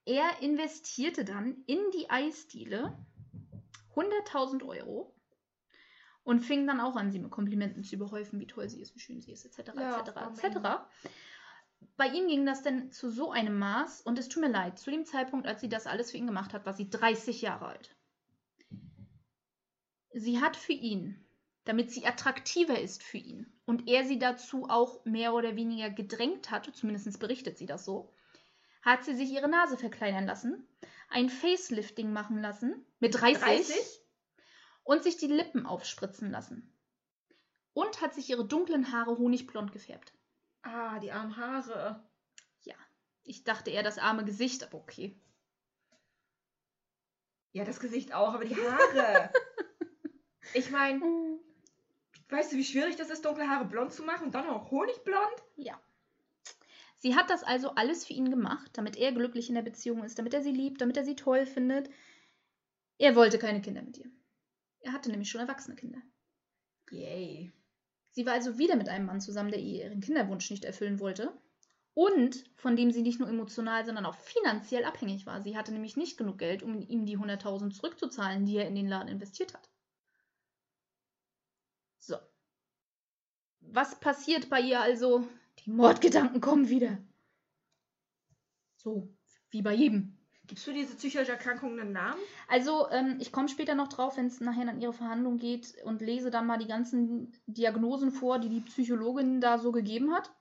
Er 0.04 0.42
investierte 0.42 1.24
dann 1.24 1.64
in 1.68 1.80
die 1.94 2.10
Eisdiele 2.10 2.98
100.000 3.96 4.66
Euro 4.66 5.16
und 6.24 6.42
fing 6.42 6.68
dann 6.68 6.80
auch 6.80 6.96
an, 6.96 7.12
sie 7.12 7.20
mit 7.20 7.32
Komplimenten 7.32 7.84
zu 7.84 7.96
überhäufen, 7.96 8.40
wie 8.40 8.48
toll 8.48 8.68
sie 8.68 8.82
ist, 8.82 8.96
wie 8.96 9.00
schön 9.00 9.22
sie 9.22 9.32
ist, 9.32 9.46
etc. 9.46 9.72
Ja, 9.76 10.00
etc. 10.00 10.12
Frau 10.12 10.48
etc. 10.48 10.58
Bei 11.98 12.08
ihm 12.08 12.28
ging 12.28 12.46
das 12.46 12.62
dann 12.62 12.92
zu 12.92 13.10
so 13.10 13.32
einem 13.32 13.58
Maß 13.58 14.02
und 14.02 14.20
es 14.20 14.28
tut 14.28 14.42
mir 14.42 14.50
leid, 14.50 14.80
zu 14.80 14.92
dem 14.92 15.06
Zeitpunkt, 15.06 15.48
als 15.48 15.62
sie 15.62 15.70
das 15.70 15.88
alles 15.88 16.12
für 16.12 16.18
ihn 16.18 16.28
gemacht 16.28 16.54
hat, 16.54 16.66
war 16.66 16.74
sie 16.74 16.90
30 16.90 17.42
Jahre 17.42 17.68
alt. 17.68 17.96
Sie 20.14 20.42
hat 20.42 20.58
für 20.58 20.74
ihn, 20.74 21.24
damit 21.64 21.92
sie 21.92 22.06
attraktiver 22.06 22.80
ist 22.80 23.04
für 23.04 23.18
ihn 23.18 23.52
und 23.66 23.88
er 23.88 24.06
sie 24.06 24.20
dazu 24.20 24.68
auch 24.70 25.06
mehr 25.06 25.34
oder 25.34 25.56
weniger 25.56 25.90
gedrängt 25.90 26.52
hat, 26.52 26.70
zumindest 26.76 27.20
berichtet 27.20 27.58
sie 27.58 27.66
das 27.66 27.86
so, 27.86 28.14
hat 28.82 29.06
sie 29.06 29.16
sich 29.16 29.32
ihre 29.32 29.48
Nase 29.48 29.78
verkleinern 29.78 30.26
lassen, 30.26 30.68
ein 31.10 31.30
Facelifting 31.30 32.12
machen 32.12 32.42
lassen 32.42 32.86
mit 33.00 33.20
30, 33.20 33.42
30? 33.42 33.76
und 34.84 35.04
sich 35.04 35.18
die 35.18 35.28
Lippen 35.28 35.66
aufspritzen 35.66 36.32
lassen. 36.32 36.74
Und 37.74 38.02
hat 38.02 38.14
sich 38.14 38.30
ihre 38.30 38.46
dunklen 38.46 38.92
Haare 38.92 39.18
honigblond 39.18 39.72
gefärbt. 39.72 40.14
Ah, 40.64 41.00
die 41.00 41.12
armen 41.12 41.38
Haare. 41.38 42.04
Ich 43.24 43.44
dachte 43.44 43.70
eher 43.70 43.84
das 43.84 43.98
arme 43.98 44.26
Gesicht, 44.26 44.64
aber 44.64 44.78
okay. 44.78 45.20
Ja, 47.54 47.66
das 47.66 47.80
Gesicht 47.80 48.14
auch, 48.14 48.34
aber 48.34 48.46
die 48.46 48.56
Haare. 48.56 49.32
ich 50.54 50.72
meine, 50.72 51.40
weißt 52.30 52.52
du, 52.52 52.58
wie 52.58 52.64
schwierig 52.64 52.96
das 52.96 53.10
ist, 53.10 53.26
dunkle 53.26 53.48
Haare 53.48 53.66
blond 53.66 53.94
zu 53.94 54.04
machen 54.04 54.28
und 54.28 54.36
dann 54.36 54.48
auch 54.48 54.72
honigblond? 54.72 55.44
Ja. 55.56 55.80
Sie 56.98 57.16
hat 57.16 57.30
das 57.30 57.44
also 57.44 57.72
alles 57.72 58.06
für 58.06 58.14
ihn 58.14 58.30
gemacht, 58.30 58.70
damit 58.74 58.96
er 58.96 59.12
glücklich 59.12 59.50
in 59.50 59.56
der 59.56 59.64
Beziehung 59.64 60.04
ist, 60.04 60.20
damit 60.20 60.34
er 60.34 60.42
sie 60.42 60.52
liebt, 60.52 60.82
damit 60.82 60.98
er 60.98 61.04
sie 61.04 61.16
toll 61.16 61.46
findet. 61.46 61.90
Er 63.00 63.16
wollte 63.16 63.40
keine 63.40 63.62
Kinder 63.62 63.82
mit 63.82 63.98
ihr. 63.98 64.12
Er 64.82 64.94
hatte 64.94 65.10
nämlich 65.10 65.30
schon 65.30 65.42
erwachsene 65.42 65.76
Kinder. 65.76 66.00
Yay. 66.92 67.52
Sie 68.12 68.26
war 68.26 68.34
also 68.34 68.58
wieder 68.58 68.76
mit 68.76 68.90
einem 68.90 69.06
Mann 69.06 69.22
zusammen, 69.22 69.52
der 69.52 69.60
ihr 69.60 69.86
ihren 69.86 70.02
Kinderwunsch 70.02 70.52
nicht 70.52 70.66
erfüllen 70.66 71.00
wollte 71.00 71.32
und 71.94 72.46
von 72.56 72.76
dem 72.76 72.92
sie 72.92 73.02
nicht 73.02 73.20
nur 73.20 73.30
emotional, 73.30 73.86
sondern 73.86 74.06
auch 74.06 74.16
finanziell 74.16 74.86
abhängig 74.86 75.26
war. 75.26 75.42
Sie 75.42 75.58
hatte 75.58 75.72
nämlich 75.72 75.98
nicht 75.98 76.18
genug 76.18 76.38
Geld, 76.38 76.64
um 76.64 76.82
ihm 76.88 77.06
die 77.06 77.18
100.000 77.18 77.72
zurückzuzahlen, 77.72 78.46
die 78.46 78.58
er 78.58 78.68
in 78.68 78.76
den 78.76 78.88
Laden 78.88 79.10
investiert 79.10 79.54
hat. 79.54 79.70
So. 82.00 82.18
Was 83.74 84.00
passiert 84.00 84.50
bei 84.50 84.60
ihr 84.60 84.82
also? 84.82 85.28
Die 85.60 85.72
Mordgedanken 85.72 86.42
kommen 86.42 86.70
wieder. 86.70 86.98
So, 88.76 89.14
wie 89.50 89.62
bei 89.62 89.74
jedem. 89.74 90.18
Gibst 90.48 90.68
du 90.68 90.74
diese 90.74 90.96
psychische 90.96 91.32
Erkrankung 91.32 91.80
einen 91.80 91.94
Namen? 91.94 92.20
Also, 92.48 92.90
ähm, 92.90 93.18
ich 93.22 93.32
komme 93.32 93.48
später 93.48 93.76
noch 93.76 93.88
drauf, 93.88 94.18
wenn 94.18 94.26
es 94.26 94.42
nachher 94.42 94.68
an 94.68 94.82
ihre 94.82 94.92
Verhandlung 94.92 95.38
geht 95.38 95.76
und 95.86 96.02
lese 96.02 96.32
dann 96.32 96.48
mal 96.48 96.58
die 96.58 96.68
ganzen 96.68 97.32
Diagnosen 97.46 98.12
vor, 98.12 98.40
die 98.40 98.50
die 98.50 98.62
Psychologin 98.62 99.40
da 99.40 99.58
so 99.60 99.72
gegeben 99.72 100.14
hat. 100.14 100.32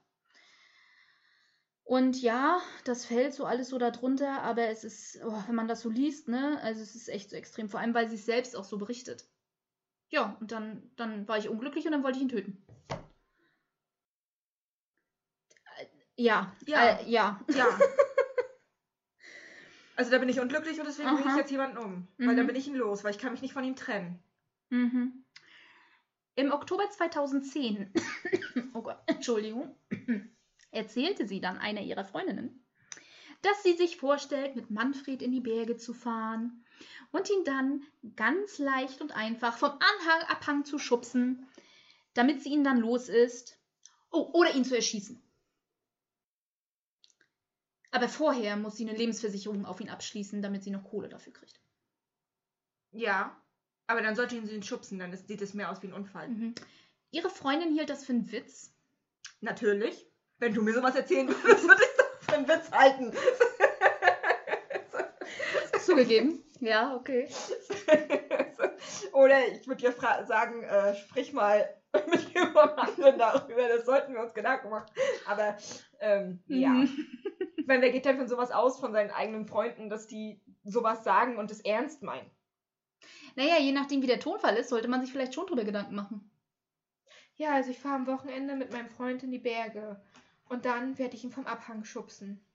Und 1.83 2.21
ja, 2.21 2.61
das 2.85 3.05
fällt 3.05 3.33
so 3.33 3.45
alles 3.45 3.69
so 3.69 3.77
darunter, 3.77 4.41
aber 4.43 4.67
es 4.67 4.83
ist, 4.83 5.19
oh, 5.25 5.43
wenn 5.47 5.55
man 5.55 5.67
das 5.67 5.81
so 5.81 5.89
liest, 5.89 6.27
ne, 6.27 6.59
also 6.61 6.81
es 6.81 6.95
ist 6.95 7.09
echt 7.09 7.29
so 7.29 7.35
extrem, 7.35 7.69
vor 7.69 7.79
allem 7.79 7.93
weil 7.93 8.09
sie 8.09 8.15
es 8.15 8.25
selbst 8.25 8.55
auch 8.55 8.63
so 8.63 8.77
berichtet. 8.77 9.25
Ja, 10.09 10.37
und 10.39 10.51
dann, 10.51 10.91
dann 10.95 11.27
war 11.27 11.37
ich 11.37 11.49
unglücklich 11.49 11.85
und 11.85 11.91
dann 11.91 12.03
wollte 12.03 12.17
ich 12.17 12.23
ihn 12.23 12.29
töten. 12.29 12.65
Äh, 15.77 15.85
Ja, 16.21 16.55
Ja. 16.67 16.89
Äh, 16.99 17.09
ja. 17.09 17.39
Ja. 17.53 17.67
also 19.95 20.11
da 20.11 20.17
bin 20.19 20.29
ich 20.29 20.39
unglücklich 20.39 20.79
und 20.79 20.85
deswegen 20.85 21.09
bringe 21.09 21.21
ich 21.21 21.27
Aha. 21.27 21.37
jetzt 21.37 21.51
jemanden 21.51 21.77
um. 21.77 22.07
Weil 22.17 22.35
dann 22.35 22.45
Mhm. 22.45 22.47
bin 22.47 22.55
ich 22.55 22.67
ihn 22.67 22.75
los, 22.75 23.03
weil 23.03 23.11
ich 23.11 23.17
kann 23.19 23.31
mich 23.31 23.41
nicht 23.41 23.53
von 23.53 23.63
ihm 23.63 23.75
trennen. 23.75 24.19
Mhm. 24.69 25.23
Im 26.35 26.51
Oktober 26.51 26.89
2010, 26.89 27.91
oh 28.73 28.81
Gott, 28.81 28.97
Entschuldigung, 29.07 29.75
erzählte 30.71 31.27
sie 31.27 31.41
dann 31.41 31.57
einer 31.57 31.81
ihrer 31.81 32.05
Freundinnen, 32.05 32.63
dass 33.41 33.63
sie 33.63 33.73
sich 33.73 33.97
vorstellt, 33.97 34.55
mit 34.55 34.69
Manfred 34.69 35.21
in 35.21 35.31
die 35.31 35.41
Berge 35.41 35.75
zu 35.77 35.93
fahren 35.93 36.63
und 37.11 37.29
ihn 37.29 37.43
dann 37.43 37.81
ganz 38.15 38.59
leicht 38.59 39.01
und 39.01 39.11
einfach 39.11 39.57
vom 39.57 39.71
Anhang 39.71 40.21
Abhang 40.29 40.63
zu 40.63 40.77
schubsen, 40.79 41.47
damit 42.13 42.41
sie 42.43 42.49
ihn 42.49 42.63
dann 42.63 42.79
los 42.79 43.09
ist. 43.09 43.57
Oh, 44.13 44.29
oder 44.33 44.53
ihn 44.55 44.65
zu 44.65 44.75
erschießen. 44.75 45.21
Aber 47.91 48.07
vorher 48.07 48.55
muss 48.55 48.77
sie 48.77 48.87
eine 48.87 48.97
Lebensversicherung 48.97 49.65
auf 49.65 49.81
ihn 49.81 49.89
abschließen, 49.89 50.41
damit 50.41 50.63
sie 50.63 50.71
noch 50.71 50.83
Kohle 50.83 51.09
dafür 51.09 51.33
kriegt. 51.33 51.59
Ja. 52.91 53.37
Aber 53.87 54.01
dann 54.01 54.15
sollte 54.15 54.41
sie 54.45 54.55
ihn 54.55 54.63
schubsen, 54.63 54.99
dann 54.99 55.11
ist, 55.11 55.27
sieht 55.27 55.41
es 55.41 55.53
mehr 55.53 55.69
aus 55.69 55.81
wie 55.81 55.87
ein 55.87 55.93
Unfall. 55.93 56.29
Mhm. 56.29 56.55
Ihre 57.11 57.29
Freundin 57.29 57.73
hielt 57.73 57.89
das 57.89 58.05
für 58.05 58.13
einen 58.13 58.31
Witz. 58.31 58.73
Natürlich. 59.41 60.07
Wenn 60.37 60.53
du 60.53 60.61
mir 60.61 60.73
sowas 60.73 60.95
erzählen 60.95 61.27
würdest, 61.43 61.67
würde 61.67 61.83
ich 61.83 61.97
das 61.97 62.25
für 62.25 62.33
einen 62.33 62.47
Witz 62.47 62.71
halten. 62.71 63.13
Zugegeben. 65.83 66.43
Ja, 66.61 66.95
okay. 66.95 67.27
Oder 69.11 69.47
ich 69.47 69.67
würde 69.67 69.81
dir 69.81 69.91
sagen, 70.25 70.63
äh, 70.63 70.95
sprich 70.95 71.33
mal 71.33 71.67
mit 72.09 72.33
jemandem 72.33 72.79
anderen 72.79 73.17
darüber, 73.17 73.67
das 73.67 73.85
sollten 73.85 74.13
wir 74.13 74.21
uns 74.21 74.33
Gedanken 74.33 74.69
machen. 74.69 74.89
Aber 75.27 75.57
ähm, 75.99 76.39
ja. 76.47 76.69
Mhm. 76.69 76.83
Ich 76.83 77.40
meine, 77.71 77.81
wer 77.81 77.91
geht 77.91 78.05
denn 78.05 78.17
von 78.17 78.27
sowas 78.27 78.51
aus, 78.51 78.79
von 78.79 78.91
seinen 78.91 79.11
eigenen 79.11 79.45
Freunden, 79.45 79.89
dass 79.89 80.05
die 80.05 80.41
sowas 80.63 81.03
sagen 81.03 81.37
und 81.37 81.49
es 81.49 81.61
ernst 81.61 82.03
meinen? 82.03 82.29
Naja, 83.35 83.57
je 83.59 83.71
nachdem, 83.71 84.01
wie 84.01 84.07
der 84.07 84.19
Tonfall 84.19 84.57
ist, 84.57 84.69
sollte 84.69 84.89
man 84.89 85.01
sich 85.01 85.11
vielleicht 85.11 85.33
schon 85.33 85.47
drüber 85.47 85.63
Gedanken 85.63 85.95
machen. 85.95 86.29
Ja, 87.35 87.53
also 87.53 87.71
ich 87.71 87.79
fahre 87.79 87.95
am 87.95 88.07
Wochenende 88.07 88.55
mit 88.55 88.73
meinem 88.73 88.89
Freund 88.89 89.23
in 89.23 89.31
die 89.31 89.39
Berge. 89.39 90.01
Und 90.49 90.65
dann 90.65 90.97
werde 90.97 91.15
ich 91.15 91.23
ihn 91.23 91.31
vom 91.31 91.47
Abhang 91.47 91.85
schubsen. 91.85 92.45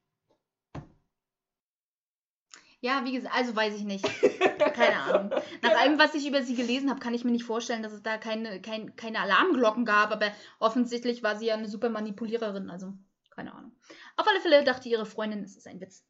Ja, 2.80 3.04
wie 3.04 3.12
gesagt, 3.12 3.34
also 3.34 3.56
weiß 3.56 3.74
ich 3.74 3.84
nicht. 3.84 4.04
Keine 4.58 5.00
Ahnung. 5.00 5.30
Nach 5.62 5.76
allem, 5.80 5.98
was 5.98 6.14
ich 6.14 6.28
über 6.28 6.42
sie 6.42 6.54
gelesen 6.54 6.90
habe, 6.90 7.00
kann 7.00 7.14
ich 7.14 7.24
mir 7.24 7.32
nicht 7.32 7.44
vorstellen, 7.44 7.82
dass 7.82 7.92
es 7.92 8.02
da 8.02 8.18
keine, 8.18 8.60
kein, 8.60 8.94
keine 8.96 9.20
Alarmglocken 9.20 9.86
gab, 9.86 10.12
aber 10.12 10.30
offensichtlich 10.58 11.22
war 11.22 11.36
sie 11.36 11.46
ja 11.46 11.54
eine 11.54 11.68
super 11.68 11.88
Manipuliererin, 11.88 12.70
also 12.70 12.92
keine 13.30 13.54
Ahnung. 13.54 13.75
Auf 14.16 14.26
alle 14.26 14.40
Fälle 14.40 14.64
dachte 14.64 14.88
ihre 14.88 15.06
Freundin, 15.06 15.42
es 15.44 15.56
ist 15.56 15.66
ein 15.66 15.80
Witz. 15.80 16.04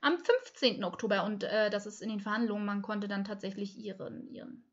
Am 0.00 0.18
15. 0.18 0.84
Oktober, 0.84 1.24
und 1.24 1.44
äh, 1.44 1.70
das 1.70 1.86
ist 1.86 2.02
in 2.02 2.10
den 2.10 2.20
Verhandlungen, 2.20 2.66
man 2.66 2.82
konnte 2.82 3.08
dann 3.08 3.24
tatsächlich 3.24 3.78
ihren, 3.78 4.28
ihren 4.28 4.64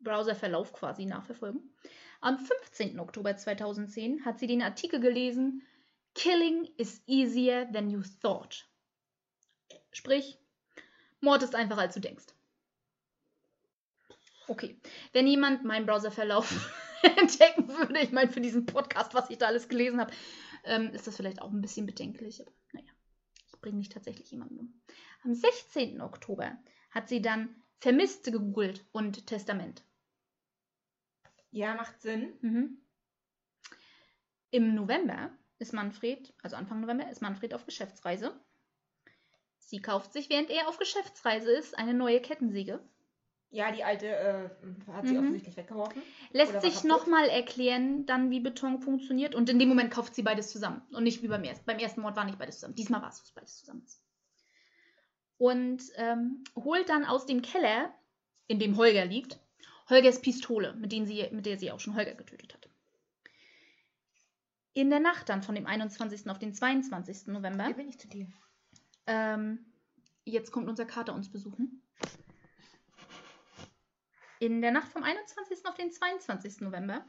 Browserverlauf 0.00 0.72
quasi 0.72 1.04
nachverfolgen. 1.04 1.74
Am 2.20 2.38
15. 2.38 3.00
Oktober 3.00 3.36
2010 3.36 4.24
hat 4.24 4.38
sie 4.38 4.46
den 4.46 4.62
Artikel 4.62 5.00
gelesen, 5.00 5.62
Killing 6.14 6.70
is 6.76 7.02
easier 7.06 7.68
than 7.72 7.90
you 7.90 8.02
thought. 8.22 8.66
Sprich, 9.90 10.38
Mord 11.20 11.42
ist 11.42 11.54
einfacher 11.54 11.80
als 11.80 11.94
du 11.94 12.00
denkst. 12.00 12.26
Okay, 14.46 14.78
wenn 15.12 15.26
jemand 15.26 15.64
meinen 15.64 15.86
Browserverlauf 15.86 16.70
entdecken 17.02 17.68
würde, 17.68 17.98
ich 18.00 18.12
meine 18.12 18.30
für 18.30 18.40
diesen 18.40 18.66
Podcast, 18.66 19.14
was 19.14 19.30
ich 19.30 19.38
da 19.38 19.46
alles 19.46 19.68
gelesen 19.68 20.00
habe, 20.00 20.12
ähm, 20.64 20.90
ist 20.92 21.06
das 21.06 21.16
vielleicht 21.16 21.40
auch 21.40 21.52
ein 21.52 21.60
bisschen 21.60 21.86
bedenklich. 21.86 22.40
Aber 22.40 22.52
naja, 22.72 22.90
ich 23.46 23.60
bringe 23.60 23.78
nicht 23.78 23.92
tatsächlich 23.92 24.30
jemanden 24.30 24.58
um. 24.58 24.80
Am 25.22 25.34
16. 25.34 26.00
Oktober 26.00 26.56
hat 26.90 27.08
sie 27.08 27.22
dann 27.22 27.54
Vermisste 27.80 28.32
gegoogelt 28.32 28.84
und 28.92 29.26
Testament. 29.26 29.82
Ja, 31.50 31.74
macht 31.74 32.00
Sinn. 32.00 32.32
Mhm. 32.40 32.78
Im 34.50 34.74
November 34.74 35.30
ist 35.58 35.72
Manfred, 35.72 36.32
also 36.42 36.56
Anfang 36.56 36.80
November, 36.80 37.10
ist 37.10 37.22
Manfred 37.22 37.54
auf 37.54 37.66
Geschäftsreise. 37.66 38.38
Sie 39.58 39.80
kauft 39.80 40.12
sich, 40.12 40.30
während 40.30 40.50
er 40.50 40.68
auf 40.68 40.78
Geschäftsreise 40.78 41.50
ist, 41.50 41.76
eine 41.78 41.94
neue 41.94 42.20
Kettensäge. 42.20 42.80
Ja, 43.54 43.70
die 43.70 43.84
alte 43.84 44.06
äh, 44.08 44.48
hat 44.92 45.06
sie 45.06 45.12
Mhm. 45.14 45.20
offensichtlich 45.20 45.56
weggeworfen. 45.56 46.02
Lässt 46.32 46.60
sich 46.60 46.82
nochmal 46.82 47.28
erklären, 47.28 48.04
dann 48.04 48.30
wie 48.30 48.40
Beton 48.40 48.80
funktioniert. 48.80 49.34
Und 49.36 49.48
in 49.48 49.60
dem 49.60 49.68
Moment 49.68 49.92
kauft 49.92 50.14
sie 50.16 50.22
beides 50.22 50.50
zusammen. 50.50 50.82
Und 50.92 51.04
nicht 51.04 51.22
wie 51.22 51.28
beim 51.28 51.44
ersten. 51.44 51.64
Beim 51.64 51.78
ersten 51.78 52.00
Mord 52.00 52.16
war 52.16 52.24
nicht 52.24 52.38
beides 52.38 52.56
zusammen. 52.56 52.74
Diesmal 52.74 53.00
war 53.00 53.10
es, 53.10 53.22
was 53.22 53.30
beides 53.30 53.58
zusammen 53.60 53.82
ist. 53.84 54.02
Und 55.38 55.82
ähm, 55.96 56.42
holt 56.56 56.88
dann 56.88 57.04
aus 57.04 57.26
dem 57.26 57.42
Keller, 57.42 57.94
in 58.48 58.58
dem 58.58 58.76
Holger 58.76 59.04
liegt, 59.04 59.38
Holgers 59.88 60.20
Pistole, 60.20 60.74
mit, 60.74 60.90
denen 60.90 61.06
sie, 61.06 61.28
mit 61.30 61.46
der 61.46 61.56
sie 61.58 61.70
auch 61.70 61.78
schon 61.78 61.94
Holger 61.94 62.14
getötet 62.14 62.54
hat. 62.54 62.68
In 64.72 64.90
der 64.90 64.98
Nacht 65.00 65.28
dann 65.28 65.42
von 65.44 65.54
dem 65.54 65.66
21. 65.66 66.28
auf 66.28 66.40
den 66.40 66.52
22. 66.54 67.28
November 67.28 67.66
Hier 67.66 67.74
bin 67.76 67.88
ich 67.88 67.98
zu 68.00 68.08
dir. 68.08 68.26
ähm, 69.06 69.64
jetzt 70.24 70.50
kommt 70.50 70.68
unser 70.68 70.86
Kater 70.86 71.14
uns 71.14 71.30
besuchen. 71.30 71.82
In 74.44 74.60
der 74.60 74.72
Nacht 74.72 74.92
vom 74.92 75.02
21. 75.02 75.64
auf 75.64 75.74
den 75.74 75.90
22. 75.90 76.60
November 76.60 77.06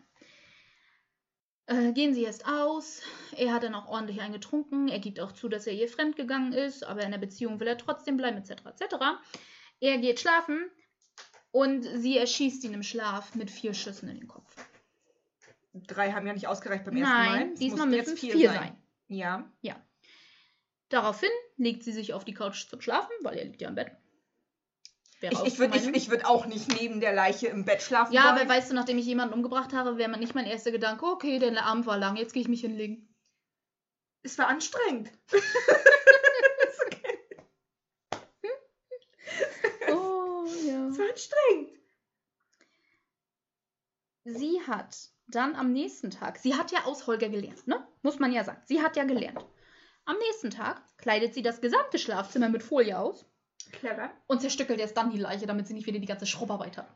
äh, 1.66 1.92
gehen 1.92 2.14
sie 2.14 2.24
erst 2.24 2.48
aus. 2.48 3.02
Er 3.36 3.54
hat 3.54 3.64
dann 3.64 3.76
auch 3.76 3.88
ordentlich 3.88 4.22
eingetrunken. 4.22 4.88
Er 4.88 5.00
gibt 5.00 5.20
auch 5.20 5.34
zu, 5.34 5.50
dass 5.50 5.68
er 5.68 5.74
ihr 5.74 5.90
fremdgegangen 5.90 6.54
ist, 6.54 6.86
aber 6.86 7.02
in 7.02 7.12
der 7.12 7.18
Beziehung 7.18 7.60
will 7.60 7.68
er 7.68 7.78
trotzdem 7.78 8.16
bleiben, 8.16 8.38
etc. 8.38 8.52
etc. 8.68 8.96
Er 9.82 9.98
geht 9.98 10.22
schlafen 10.22 10.70
und 11.52 11.84
sie 11.84 12.18
erschießt 12.18 12.64
ihn 12.64 12.74
im 12.74 12.84
Schlaf 12.84 13.36
mit 13.36 13.52
vier 13.52 13.74
Schüssen 13.74 14.08
in 14.08 14.20
den 14.20 14.28
Kopf. 14.30 14.56
Drei 15.74 16.14
haben 16.14 16.26
ja 16.26 16.32
nicht 16.32 16.48
ausgereicht 16.48 16.86
beim 16.86 16.96
ersten 16.96 17.14
Mal. 17.14 17.30
Nein, 17.40 17.52
Es 17.52 17.60
diesmal 17.60 17.88
müssen 17.88 18.14
es 18.14 18.20
vier 18.22 18.50
sein. 18.50 18.82
Ja. 19.62 19.86
Daraufhin 20.88 21.32
legt 21.58 21.84
sie 21.84 21.92
sich 21.92 22.14
auf 22.14 22.24
die 22.24 22.34
Couch 22.34 22.70
zum 22.70 22.80
Schlafen, 22.80 23.12
weil 23.24 23.38
er 23.38 23.44
liegt 23.44 23.60
ja 23.60 23.68
im 23.68 23.76
Bett. 23.76 23.92
Wäre 25.32 25.48
Ich, 25.48 25.54
ich 25.54 25.60
würde 25.60 26.12
würd 26.12 26.26
auch 26.26 26.46
nicht 26.46 26.70
neben 26.80 27.00
der 27.00 27.14
Leiche 27.14 27.48
im 27.48 27.66
Bett 27.66 27.82
schlafen 27.82 28.14
Ja, 28.14 28.24
wollen. 28.26 28.40
aber 28.40 28.50
weißt 28.50 28.72
du, 28.72 28.76
nachdem 28.76 28.98
ich 28.98 29.06
jemanden 29.06 29.34
umgebracht 29.34 29.74
habe, 29.74 29.98
wäre 29.98 30.10
man 30.10 30.20
nicht 30.20 30.36
mein 30.36 30.46
erster 30.46 30.72
Gedanke, 30.72 31.06
okay, 31.06 31.40
der 31.40 31.66
Abend 31.66 31.86
war 31.86 31.98
lang, 31.98 32.16
jetzt 32.16 32.34
gehe 32.34 32.42
ich 32.42 32.48
mich 32.48 32.62
hinlegen. 32.62 33.08
es 34.24 34.38
war 34.38 34.48
anstrengend. 34.48 35.12
Oh, 39.90 40.46
ja. 40.66 40.88
Es 40.88 40.98
war 41.00 41.10
anstrengend. 41.10 41.70
Sie 44.24 44.62
hat 44.68 45.10
dann 45.28 45.56
am 45.56 45.72
nächsten 45.72 46.10
Tag, 46.12 46.38
sie 46.38 46.56
hat 46.56 46.72
ja 46.72 46.86
aus 46.86 47.08
Holger 47.08 47.30
gelernt, 47.30 47.68
ne? 47.68 47.88
Muss 48.02 48.20
man 48.20 48.32
ja 48.32 48.44
sagen. 48.44 48.62
Sie 48.66 48.82
hat 48.82 48.96
ja 48.96 49.04
gelernt. 49.04 49.46
Am 50.06 50.18
nächsten 50.18 50.50
Tag 50.52 50.82
kleidet 50.98 51.34
sie 51.34 51.42
das 51.42 51.62
gesamte 51.62 51.98
Schlafzimmer 52.00 52.50
mit 52.50 52.64
Folie 52.64 52.98
aus 52.98 53.26
Clever. 53.72 54.12
und 54.28 54.42
zerstückelt 54.42 54.80
erst 54.80 54.98
dann 54.98 55.12
die 55.12 55.18
Leiche, 55.20 55.46
damit 55.48 55.68
sie 55.68 55.74
nicht 55.74 55.88
wieder 55.88 56.00
die 56.00 56.06
ganze 56.08 56.26
Schrubbarbeit 56.26 56.78
hat. 56.78 56.88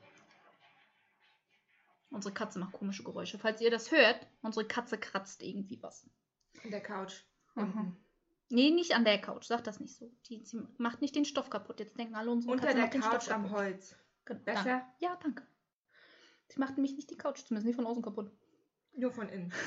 Unsere 2.11 2.34
Katze 2.34 2.57
macht 2.59 2.74
komische 2.74 3.03
Geräusche. 3.03 3.38
Falls 3.38 3.61
ihr 3.61 3.70
das 3.72 3.91
hört, 3.91 4.26
unsere 4.41 4.65
Katze 4.67 4.97
kratzt 4.97 5.41
irgendwie 5.43 5.82
was. 5.82 6.05
In 6.63 6.72
der 6.72 6.82
Couch. 6.82 7.22
Mhm. 7.55 7.95
Nee, 8.49 8.72
nicht 8.72 8.95
an 8.95 9.05
der 9.05 9.22
Couch, 9.22 9.45
sag 9.45 9.63
das 9.63 9.80
nicht 9.80 9.95
so. 9.95 10.11
Die, 10.28 10.43
sie 10.43 10.59
macht 10.80 11.01
nicht 11.01 11.15
den 11.15 11.26
Stoff 11.26 11.51
kaputt. 11.51 11.80
Jetzt 11.80 11.97
denken 11.99 12.15
alle 12.15 12.32
unsere 12.32 12.51
Unter 12.53 12.67
Katze 12.74 12.80
der 12.80 12.89
Couch 13.01 13.24
Stoff 13.24 13.36
am. 13.36 13.51
Holz. 13.51 13.95
Ge- 14.26 14.38
Besser? 14.43 14.63
Danke. 14.63 14.86
Ja, 14.99 15.20
danke. 15.22 15.43
Sie 16.47 16.59
macht 16.59 16.78
nämlich 16.78 16.95
nicht 16.95 17.11
die 17.11 17.17
Couch, 17.17 17.45
zumindest 17.45 17.67
nicht 17.67 17.76
von 17.76 17.86
außen 17.86 18.01
kaputt. 18.01 18.32
Nur 18.95 19.11
von 19.11 19.30
innen. 19.30 19.53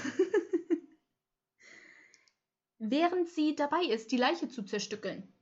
Während 2.79 3.29
sie 3.29 3.55
dabei 3.55 3.83
ist, 3.85 4.11
die 4.11 4.17
Leiche 4.17 4.49
zu 4.49 4.65
zerstückeln, 4.65 5.33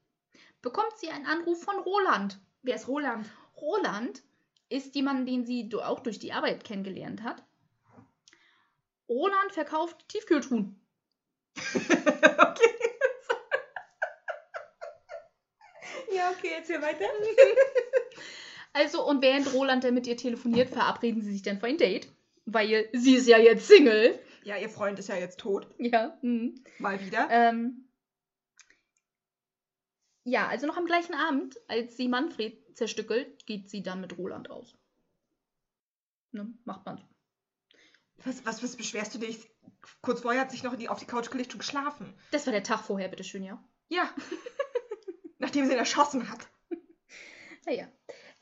bekommt 0.62 0.92
sie 0.96 1.10
einen 1.10 1.26
Anruf 1.26 1.62
von 1.62 1.78
Roland. 1.78 2.38
Wer 2.62 2.76
ist 2.76 2.88
Roland? 2.88 3.26
Roland 3.60 4.22
ist 4.68 4.94
jemand, 4.94 5.28
den 5.28 5.44
sie 5.44 5.68
du- 5.68 5.80
auch 5.80 6.00
durch 6.00 6.18
die 6.18 6.32
Arbeit 6.32 6.64
kennengelernt 6.64 7.22
hat. 7.22 7.42
Roland 9.08 9.52
verkauft 9.52 10.08
Tiefkühltruhen. 10.08 10.80
okay. 11.74 11.80
ja, 16.14 16.30
okay, 16.30 16.50
erzähl 16.56 16.80
weiter. 16.82 17.06
Also, 18.72 19.04
und 19.04 19.20
während 19.20 19.52
Roland 19.52 19.82
dann 19.82 19.94
mit 19.94 20.06
ihr 20.06 20.16
telefoniert, 20.16 20.68
verabreden 20.68 21.22
sie 21.22 21.32
sich 21.32 21.42
dann 21.42 21.58
für 21.58 21.66
ein 21.66 21.76
Date. 21.76 22.06
Weil 22.46 22.88
sie 22.92 23.16
ist 23.16 23.26
ja 23.26 23.36
jetzt 23.36 23.66
Single. 23.66 24.16
Ja, 24.44 24.56
ihr 24.58 24.68
Freund 24.70 24.96
ist 25.00 25.08
ja 25.08 25.16
jetzt 25.16 25.40
tot. 25.40 25.66
Ja. 25.78 26.16
Mhm. 26.22 26.62
Mal 26.78 27.04
wieder. 27.04 27.26
Ähm, 27.32 27.88
ja, 30.24 30.48
also 30.48 30.66
noch 30.66 30.76
am 30.76 30.86
gleichen 30.86 31.14
Abend, 31.14 31.56
als 31.68 31.96
sie 31.96 32.08
Manfred 32.08 32.76
zerstückelt, 32.76 33.46
geht 33.46 33.70
sie 33.70 33.82
dann 33.82 34.00
mit 34.00 34.16
Roland 34.18 34.50
aus. 34.50 34.76
Ne, 36.32 36.52
macht 36.64 36.86
man 36.86 36.98
so. 36.98 37.04
Was, 38.24 38.44
was, 38.44 38.62
was 38.62 38.76
beschwerst 38.76 39.14
du 39.14 39.18
dich? 39.18 39.50
Kurz 40.02 40.20
vorher 40.20 40.42
hat 40.42 40.50
sich 40.50 40.62
noch 40.62 40.76
die, 40.76 40.88
auf 40.88 40.98
die 40.98 41.06
Couch 41.06 41.30
gelegt 41.30 41.54
und 41.54 41.60
geschlafen. 41.60 42.14
Das 42.32 42.46
war 42.46 42.52
der 42.52 42.62
Tag 42.62 42.80
vorher, 42.80 43.08
bitteschön, 43.08 43.42
ja. 43.42 43.62
Ja. 43.88 44.10
Nachdem 45.38 45.66
sie 45.66 45.72
ihn 45.72 45.78
erschossen 45.78 46.30
hat. 46.30 46.46
Naja. 47.66 47.88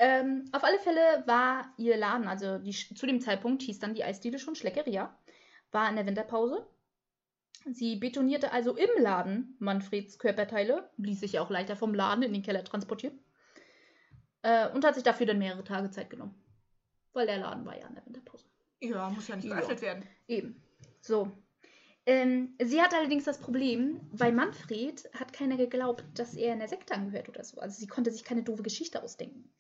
Ähm, 0.01 0.49
auf 0.53 0.63
alle 0.63 0.79
Fälle 0.79 1.25
war 1.27 1.73
ihr 1.77 1.97
Laden, 1.97 2.29
also 2.29 2.59
die, 2.59 2.73
zu 2.73 3.07
dem 3.07 3.21
Zeitpunkt 3.21 3.63
hieß 3.63 3.81
dann 3.81 3.95
die 3.95 4.05
Eisdiele 4.05 4.39
schon 4.39 4.55
Schleckeria, 4.55 5.17
war 5.73 5.89
in 5.89 5.97
der 5.97 6.07
Winterpause. 6.07 6.67
Sie 7.73 7.97
betonierte 7.97 8.53
also 8.53 8.77
im 8.77 8.89
Laden 9.03 9.57
Manfreds 9.59 10.19
Körperteile, 10.19 10.91
ließ 10.97 11.21
sich 11.21 11.33
ja 11.33 11.43
auch 11.43 11.51
leichter 11.51 11.77
vom 11.77 11.95
Laden 11.95 12.23
in 12.23 12.33
den 12.33 12.43
Keller 12.43 12.65
transportieren 12.65 13.19
äh, 14.43 14.69
und 14.71 14.85
hat 14.85 14.95
sich 14.95 15.05
dafür 15.05 15.27
dann 15.27 15.39
mehrere 15.39 15.65
Tage 15.65 15.91
Zeit 15.91 16.11
genommen. 16.11 16.35
Weil 17.13 17.27
der 17.27 17.39
Laden 17.39 17.65
war 17.65 17.79
ja 17.79 17.87
in 17.87 17.95
der 17.95 18.07
Winterpause. 18.07 18.47
Ja, 18.81 19.11
muss 19.11 19.29
ja 19.29 19.37
nicht 19.37 19.47
Ja. 19.47 19.57
geöffnet 19.57 19.83
werden. 19.83 20.05
Eben. 20.29 20.63
So. 21.01 21.31
Ähm, 22.07 22.55
sie 22.63 22.81
hat 22.81 22.95
allerdings 22.95 23.25
das 23.25 23.39
Problem, 23.39 24.01
bei 24.13 24.33
Manfred 24.33 25.11
hat 25.13 25.33
keiner 25.33 25.57
geglaubt, 25.57 26.05
dass 26.15 26.35
er 26.35 26.55
in 26.55 26.59
der 26.59 26.69
Sekte 26.69 26.95
angehört 26.95 27.29
oder 27.29 27.45
so. 27.45 27.61
Also 27.61 27.79
sie 27.79 27.87
konnte 27.87 28.11
sich 28.11 28.25
keine 28.25 28.43
doofe 28.43 28.63
Geschichte 28.63 29.03
ausdenken. 29.03 29.53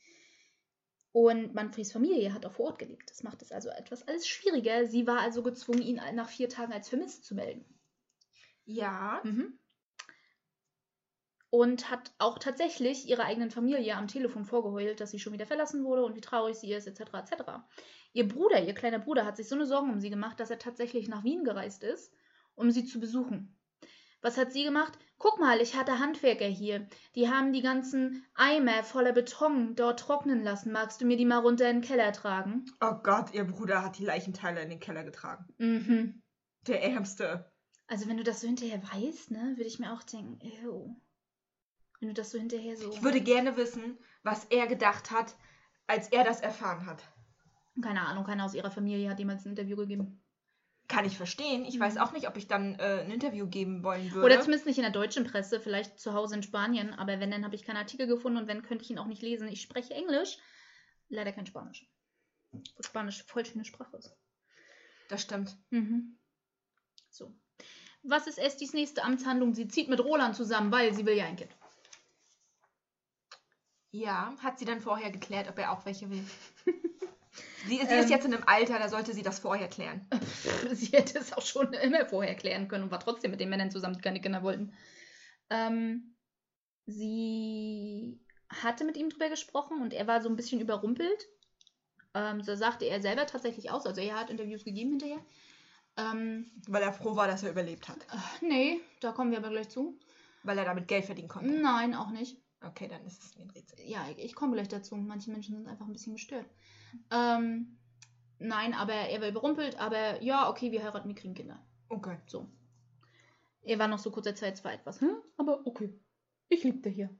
Und 1.12 1.54
Manfreds 1.54 1.92
Familie 1.92 2.32
hat 2.32 2.46
auch 2.46 2.52
vor 2.52 2.66
Ort 2.66 2.78
gelebt. 2.78 3.10
Das 3.10 3.22
macht 3.22 3.42
es 3.42 3.52
also 3.52 3.70
etwas 3.70 4.06
alles 4.06 4.26
schwieriger. 4.28 4.86
Sie 4.86 5.06
war 5.06 5.20
also 5.20 5.42
gezwungen, 5.42 5.82
ihn 5.82 6.00
nach 6.14 6.28
vier 6.28 6.48
Tagen 6.48 6.72
als 6.72 6.88
vermisst 6.88 7.24
zu 7.24 7.34
melden. 7.34 7.64
Ja. 8.68 9.20
Mhm. 9.24 9.58
Und 11.50 11.90
hat 11.90 12.12
auch 12.18 12.38
tatsächlich 12.38 13.08
ihrer 13.08 13.24
eigenen 13.24 13.50
Familie 13.50 13.96
am 13.96 14.06
Telefon 14.06 14.44
vorgeheult, 14.44 15.00
dass 15.00 15.10
sie 15.10 15.18
schon 15.18 15.32
wieder 15.32 15.46
verlassen 15.46 15.82
wurde 15.82 16.04
und 16.04 16.14
wie 16.14 16.20
traurig 16.20 16.56
sie 16.56 16.72
ist, 16.74 16.86
etc. 16.86 17.14
etc. 17.14 17.42
Ihr 18.12 18.28
Bruder, 18.28 18.62
ihr 18.62 18.74
kleiner 18.74 18.98
Bruder, 18.98 19.24
hat 19.24 19.38
sich 19.38 19.48
so 19.48 19.54
eine 19.54 19.64
Sorgen 19.64 19.90
um 19.90 20.00
sie 20.00 20.10
gemacht, 20.10 20.38
dass 20.38 20.50
er 20.50 20.58
tatsächlich 20.58 21.08
nach 21.08 21.24
Wien 21.24 21.44
gereist 21.44 21.82
ist, 21.82 22.12
um 22.54 22.70
sie 22.70 22.84
zu 22.84 23.00
besuchen. 23.00 23.58
Was 24.20 24.36
hat 24.36 24.52
sie 24.52 24.64
gemacht? 24.64 24.98
Guck 25.16 25.40
mal, 25.40 25.62
ich 25.62 25.74
hatte 25.74 25.98
Handwerker 25.98 26.46
hier. 26.46 26.86
Die 27.14 27.30
haben 27.30 27.54
die 27.54 27.62
ganzen 27.62 28.26
Eimer 28.34 28.82
voller 28.82 29.12
Beton 29.12 29.74
dort 29.76 30.00
trocknen 30.00 30.42
lassen. 30.42 30.72
Magst 30.72 31.00
du 31.00 31.06
mir 31.06 31.16
die 31.16 31.24
mal 31.24 31.38
runter 31.38 31.70
in 31.70 31.76
den 31.76 31.88
Keller 31.88 32.12
tragen? 32.12 32.66
Oh 32.82 32.94
Gott, 33.02 33.32
ihr 33.32 33.44
Bruder 33.44 33.82
hat 33.82 33.96
die 33.96 34.04
Leichenteile 34.04 34.60
in 34.60 34.68
den 34.68 34.80
Keller 34.80 35.04
getragen. 35.04 35.46
Mhm. 35.56 36.22
Der 36.66 36.82
Ärmste. 36.82 37.50
Also 37.88 38.06
wenn 38.08 38.16
du 38.18 38.22
das 38.22 38.40
so 38.40 38.46
hinterher 38.46 38.80
weißt, 38.92 39.30
ne, 39.30 39.54
würde 39.56 39.64
ich 39.68 39.78
mir 39.78 39.92
auch 39.92 40.02
denken, 40.02 40.38
ew. 40.62 40.94
Wenn 42.00 42.08
du 42.08 42.14
das 42.14 42.30
so 42.30 42.38
hinterher 42.38 42.76
so. 42.76 42.92
Ich 42.92 43.02
würde 43.02 43.20
gerne 43.20 43.56
wissen, 43.56 43.98
was 44.22 44.44
er 44.46 44.66
gedacht 44.66 45.10
hat, 45.10 45.34
als 45.86 46.08
er 46.08 46.22
das 46.22 46.40
erfahren 46.40 46.86
hat. 46.86 47.02
Keine 47.82 48.02
Ahnung, 48.06 48.24
keiner 48.24 48.44
aus 48.44 48.54
ihrer 48.54 48.70
Familie 48.70 49.08
hat 49.10 49.18
jemals 49.18 49.44
ein 49.44 49.50
Interview 49.50 49.76
gegeben. 49.76 50.22
Kann 50.86 51.04
ich 51.04 51.16
verstehen. 51.16 51.64
Ich 51.64 51.78
weiß 51.78 51.94
Mhm. 51.94 52.00
auch 52.00 52.12
nicht, 52.12 52.28
ob 52.28 52.36
ich 52.36 52.46
dann 52.46 52.74
äh, 52.78 53.00
ein 53.04 53.10
Interview 53.10 53.46
geben 53.48 53.82
wollen 53.82 54.12
würde. 54.12 54.26
Oder 54.34 54.40
zumindest 54.40 54.66
nicht 54.66 54.78
in 54.78 54.82
der 54.84 54.92
deutschen 54.92 55.24
Presse, 55.24 55.60
vielleicht 55.60 55.98
zu 55.98 56.12
Hause 56.14 56.36
in 56.36 56.42
Spanien. 56.42 56.94
Aber 56.94 57.20
wenn, 57.20 57.30
dann 57.30 57.44
habe 57.44 57.54
ich 57.54 57.62
keinen 57.62 57.76
Artikel 57.76 58.06
gefunden 58.06 58.38
und 58.38 58.46
wenn, 58.48 58.62
könnte 58.62 58.84
ich 58.84 58.90
ihn 58.90 58.98
auch 58.98 59.06
nicht 59.06 59.22
lesen. 59.22 59.48
Ich 59.48 59.60
spreche 59.62 59.94
Englisch, 59.94 60.38
leider 61.08 61.32
kein 61.32 61.46
Spanisch. 61.46 61.86
Wo 62.52 62.82
Spanisch 62.82 63.22
voll 63.24 63.44
schöne 63.44 63.64
Sprache 63.64 63.96
ist. 63.96 64.14
das 65.08 65.22
stimmt. 65.22 65.56
Mhm. 65.70 66.18
So. 67.10 67.34
Was 68.02 68.26
ist 68.26 68.38
Estis 68.38 68.72
nächste 68.72 69.04
Amtshandlung? 69.04 69.54
Sie 69.54 69.68
zieht 69.68 69.88
mit 69.88 70.00
Roland 70.00 70.36
zusammen, 70.36 70.72
weil 70.72 70.94
sie 70.94 71.04
will 71.04 71.16
ja 71.16 71.24
ein 71.24 71.36
Kind. 71.36 71.50
Ja, 73.90 74.34
hat 74.42 74.58
sie 74.58 74.64
dann 74.64 74.80
vorher 74.80 75.10
geklärt, 75.10 75.48
ob 75.48 75.58
er 75.58 75.72
auch 75.72 75.84
welche 75.86 76.10
will? 76.10 76.24
sie 77.66 77.76
sie 77.76 77.80
Ähm. 77.80 78.00
ist 78.00 78.10
jetzt 78.10 78.26
in 78.26 78.34
einem 78.34 78.44
Alter, 78.46 78.78
da 78.78 78.88
sollte 78.88 79.14
sie 79.14 79.22
das 79.22 79.38
vorher 79.38 79.68
klären. 79.68 80.06
Sie 80.72 80.86
hätte 80.86 81.18
es 81.18 81.32
auch 81.32 81.44
schon 81.44 81.72
immer 81.72 82.04
vorher 82.06 82.34
klären 82.34 82.68
können 82.68 82.84
und 82.84 82.90
war 82.90 83.00
trotzdem 83.00 83.30
mit 83.30 83.40
den 83.40 83.48
Männern 83.48 83.70
zusammen, 83.70 83.94
die 83.94 84.02
keine 84.02 84.20
Kinder 84.20 84.42
wollten. 84.42 84.74
Ähm, 85.50 86.14
sie 86.86 88.20
hatte 88.50 88.84
mit 88.84 88.96
ihm 88.96 89.10
drüber 89.10 89.30
gesprochen 89.30 89.80
und 89.80 89.92
er 89.94 90.06
war 90.06 90.20
so 90.20 90.28
ein 90.28 90.36
bisschen 90.36 90.60
überrumpelt. 90.60 91.26
Ähm, 92.14 92.42
so 92.42 92.54
sagte 92.54 92.84
er 92.84 93.00
selber 93.00 93.26
tatsächlich 93.26 93.70
aus. 93.70 93.86
Also 93.86 94.00
er 94.00 94.18
hat 94.18 94.30
Interviews 94.30 94.64
gegeben 94.64 94.90
hinterher. 94.90 95.24
Ähm, 95.98 96.50
Weil 96.68 96.82
er 96.82 96.92
froh 96.92 97.16
war, 97.16 97.26
dass 97.26 97.42
er 97.42 97.50
überlebt 97.50 97.88
hat. 97.88 97.98
äh, 98.12 98.46
nee, 98.46 98.80
da 99.00 99.12
kommen 99.12 99.32
wir 99.32 99.38
aber 99.38 99.50
gleich 99.50 99.68
zu. 99.68 99.98
Weil 100.44 100.56
er 100.58 100.64
damit 100.64 100.86
Geld 100.86 101.04
verdienen 101.04 101.28
konnte. 101.28 101.50
Nein, 101.50 101.94
auch 101.94 102.10
nicht. 102.10 102.40
Okay, 102.64 102.88
dann 102.88 103.04
ist 103.04 103.22
es 103.22 103.36
ein 103.36 103.50
Rätsel. 103.50 103.80
Ja, 103.84 104.08
ich, 104.10 104.18
ich 104.18 104.34
komme 104.34 104.54
gleich 104.54 104.68
dazu. 104.68 104.96
Manche 104.96 105.30
Menschen 105.30 105.56
sind 105.56 105.68
einfach 105.68 105.86
ein 105.86 105.92
bisschen 105.92 106.14
gestört. 106.14 106.46
Ähm, 107.10 107.78
nein, 108.38 108.74
aber 108.74 108.94
er 108.94 109.20
war 109.20 109.28
überrumpelt. 109.28 109.78
Aber 109.78 110.22
ja, 110.22 110.48
okay, 110.48 110.70
wir 110.70 110.82
heiraten, 110.82 111.08
wir 111.08 111.16
kriegen 111.16 111.34
Kinder. 111.34 111.60
Okay. 111.88 112.16
So. 112.26 112.48
Er 113.62 113.78
war 113.78 113.88
noch 113.88 113.98
so 113.98 114.10
kurzer 114.10 114.34
Zeit 114.34 114.56
zwar 114.56 114.72
etwas, 114.72 115.00
hm? 115.00 115.16
aber 115.36 115.66
okay. 115.66 115.92
Ich 116.48 116.64
liebte 116.64 116.88
hier. 116.88 117.10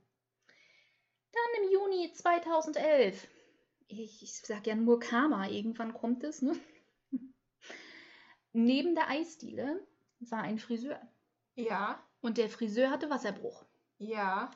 Dann 1.32 1.64
im 1.64 1.72
Juni 1.72 2.12
2011. 2.12 3.28
Ich, 3.88 4.22
ich 4.22 4.40
sag 4.40 4.66
ja 4.66 4.74
nur 4.74 5.00
Karma, 5.00 5.48
irgendwann 5.48 5.92
kommt 5.92 6.24
es, 6.24 6.42
ne? 6.42 6.56
Neben 8.52 8.94
der 8.94 9.08
Eisdiele 9.08 9.86
war 10.20 10.42
ein 10.42 10.58
Friseur. 10.58 11.00
Ja, 11.54 12.02
Und 12.20 12.38
der 12.38 12.48
Friseur 12.48 12.90
hatte 12.90 13.10
Wasserbruch. 13.10 13.64
ja. 13.98 14.50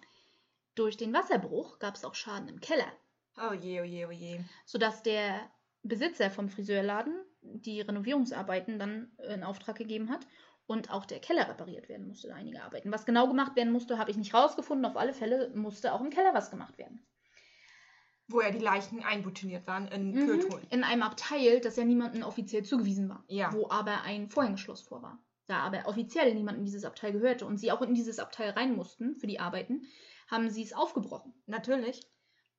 Durch 0.75 0.97
den 0.97 1.13
Wasserbruch 1.13 1.79
gab 1.81 1.97
es 1.97 2.05
auch 2.05 2.15
Schaden 2.15 2.49
im 2.49 2.59
Keller, 2.61 2.91
Oh 3.37 3.53
je, 3.53 3.83
oh 3.83 3.85
je, 3.85 4.07
oh 4.07 4.11
je. 4.11 4.41
sodass 4.65 5.03
der 5.03 5.39
Besitzer 5.83 6.31
vom 6.31 6.49
Friseurladen 6.49 7.15
die 7.43 7.83
Renovierungsarbeiten 7.83 8.79
dann 8.79 9.13
in 9.29 9.45
Auftrag 9.45 9.77
gegeben 9.77 10.09
hat 10.11 10.27
und 10.67 10.91
auch 10.91 11.05
der 11.05 11.21
Keller 11.21 11.47
repariert 11.47 11.91
werden 11.91 12.07
musste, 12.09 12.35
einige 12.35 12.63
Arbeiten. 12.63 12.91
Was 12.91 13.05
genau 13.05 13.27
gemacht 13.29 13.55
werden 13.55 13.71
musste, 13.73 13.99
habe 13.99 14.11
ich 14.11 14.17
nicht 14.17 14.33
rausgefunden. 14.33 14.87
Auf 14.87 14.97
alle 14.97 15.13
Fälle 15.13 15.51
musste 15.55 15.93
auch 15.93 16.01
im 16.01 16.09
Keller 16.09 16.33
was 16.33 16.51
gemacht 16.51 16.79
werden. 16.79 17.05
Wo 18.33 18.41
ja 18.41 18.51
die 18.51 18.59
Leichen 18.59 19.03
einbutoniert 19.03 19.67
waren 19.67 19.89
in 19.89 20.13
Mhm. 20.13 20.27
Kühlton. 20.27 20.61
In 20.71 20.85
einem 20.85 21.03
Abteil, 21.03 21.61
das 21.61 21.77
ja 21.77 21.85
niemandem 21.85 22.23
offiziell 22.23 22.65
zugewiesen 22.65 23.09
war. 23.09 23.25
Ja. 23.29 23.53
Wo 23.53 23.69
aber 23.71 24.03
ein 24.03 24.29
Vorhängeschloss 24.29 24.83
vor 24.83 25.03
war. 25.03 25.19
Da 25.47 25.59
aber 25.59 25.87
offiziell 25.87 26.35
niemand 26.35 26.59
in 26.59 26.65
dieses 26.65 26.85
Abteil 26.85 27.13
gehörte 27.13 27.45
und 27.47 27.59
sie 27.59 27.73
auch 27.73 27.83
in 27.83 27.95
dieses 27.95 28.19
Abteil 28.19 28.51
rein 28.51 28.75
mussten 28.75 29.17
für 29.17 29.27
die 29.27 29.41
Arbeiten, 29.41 29.87
haben 30.29 30.49
sie 30.51 30.63
es 30.63 30.73
aufgebrochen. 30.73 31.35
Natürlich. 31.47 32.01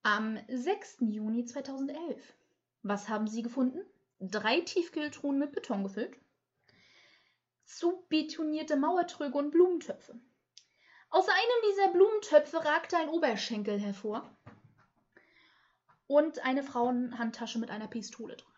Am 0.04 0.38
6. 0.50 0.98
Juni 1.02 1.46
2011. 1.46 2.22
Was 2.84 3.08
haben 3.10 3.28
sie 3.28 3.42
gefunden? 3.42 3.80
Drei 4.20 4.60
Tiefkühltruhen 4.62 5.40
mit 5.40 5.54
Beton 5.54 5.84
gefüllt. 5.84 6.18
Zu 7.66 8.06
betonierte 8.10 8.76
Mauertröge 8.76 9.38
und 9.38 9.52
Blumentöpfe. 9.52 10.20
Aus 11.10 11.28
einem 11.28 11.72
dieser 11.72 11.94
Blumentöpfe 11.94 12.66
ragte 12.66 12.98
ein 12.98 13.10
Oberschenkel 13.10 13.80
hervor. 13.80 14.30
Und 16.14 16.46
eine 16.46 16.62
Frauenhandtasche 16.62 17.58
mit 17.58 17.72
einer 17.72 17.88
Pistole 17.88 18.36
drin. 18.36 18.54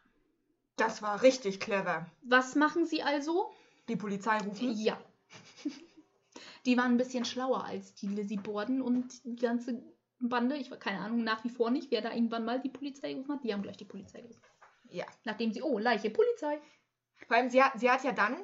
Das 0.76 1.01
war 1.01 1.22
richtig 1.22 1.62
clever. 1.62 2.06
Was 2.22 2.56
machen 2.56 2.86
sie 2.86 3.01
also? 3.01 3.49
Die 3.88 3.95
Polizei 3.95 4.38
rufen. 4.39 4.74
Ja. 4.74 4.99
Die 6.66 6.78
waren 6.78 6.91
ein 6.91 6.97
bisschen 6.97 7.24
schlauer 7.24 7.64
als 7.64 7.93
die 7.95 8.08
Lizzie 8.08 8.36
Borden 8.36 8.82
und 8.82 9.24
die 9.24 9.38
ganze 9.38 9.82
Bande. 10.20 10.58
Ich 10.58 10.70
war 10.70 10.78
keine 10.78 10.99
Ahnung 10.99 11.24
nach 11.24 11.45
wie 11.45 11.49
vor 11.49 11.72
nicht, 11.72 11.91
wer 11.91 12.01
da 12.01 12.12
irgendwann 12.12 12.43
mal 12.43 12.60
die 12.60 12.68
Polizei 12.68 13.14
gerufen 13.14 13.36
hat. 13.36 13.43
Die 13.45 13.53
haben 13.53 13.62
gleich 13.62 13.78
die 13.78 13.86
Polizei 13.86 14.20
gerufen. 14.20 14.41
Ja. 14.89 15.06
Nachdem 15.24 15.53
sie, 15.53 15.62
oh, 15.62 15.80
Leiche, 15.80 16.10
Polizei. 16.10 16.60
Vor 17.26 17.38
allem, 17.38 17.49
sie 17.49 17.64
hat, 17.64 17.80
sie 17.80 17.89
hat 17.89 18.03
ja 18.03 18.12
dann 18.12 18.36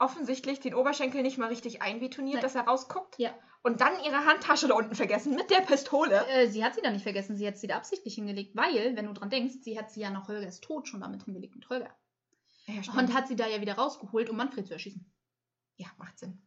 offensichtlich 0.00 0.58
den 0.58 0.74
Oberschenkel 0.74 1.22
nicht 1.22 1.38
mal 1.38 1.46
richtig 1.46 1.80
einbetoniert, 1.80 2.34
Nein. 2.34 2.42
dass 2.42 2.56
er 2.56 2.62
rausguckt. 2.62 3.20
Ja. 3.20 3.32
Und 3.66 3.80
dann 3.80 3.98
ihre 4.04 4.24
Handtasche 4.24 4.68
da 4.68 4.74
unten 4.74 4.94
vergessen 4.94 5.34
mit 5.34 5.50
der 5.50 5.60
Pistole. 5.60 6.24
Äh, 6.28 6.46
sie 6.46 6.64
hat 6.64 6.76
sie 6.76 6.82
da 6.82 6.90
nicht 6.92 7.02
vergessen, 7.02 7.36
sie 7.36 7.48
hat 7.48 7.58
sie 7.58 7.66
da 7.66 7.76
absichtlich 7.76 8.14
hingelegt, 8.14 8.54
weil, 8.54 8.94
wenn 8.94 9.06
du 9.06 9.12
dran 9.12 9.28
denkst, 9.28 9.56
sie 9.62 9.76
hat 9.76 9.90
sie 9.90 10.02
ja 10.02 10.10
nach 10.10 10.28
Holgers 10.28 10.60
Tod 10.60 10.86
schon 10.86 11.00
damit 11.00 11.24
hingelegt 11.24 11.56
mit 11.56 11.68
Holger. 11.68 11.90
Ja, 12.66 12.80
Und 12.96 13.12
hat 13.12 13.26
sie 13.26 13.34
da 13.34 13.48
ja 13.48 13.60
wieder 13.60 13.74
rausgeholt, 13.74 14.30
um 14.30 14.36
Manfred 14.36 14.68
zu 14.68 14.74
erschießen. 14.74 15.04
ja 15.78 15.88
macht 15.98 16.16
Sinn. 16.16 16.46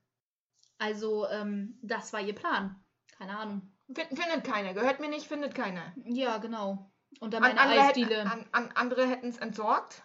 Also, 0.78 1.28
ähm, 1.28 1.78
das 1.82 2.13
war 2.13 2.22
ihr 2.22 2.34
Plan. 2.36 2.82
Keine 3.17 3.38
Ahnung. 3.38 3.70
Find, 3.93 4.07
findet 4.17 4.45
keiner. 4.45 4.74
Gehört 4.74 5.01
mir 5.01 5.09
nicht, 5.09 5.28
findet 5.28 5.53
keiner. 5.53 5.93
Ja, 6.05 6.38
genau. 6.38 6.89
Und 7.20 7.34
dann 7.34 7.43
An, 7.43 7.49
meine 7.55 7.61
andere 7.61 7.82
hätten, 7.86 8.03
Eisdiele. 8.03 8.32
an, 8.32 8.45
an, 8.53 8.72
andere 8.76 9.05
hätten 9.05 9.28
es 9.28 9.38
entsorgt. 9.38 10.03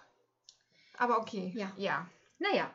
Aber 0.98 1.20
okay. 1.20 1.52
Ja. 1.54 1.70
Ja. 1.76 2.08
Naja. 2.38 2.68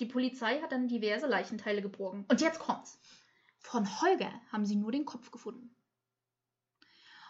Die 0.00 0.06
Polizei 0.06 0.60
hat 0.62 0.72
dann 0.72 0.88
diverse 0.88 1.26
Leichenteile 1.26 1.82
geborgen. 1.82 2.24
Und 2.28 2.40
jetzt 2.40 2.58
kommt's. 2.58 2.98
Von 3.60 4.00
Holger 4.00 4.32
haben 4.50 4.66
sie 4.66 4.76
nur 4.76 4.90
den 4.90 5.04
Kopf 5.04 5.30
gefunden. 5.30 5.74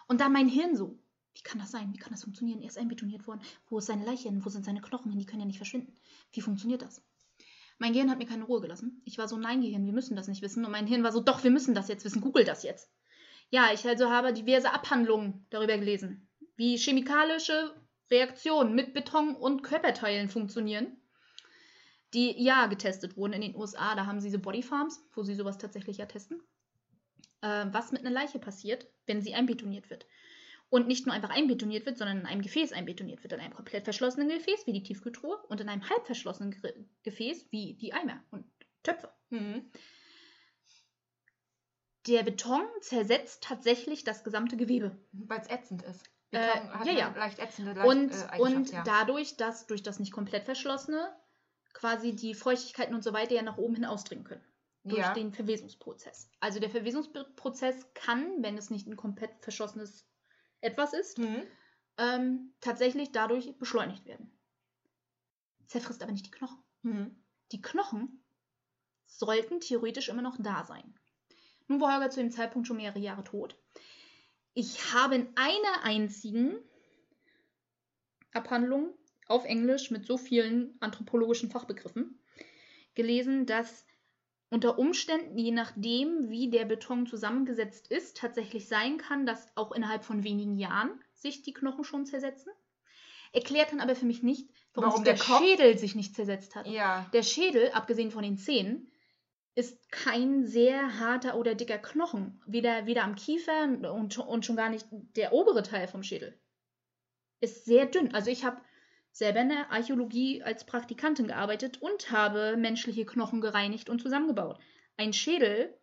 Und 0.07 0.21
da 0.21 0.29
mein 0.29 0.47
Hirn 0.47 0.75
so, 0.75 0.99
wie 1.33 1.41
kann 1.43 1.59
das 1.59 1.71
sein? 1.71 1.93
Wie 1.93 1.97
kann 1.97 2.11
das 2.11 2.23
funktionieren? 2.23 2.61
Er 2.61 2.67
ist 2.67 2.77
einbetoniert 2.77 3.27
worden. 3.27 3.41
Wo 3.69 3.77
ist 3.77 3.85
seine 3.85 4.05
Leiche 4.05 4.27
hin? 4.27 4.43
Wo 4.43 4.49
sind 4.49 4.65
seine 4.65 4.81
Knochen 4.81 5.11
hin? 5.11 5.19
Die 5.19 5.25
können 5.25 5.41
ja 5.41 5.45
nicht 5.45 5.57
verschwinden. 5.57 5.95
Wie 6.33 6.41
funktioniert 6.41 6.81
das? 6.81 7.01
Mein 7.77 7.93
Gehirn 7.93 8.11
hat 8.11 8.17
mir 8.17 8.25
keine 8.25 8.43
Ruhe 8.43 8.61
gelassen. 8.61 9.01
Ich 9.05 9.17
war 9.17 9.27
so, 9.27 9.37
nein, 9.37 9.61
Gehirn, 9.61 9.85
wir 9.85 9.93
müssen 9.93 10.15
das 10.15 10.27
nicht 10.27 10.41
wissen. 10.41 10.65
Und 10.65 10.71
mein 10.71 10.87
Hirn 10.87 11.03
war 11.03 11.11
so, 11.11 11.21
doch, 11.21 11.43
wir 11.43 11.51
müssen 11.51 11.73
das 11.73 11.87
jetzt 11.87 12.05
wissen. 12.05 12.21
Google 12.21 12.43
das 12.43 12.63
jetzt. 12.63 12.91
Ja, 13.49 13.71
ich 13.73 13.87
also 13.87 14.09
habe 14.09 14.33
diverse 14.33 14.73
Abhandlungen 14.73 15.45
darüber 15.49 15.77
gelesen, 15.77 16.27
wie 16.55 16.77
chemikalische 16.77 17.75
Reaktionen 18.09 18.75
mit 18.75 18.93
Beton 18.93 19.35
und 19.35 19.63
Körperteilen 19.63 20.29
funktionieren, 20.29 21.00
die 22.13 22.41
ja 22.43 22.65
getestet 22.67 23.17
wurden 23.17 23.33
in 23.33 23.41
den 23.41 23.55
USA. 23.55 23.95
Da 23.95 24.05
haben 24.05 24.19
sie 24.19 24.27
diese 24.27 24.39
Bodyfarms, 24.39 25.03
wo 25.13 25.23
sie 25.23 25.35
sowas 25.35 25.57
tatsächlich 25.57 25.97
ja 25.97 26.05
testen. 26.05 26.41
Äh, 27.41 27.65
was 27.71 27.91
mit 27.91 28.01
einer 28.01 28.11
Leiche 28.11 28.39
passiert, 28.39 28.87
wenn 29.05 29.21
sie 29.21 29.33
einbetoniert 29.33 29.89
wird. 29.89 30.05
Und 30.69 30.87
nicht 30.87 31.05
nur 31.05 31.13
einfach 31.13 31.31
einbetoniert 31.31 31.85
wird, 31.85 31.97
sondern 31.97 32.19
in 32.19 32.25
einem 32.25 32.41
Gefäß 32.41 32.71
einbetoniert 32.71 33.23
wird. 33.23 33.33
In 33.33 33.39
einem 33.39 33.53
komplett 33.53 33.83
verschlossenen 33.83 34.29
Gefäß, 34.29 34.67
wie 34.67 34.73
die 34.73 34.83
Tiefkühltruhe, 34.83 35.37
und 35.47 35.59
in 35.59 35.67
einem 35.67 35.89
halb 35.89 36.05
verschlossenen 36.05 36.51
Ge 36.51 36.73
Gefäß, 37.03 37.47
wie 37.51 37.73
die 37.73 37.93
Eimer 37.93 38.23
und 38.31 38.45
Töpfe. 38.83 39.11
Mhm. 39.29 39.69
Der 42.07 42.23
Beton 42.23 42.63
zersetzt 42.81 43.43
tatsächlich 43.43 44.03
das 44.03 44.23
gesamte 44.23 44.57
Gewebe. 44.57 44.97
Weil 45.11 45.41
es 45.41 45.49
ätzend 45.49 45.83
ist. 45.83 46.05
Äh, 46.31 46.39
Beton 46.39 46.73
hat 46.73 46.87
ja, 46.87 46.93
ja. 46.93 47.13
leicht 47.17 47.39
ätzende 47.39 47.73
leicht, 47.73 47.87
und 47.87 48.11
äh, 48.11 48.39
und 48.39 48.73
dadurch, 48.85 49.35
dass 49.35 49.67
durch 49.67 49.83
das 49.83 49.99
nicht 49.99 50.13
komplett 50.13 50.45
verschlossene 50.45 51.13
quasi 51.73 52.15
die 52.15 52.33
Feuchtigkeiten 52.33 52.95
und 52.95 53.03
so 53.03 53.13
weiter 53.13 53.33
ja 53.33 53.41
nach 53.41 53.57
oben 53.57 53.75
hin 53.75 53.85
ausdringen 53.85 54.23
können. 54.23 54.43
Durch 54.83 54.99
ja. 54.99 55.13
den 55.13 55.31
Verwesungsprozess. 55.31 56.31
Also 56.39 56.59
der 56.59 56.71
Verwesungsprozess 56.71 57.93
kann, 57.93 58.41
wenn 58.41 58.57
es 58.57 58.71
nicht 58.71 58.87
ein 58.87 58.97
komplett 58.97 59.31
verschlossenes 59.41 60.07
etwas 60.59 60.93
ist, 60.93 61.19
Mhm. 61.19 61.43
ähm, 61.97 62.53
tatsächlich 62.61 63.11
dadurch 63.11 63.57
beschleunigt 63.59 64.05
werden. 64.05 64.31
Zerfrisst 65.67 66.01
aber 66.01 66.11
nicht 66.11 66.25
die 66.25 66.31
Knochen. 66.31 66.63
Mhm. 66.81 67.23
Die 67.51 67.61
Knochen 67.61 68.23
sollten 69.05 69.59
theoretisch 69.59 70.09
immer 70.09 70.23
noch 70.23 70.37
da 70.39 70.63
sein. 70.65 70.95
Nun 71.67 71.79
war 71.79 71.93
Holger 71.93 72.09
zu 72.09 72.19
dem 72.19 72.31
Zeitpunkt 72.31 72.67
schon 72.67 72.77
mehrere 72.77 72.99
Jahre 72.99 73.23
tot. 73.23 73.55
Ich 74.53 74.93
habe 74.93 75.15
in 75.15 75.29
einer 75.35 75.83
einzigen 75.83 76.57
Abhandlung 78.33 78.93
auf 79.31 79.45
Englisch 79.45 79.91
mit 79.91 80.05
so 80.05 80.17
vielen 80.17 80.75
anthropologischen 80.79 81.49
Fachbegriffen 81.49 82.19
gelesen, 82.93 83.45
dass 83.45 83.85
unter 84.49 84.77
Umständen, 84.77 85.37
je 85.37 85.51
nachdem, 85.51 86.29
wie 86.29 86.49
der 86.49 86.65
Beton 86.65 87.07
zusammengesetzt 87.07 87.87
ist, 87.89 88.17
tatsächlich 88.17 88.67
sein 88.67 88.97
kann, 88.97 89.25
dass 89.25 89.55
auch 89.55 89.71
innerhalb 89.71 90.03
von 90.03 90.25
wenigen 90.25 90.57
Jahren 90.57 90.91
sich 91.13 91.41
die 91.41 91.53
Knochen 91.53 91.85
schon 91.85 92.05
zersetzen. 92.05 92.51
Erklärt 93.31 93.71
dann 93.71 93.79
aber 93.79 93.95
für 93.95 94.05
mich 94.05 94.23
nicht, 94.23 94.49
warum, 94.73 94.89
Warum 94.89 95.05
sich 95.05 95.05
der, 95.05 95.13
der 95.13 95.45
Schädel 95.45 95.77
sich 95.77 95.95
nicht 95.95 96.15
zersetzt 96.15 96.55
hat. 96.55 96.67
Ja. 96.67 97.09
Der 97.13 97.23
Schädel, 97.23 97.71
abgesehen 97.71 98.11
von 98.11 98.23
den 98.23 98.37
Zähnen, 98.37 98.91
ist 99.55 99.89
kein 99.89 100.45
sehr 100.45 100.99
harter 100.99 101.37
oder 101.37 101.55
dicker 101.55 101.77
Knochen. 101.77 102.41
Weder, 102.45 102.85
weder 102.85 103.05
am 103.05 103.15
Kiefer 103.15 103.63
und, 103.63 104.17
und 104.17 104.45
schon 104.45 104.55
gar 104.57 104.69
nicht 104.69 104.85
der 104.91 105.31
obere 105.31 105.63
Teil 105.63 105.87
vom 105.87 106.03
Schädel. 106.03 106.37
Ist 107.39 107.63
sehr 107.63 107.85
dünn. 107.85 108.13
Also 108.13 108.29
ich 108.29 108.43
habe 108.43 108.61
selber 109.11 109.41
in 109.41 109.49
der 109.49 109.71
Archäologie 109.71 110.41
als 110.43 110.65
Praktikantin 110.65 111.27
gearbeitet 111.27 111.81
und 111.81 112.11
habe 112.11 112.55
menschliche 112.57 113.05
Knochen 113.05 113.41
gereinigt 113.41 113.89
und 113.89 114.01
zusammengebaut. 114.01 114.59
Ein 114.97 115.13
Schädel 115.13 115.77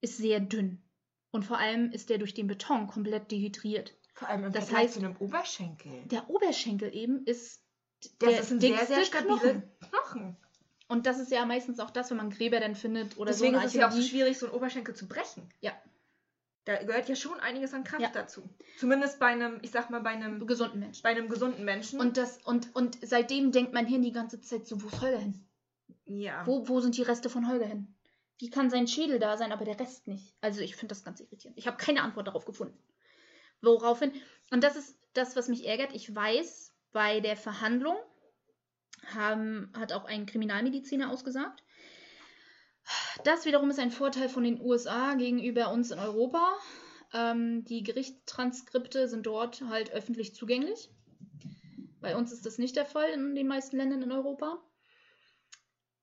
ist 0.00 0.16
sehr 0.16 0.40
dünn. 0.40 0.82
Und 1.30 1.44
vor 1.44 1.58
allem 1.58 1.90
ist 1.92 2.10
der 2.10 2.18
durch 2.18 2.34
den 2.34 2.46
Beton 2.46 2.86
komplett 2.88 3.30
dehydriert. 3.30 3.96
Vor 4.14 4.28
allem 4.28 4.44
im 4.44 4.52
Das 4.52 4.68
Vergleich 4.68 4.90
heißt- 4.90 4.92
zu 4.94 4.98
einem 4.98 5.16
Oberschenkel. 5.16 6.02
Der 6.06 6.28
Oberschenkel 6.28 6.94
eben 6.94 7.24
ist 7.24 7.62
Das 8.02 8.30
der 8.30 8.40
ist 8.40 8.50
ein 8.52 8.60
sehr, 8.60 8.84
sehr 8.86 9.04
stabile 9.04 9.38
Knochen. 9.38 9.62
Knochen. 9.88 10.36
Und 10.88 11.06
das 11.06 11.18
ist 11.18 11.32
ja 11.32 11.46
meistens 11.46 11.80
auch 11.80 11.90
das, 11.90 12.10
wenn 12.10 12.18
man 12.18 12.28
Gräber 12.30 12.60
dann 12.60 12.74
findet 12.74 13.16
oder 13.16 13.30
Deswegen 13.30 13.54
so. 13.54 13.60
in 13.60 13.64
ist 13.66 13.74
es 13.74 13.80
ja 13.80 13.88
auch 13.88 13.92
so 13.92 14.02
schwierig, 14.02 14.36
so 14.38 14.46
einen 14.46 14.54
Oberschenkel 14.54 14.94
zu 14.94 15.08
brechen. 15.08 15.48
Ja. 15.60 15.72
Da 16.64 16.80
gehört 16.82 17.08
ja 17.08 17.16
schon 17.16 17.40
einiges 17.40 17.74
an 17.74 17.82
Kraft 17.82 18.02
Ja. 18.02 18.10
dazu. 18.10 18.48
Zumindest 18.78 19.18
bei 19.18 19.26
einem, 19.26 19.58
ich 19.62 19.72
sag 19.72 19.90
mal, 19.90 20.00
bei 20.00 20.10
einem, 20.10 20.46
gesunden 20.46 20.78
Menschen. 20.78 21.02
bei 21.02 21.10
einem 21.10 21.28
gesunden 21.28 21.64
Menschen. 21.64 21.98
Und, 22.00 22.16
das, 22.16 22.38
und, 22.44 22.74
und 22.74 22.98
seitdem 23.02 23.50
denkt 23.50 23.72
mein 23.72 23.86
Hirn 23.86 24.02
die 24.02 24.12
ganze 24.12 24.40
Zeit 24.40 24.66
so, 24.66 24.80
wo 24.82 24.86
ist 24.88 25.00
Holger 25.00 25.18
hin? 25.18 25.44
ja. 26.04 26.46
Wo, 26.46 26.68
wo 26.68 26.80
sind 26.80 26.96
die 26.96 27.02
Reste 27.02 27.28
von 27.30 27.48
Holger 27.48 27.66
hin? 27.66 27.94
Wie 28.38 28.50
kann 28.50 28.70
sein 28.70 28.86
Schädel 28.88 29.18
da 29.18 29.36
sein, 29.36 29.52
aber 29.52 29.64
der 29.64 29.78
Rest 29.78 30.06
nicht? 30.08 30.34
Also 30.40 30.60
ich 30.60 30.74
finde 30.76 30.94
das 30.94 31.04
ganz 31.04 31.20
irritierend. 31.20 31.58
Ich 31.58 31.66
habe 31.66 31.76
keine 31.76 32.02
Antwort 32.02 32.26
darauf 32.28 32.44
gefunden. 32.44 32.76
Woraufhin, 33.60 34.12
und 34.50 34.62
das 34.64 34.76
ist 34.76 34.96
das, 35.14 35.36
was 35.36 35.48
mich 35.48 35.66
ärgert. 35.66 35.94
Ich 35.94 36.14
weiß, 36.14 36.72
bei 36.92 37.20
der 37.20 37.36
Verhandlung 37.36 37.96
haben, 39.14 39.72
hat 39.76 39.92
auch 39.92 40.04
ein 40.04 40.26
Kriminalmediziner 40.26 41.10
ausgesagt. 41.10 41.62
Das 43.24 43.44
wiederum 43.44 43.70
ist 43.70 43.78
ein 43.78 43.90
Vorteil 43.90 44.28
von 44.28 44.44
den 44.44 44.60
USA 44.60 45.14
gegenüber 45.14 45.70
uns 45.72 45.90
in 45.90 45.98
Europa. 45.98 46.56
Ähm, 47.12 47.64
die 47.64 47.82
Gerichtstranskripte 47.82 49.08
sind 49.08 49.26
dort 49.26 49.62
halt 49.62 49.92
öffentlich 49.92 50.34
zugänglich. 50.34 50.90
Bei 52.00 52.16
uns 52.16 52.32
ist 52.32 52.46
das 52.46 52.58
nicht 52.58 52.76
der 52.76 52.86
Fall 52.86 53.10
in 53.10 53.34
den 53.34 53.46
meisten 53.46 53.76
Ländern 53.76 54.02
in 54.02 54.12
Europa. 54.12 54.60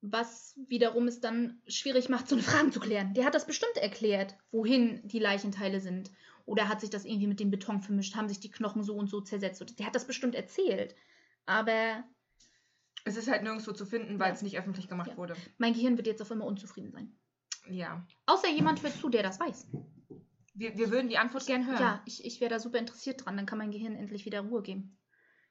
Was 0.02 0.56
wiederum 0.68 1.08
es 1.08 1.20
dann 1.20 1.62
schwierig 1.68 2.08
macht, 2.08 2.30
so 2.30 2.36
eine 2.36 2.44
Fragen 2.44 2.72
zu 2.72 2.80
klären. 2.80 3.14
Der 3.14 3.26
hat 3.26 3.36
das 3.36 3.46
bestimmt 3.46 3.76
erklärt, 3.76 4.38
wohin 4.52 5.06
die 5.06 5.20
Leichenteile 5.20 5.82
sind. 5.82 6.10
Oder 6.46 6.70
hat 6.70 6.80
sich 6.80 6.90
das 6.90 7.04
irgendwie 7.04 7.28
mit 7.28 7.42
dem 7.42 7.52
Beton 7.52 7.82
vermischt, 7.82 8.16
haben 8.16 8.30
sich 8.30 8.40
die 8.40 8.50
Knochen 8.50 8.82
so 8.82 8.96
und 8.96 9.10
so 9.10 9.20
zersetzt. 9.20 9.78
Der 9.78 9.86
hat 9.86 9.96
das 9.96 10.08
bestimmt 10.08 10.36
erzählt. 10.36 10.96
Aber 11.46 12.04
Es 13.10 13.18
ist 13.18 13.28
halt 13.28 13.42
nirgendwo 13.44 13.72
zu 13.72 13.86
finden, 13.86 14.20
weil 14.20 14.28
Ja. 14.30 14.34
es 14.36 14.42
nicht 14.44 14.58
öffentlich 14.60 14.88
gemacht 14.88 15.10
Ja. 15.12 15.18
wurde. 15.18 15.36
mein 15.58 15.74
Gehirn 15.74 15.98
wird 15.98 16.06
jetzt 16.08 16.22
auf 16.22 16.30
immer 16.32 16.46
unzufrieden 16.46 16.92
sein. 16.92 17.18
Ja. 17.68 18.06
Außer 18.28 18.48
jemand 18.50 18.84
hört 18.84 18.94
zu, 18.94 19.10
der 19.10 19.24
das 19.24 19.40
weiß. 19.40 19.68
Wir, 20.54 20.78
wir 20.78 20.92
würden 20.92 21.10
die 21.10 21.18
Antwort 21.18 21.46
gern 21.48 21.66
hören. 21.66 21.80
Ja, 21.82 22.04
ich, 22.06 22.24
ich 22.26 22.40
wäre 22.40 22.50
da 22.52 22.60
super 22.60 22.78
interessiert 22.80 23.26
dran. 23.26 23.36
Dann 23.38 23.46
kann 23.46 23.58
mein 23.58 23.72
Gehirn 23.72 23.96
endlich 23.96 24.26
wieder 24.26 24.42
Ruhe 24.42 24.62
geben. 24.62 24.98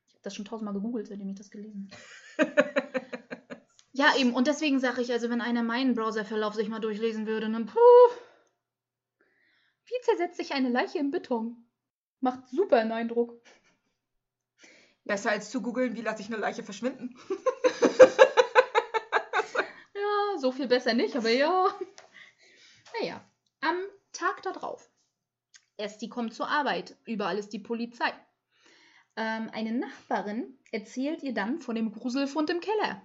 Ich 0.07 0.15
habe 0.15 0.23
das 0.23 0.35
schon 0.35 0.45
tausendmal 0.45 0.75
gegoogelt, 0.75 1.09
seitdem 1.09 1.29
ich 1.29 1.37
das 1.37 1.51
gelesen 1.51 1.91
habe. 2.39 2.53
Ja, 3.93 4.15
eben. 4.17 4.33
Und 4.33 4.47
deswegen 4.47 4.79
sage 4.79 5.03
ich, 5.03 5.11
also 5.11 5.29
wenn 5.29 5.41
einer 5.41 5.65
meinen 5.65 5.95
Browserverlauf 5.97 6.55
sich 6.55 6.69
mal 6.69 6.79
durchlesen 6.79 7.27
würde, 7.27 7.51
dann 7.51 7.67
puh. 7.67 7.79
Wie 9.87 10.01
zersetzt 10.03 10.37
sich 10.37 10.53
eine 10.53 10.69
Leiche 10.69 10.99
im 10.99 11.11
Beton? 11.11 11.57
Macht 12.21 12.47
super 12.49 12.77
einen 12.79 12.93
Eindruck. 12.93 13.43
Besser 15.09 15.31
als 15.31 15.51
zu 15.51 15.63
googeln, 15.63 15.97
wie 15.97 16.03
lasse 16.03 16.23
ich 16.23 16.29
eine 16.29 16.37
Leiche 16.37 16.63
verschwinden. 16.63 17.19
Ja, 19.95 20.39
so 20.39 20.53
viel 20.53 20.69
besser 20.69 20.95
nicht, 20.95 21.17
aber 21.17 21.31
ja. 21.31 21.67
Naja, 23.01 23.25
am 23.61 23.77
Tag 24.13 24.43
darauf. 24.43 24.89
Esti 25.77 26.09
kommt 26.09 26.35
zur 26.35 26.49
Arbeit. 26.49 26.97
Überall 27.05 27.39
ist 27.39 27.53
die 27.53 27.59
Polizei. 27.59 28.13
Ähm, 29.17 29.51
eine 29.53 29.73
Nachbarin 29.73 30.57
erzählt 30.71 31.23
ihr 31.25 31.35
dann 31.35 31.61
von 31.61 31.75
dem 31.75 31.91
Gruselfund 31.93 32.51
im 32.51 32.61
Keller. 32.61 33.03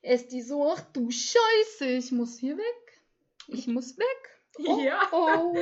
Esti 0.00 0.40
so, 0.40 0.72
ach 0.72 0.80
du 0.92 1.10
Scheiße, 1.10 1.86
ich 1.86 2.12
muss 2.12 2.38
hier 2.38 2.56
weg. 2.56 3.02
Ich 3.48 3.66
muss 3.66 3.98
weg. 3.98 4.40
Oh, 4.66 4.80
Ja. 4.80 5.08
Oh. 5.12 5.56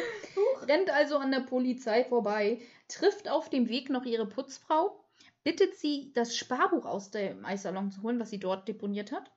Rennt 0.63 0.91
also 0.91 1.17
an 1.19 1.33
der 1.33 1.41
Polizei 1.41 2.05
vorbei, 2.05 2.61
trifft 2.89 3.29
auf 3.29 3.51
dem 3.51 3.69
Weg 3.69 3.91
noch 3.91 4.05
ihre 4.05 4.27
Putzfrau, 4.27 5.05
bittet 5.47 5.77
sie, 5.77 6.11
das 6.13 6.37
Sparbuch 6.37 6.87
aus 6.87 7.13
dem 7.13 7.45
Eissalon 7.45 7.93
zu 7.93 8.03
holen, 8.03 8.19
was 8.19 8.31
sie 8.31 8.41
dort 8.41 8.67
deponiert 8.67 9.13
hat. 9.13 9.31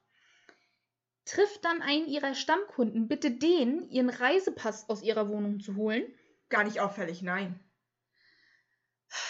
Trifft 1.24 1.64
dann 1.64 1.84
einen 1.84 2.08
ihrer 2.08 2.34
Stammkunden, 2.34 3.08
bittet 3.08 3.44
den, 3.44 3.88
ihren 3.92 4.10
Reisepass 4.10 4.90
aus 4.90 5.04
ihrer 5.04 5.30
Wohnung 5.30 5.60
zu 5.60 5.76
holen. 5.76 6.04
Gar 6.50 6.64
nicht 6.64 6.80
auffällig, 6.80 7.22
nein. 7.22 7.60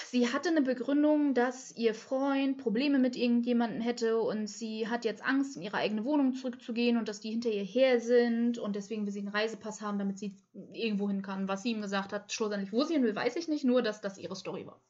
Sie 0.05 0.31
hatte 0.31 0.47
eine 0.47 0.61
Begründung, 0.61 1.33
dass 1.33 1.75
ihr 1.75 1.93
Freund 1.93 2.57
Probleme 2.57 2.97
mit 2.97 3.17
irgendjemandem 3.17 3.81
hätte 3.81 4.17
und 4.21 4.47
sie 4.47 4.87
hat 4.87 5.03
jetzt 5.03 5.21
Angst, 5.21 5.57
in 5.57 5.63
ihre 5.63 5.75
eigene 5.75 6.05
Wohnung 6.05 6.33
zurückzugehen 6.33 6.95
und 6.95 7.09
dass 7.09 7.19
die 7.19 7.31
hinter 7.31 7.49
ihr 7.49 7.63
her 7.65 7.99
sind 7.99 8.57
und 8.57 8.77
deswegen 8.77 9.05
will 9.05 9.11
sie 9.11 9.19
einen 9.19 9.27
Reisepass 9.27 9.81
haben, 9.81 9.99
damit 9.99 10.17
sie 10.17 10.37
irgendwo 10.71 11.09
hin 11.09 11.23
kann. 11.23 11.49
Was 11.49 11.63
sie 11.63 11.71
ihm 11.71 11.81
gesagt 11.81 12.13
hat, 12.13 12.31
schlussendlich, 12.31 12.71
wo 12.71 12.85
sie 12.85 12.93
hin 12.93 13.03
will, 13.03 13.15
weiß 13.15 13.35
ich 13.35 13.49
nicht, 13.49 13.65
nur 13.65 13.81
dass 13.81 13.99
das 13.99 14.17
ihre 14.17 14.37
Story 14.37 14.65
war. 14.65 14.81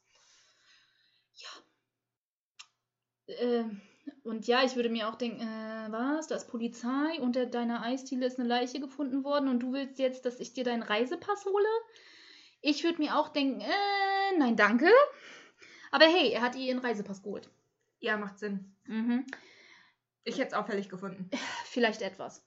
Ja. 1.35 1.49
Ähm, 3.39 3.81
und 4.23 4.47
ja, 4.47 4.63
ich 4.63 4.75
würde 4.75 4.89
mir 4.89 5.09
auch 5.09 5.15
denken, 5.15 5.41
äh, 5.41 5.91
was, 5.91 6.27
da 6.27 6.35
ist 6.35 6.49
Polizei, 6.49 7.19
unter 7.19 7.45
deiner 7.45 7.83
Eisdiele 7.83 8.25
ist 8.25 8.39
eine 8.39 8.47
Leiche 8.47 8.79
gefunden 8.79 9.23
worden 9.23 9.47
und 9.49 9.59
du 9.59 9.73
willst 9.73 9.99
jetzt, 9.99 10.25
dass 10.25 10.39
ich 10.39 10.53
dir 10.53 10.63
deinen 10.63 10.83
Reisepass 10.83 11.45
hole? 11.45 11.67
Ich 12.61 12.83
würde 12.83 13.01
mir 13.01 13.17
auch 13.17 13.29
denken, 13.29 13.61
äh, 13.61 14.37
nein, 14.37 14.55
danke. 14.55 14.89
Aber 15.91 16.05
hey, 16.05 16.31
er 16.31 16.41
hat 16.41 16.55
ihr 16.55 16.67
ihren 16.67 16.79
Reisepass 16.79 17.23
geholt. 17.23 17.49
Ja, 17.99 18.17
macht 18.17 18.39
Sinn. 18.39 18.75
Mhm. 18.85 19.25
Ich 20.23 20.37
hätte 20.37 20.49
es 20.49 20.53
auffällig 20.53 20.89
gefunden. 20.89 21.29
Vielleicht 21.65 22.01
etwas. 22.01 22.45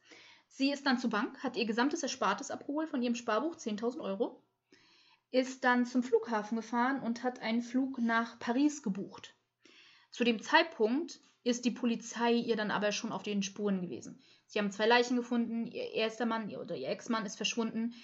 Sie 0.48 0.70
ist 0.70 0.84
dann 0.84 0.98
zur 0.98 1.10
Bank, 1.10 1.42
hat 1.42 1.56
ihr 1.56 1.64
gesamtes 1.64 2.02
Erspartes 2.02 2.50
abgeholt 2.50 2.90
von 2.90 3.02
ihrem 3.02 3.14
Sparbuch, 3.14 3.56
10.000 3.56 4.00
Euro, 4.00 4.42
ist 5.30 5.64
dann 5.64 5.86
zum 5.86 6.02
Flughafen 6.02 6.56
gefahren 6.56 7.00
und 7.00 7.22
hat 7.22 7.40
einen 7.40 7.62
Flug 7.62 7.98
nach 7.98 8.38
Paris 8.38 8.82
gebucht. 8.82 9.34
Zu 10.12 10.24
dem 10.24 10.40
Zeitpunkt 10.40 11.20
ist 11.42 11.64
die 11.64 11.70
Polizei 11.70 12.32
ihr 12.32 12.56
dann 12.56 12.70
aber 12.70 12.92
schon 12.92 13.12
auf 13.12 13.22
den 13.22 13.42
Spuren 13.42 13.80
gewesen. 13.80 14.20
Sie 14.46 14.58
haben 14.58 14.70
zwei 14.70 14.86
Leichen 14.86 15.16
gefunden, 15.16 15.66
ihr 15.66 15.92
erster 15.92 16.26
Mann 16.26 16.54
oder 16.54 16.76
ihr 16.76 16.88
Ex-Mann 16.88 17.26
ist 17.26 17.36
verschwunden. 17.36 17.94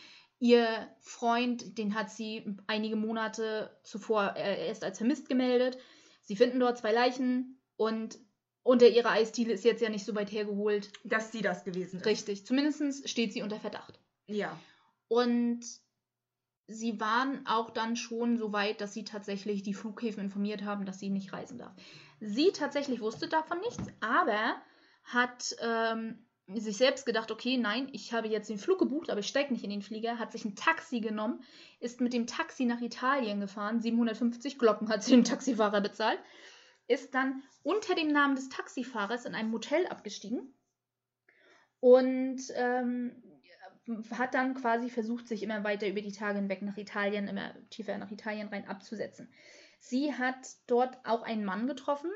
Ihr 0.40 0.88
Freund, 1.00 1.78
den 1.78 1.94
hat 1.94 2.10
sie 2.10 2.56
einige 2.66 2.96
Monate 2.96 3.78
zuvor 3.82 4.34
äh, 4.36 4.66
erst 4.66 4.82
als 4.84 4.98
vermisst 4.98 5.28
gemeldet. 5.28 5.78
Sie 6.22 6.36
finden 6.36 6.60
dort 6.60 6.78
zwei 6.78 6.92
Leichen 6.92 7.60
und 7.76 8.18
unter 8.62 8.88
ihrer 8.88 9.10
Eisdiele 9.10 9.52
ist 9.52 9.64
jetzt 9.64 9.82
ja 9.82 9.88
nicht 9.88 10.04
so 10.04 10.14
weit 10.14 10.30
hergeholt. 10.30 10.92
Dass 11.04 11.32
sie 11.32 11.42
das 11.42 11.64
gewesen 11.64 12.00
ist. 12.00 12.06
Richtig. 12.06 12.46
Zumindest 12.46 13.08
steht 13.08 13.32
sie 13.32 13.42
unter 13.42 13.58
Verdacht. 13.60 13.98
Ja. 14.26 14.58
Und 15.08 15.64
sie 16.68 17.00
waren 17.00 17.46
auch 17.46 17.70
dann 17.70 17.96
schon 17.96 18.36
so 18.36 18.52
weit, 18.52 18.80
dass 18.80 18.92
sie 18.92 19.04
tatsächlich 19.04 19.62
die 19.62 19.74
Flughäfen 19.74 20.22
informiert 20.22 20.62
haben, 20.62 20.84
dass 20.84 21.00
sie 21.00 21.08
nicht 21.08 21.32
reisen 21.32 21.58
darf. 21.58 21.72
Sie 22.20 22.52
tatsächlich 22.52 23.00
wusste 23.00 23.26
davon 23.26 23.58
nichts, 23.60 23.84
aber 24.00 24.56
hat 25.02 25.56
ähm, 25.62 26.26
sich 26.54 26.76
selbst 26.76 27.06
gedacht, 27.06 27.30
okay, 27.30 27.56
nein, 27.56 27.88
ich 27.92 28.12
habe 28.12 28.28
jetzt 28.28 28.50
den 28.50 28.58
Flug 28.58 28.78
gebucht, 28.78 29.10
aber 29.10 29.20
ich 29.20 29.28
steige 29.28 29.52
nicht 29.52 29.64
in 29.64 29.70
den 29.70 29.82
Flieger, 29.82 30.18
hat 30.18 30.32
sich 30.32 30.44
ein 30.44 30.56
Taxi 30.56 31.00
genommen, 31.00 31.42
ist 31.80 32.02
mit 32.02 32.12
dem 32.12 32.26
Taxi 32.26 32.66
nach 32.66 32.82
Italien 32.82 33.40
gefahren, 33.40 33.80
750 33.80 34.58
Glocken 34.58 34.90
hat 34.90 35.02
sie 35.02 35.12
dem 35.12 35.24
Taxifahrer 35.24 35.80
bezahlt, 35.80 36.18
ist 36.86 37.14
dann 37.14 37.42
unter 37.62 37.94
dem 37.94 38.08
Namen 38.08 38.36
des 38.36 38.50
Taxifahrers 38.50 39.24
in 39.24 39.34
einem 39.34 39.50
Motel 39.50 39.86
abgestiegen 39.86 40.54
und 41.80 42.40
ähm, 42.54 43.22
hat 44.10 44.34
dann 44.34 44.54
quasi 44.54 44.90
versucht, 44.90 45.28
sich 45.28 45.42
immer 45.42 45.64
weiter 45.64 45.88
über 45.88 46.00
die 46.00 46.12
Tage 46.12 46.38
hinweg 46.38 46.62
nach 46.62 46.76
Italien, 46.76 47.28
immer 47.28 47.54
tiefer 47.70 47.96
nach 47.98 48.10
Italien 48.10 48.48
rein 48.48 48.68
abzusetzen. 48.68 49.28
Sie 49.80 50.14
hat 50.14 50.46
dort 50.66 50.98
auch 51.04 51.22
einen 51.22 51.44
Mann 51.44 51.66
getroffen, 51.66 52.10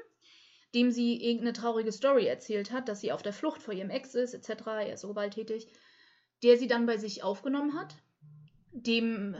dem 0.74 0.90
sie 0.90 1.22
irgendeine 1.22 1.52
traurige 1.52 1.92
Story 1.92 2.26
erzählt 2.26 2.72
hat, 2.72 2.88
dass 2.88 3.00
sie 3.00 3.12
auf 3.12 3.22
der 3.22 3.32
Flucht 3.32 3.62
vor 3.62 3.74
ihrem 3.74 3.90
Ex 3.90 4.14
ist, 4.14 4.34
etc. 4.34 4.66
Er 4.66 4.94
ist 4.94 5.00
so 5.02 5.08
gewalttätig, 5.08 5.68
der 6.42 6.56
sie 6.56 6.66
dann 6.66 6.86
bei 6.86 6.96
sich 6.98 7.22
aufgenommen 7.22 7.78
hat. 7.78 7.94
Dem 8.72 9.36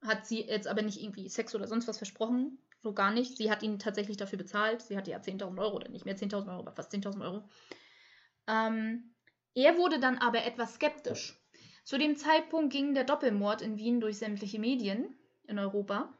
hat 0.00 0.26
sie 0.26 0.42
jetzt 0.42 0.68
aber 0.68 0.82
nicht 0.82 1.02
irgendwie 1.02 1.28
Sex 1.28 1.54
oder 1.54 1.66
sonst 1.66 1.88
was 1.88 1.98
versprochen, 1.98 2.58
so 2.82 2.92
gar 2.92 3.10
nicht. 3.10 3.36
Sie 3.36 3.50
hat 3.50 3.62
ihn 3.62 3.78
tatsächlich 3.78 4.16
dafür 4.16 4.38
bezahlt. 4.38 4.82
Sie 4.82 4.96
hatte 4.96 5.10
ja 5.10 5.18
10.000 5.18 5.58
Euro 5.58 5.76
oder 5.76 5.88
nicht 5.88 6.04
mehr 6.04 6.16
10.000 6.16 6.48
Euro, 6.48 6.60
aber 6.60 6.72
fast 6.72 6.92
10.000 6.92 7.22
Euro. 7.22 7.48
Ähm, 8.46 9.14
er 9.54 9.76
wurde 9.76 10.00
dann 10.00 10.18
aber 10.18 10.44
etwas 10.44 10.74
skeptisch. 10.74 11.40
Zu 11.84 11.98
dem 11.98 12.16
Zeitpunkt 12.16 12.72
ging 12.72 12.94
der 12.94 13.04
Doppelmord 13.04 13.62
in 13.62 13.76
Wien 13.76 14.00
durch 14.00 14.18
sämtliche 14.18 14.58
Medien 14.58 15.14
in 15.46 15.58
Europa. 15.58 16.12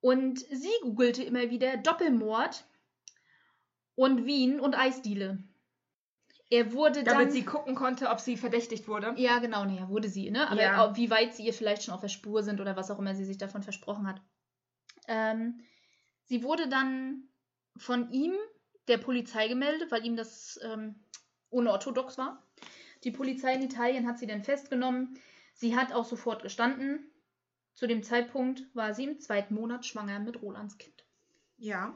Und 0.00 0.40
sie 0.40 0.72
googelte 0.82 1.22
immer 1.22 1.50
wieder 1.50 1.76
Doppelmord 1.78 2.64
und 3.94 4.26
Wien 4.26 4.60
und 4.60 4.74
Eisdiele. 4.76 5.42
Er 6.50 6.72
wurde 6.72 7.04
dann. 7.04 7.18
Damit 7.18 7.32
sie 7.32 7.44
gucken 7.44 7.74
konnte, 7.74 8.10
ob 8.10 8.20
sie 8.20 8.36
verdächtigt 8.36 8.86
wurde. 8.86 9.14
Ja, 9.16 9.38
genau, 9.38 9.64
naja, 9.64 9.88
wurde 9.88 10.08
sie, 10.08 10.30
ne? 10.30 10.48
Aber 10.48 10.60
Ja. 10.60 10.96
wie 10.96 11.10
weit 11.10 11.34
sie 11.34 11.46
ihr 11.46 11.54
vielleicht 11.54 11.84
schon 11.84 11.94
auf 11.94 12.00
der 12.00 12.08
Spur 12.08 12.42
sind 12.42 12.60
oder 12.60 12.76
was 12.76 12.90
auch 12.90 12.98
immer 12.98 13.14
sie 13.14 13.24
sich 13.24 13.38
davon 13.38 13.62
versprochen 13.62 14.06
hat. 14.06 14.20
Ähm, 15.08 15.60
sie 16.24 16.42
wurde 16.42 16.68
dann 16.68 17.28
von 17.76 18.10
ihm 18.10 18.34
der 18.88 18.98
Polizei 18.98 19.48
gemeldet, 19.48 19.90
weil 19.90 20.04
ihm 20.04 20.16
das 20.16 20.60
ähm, 20.62 20.96
unorthodox 21.48 22.18
war. 22.18 22.43
Die 23.04 23.10
Polizei 23.10 23.54
in 23.54 23.62
Italien 23.62 24.06
hat 24.06 24.18
sie 24.18 24.26
dann 24.26 24.42
festgenommen. 24.42 25.18
Sie 25.52 25.76
hat 25.76 25.92
auch 25.92 26.04
sofort 26.04 26.42
gestanden. 26.42 27.10
Zu 27.74 27.86
dem 27.86 28.02
Zeitpunkt 28.02 28.64
war 28.74 28.94
sie 28.94 29.04
im 29.04 29.20
zweiten 29.20 29.54
Monat 29.54 29.84
schwanger 29.84 30.18
mit 30.20 30.40
Rolands 30.42 30.78
Kind. 30.78 31.04
Ja. 31.56 31.94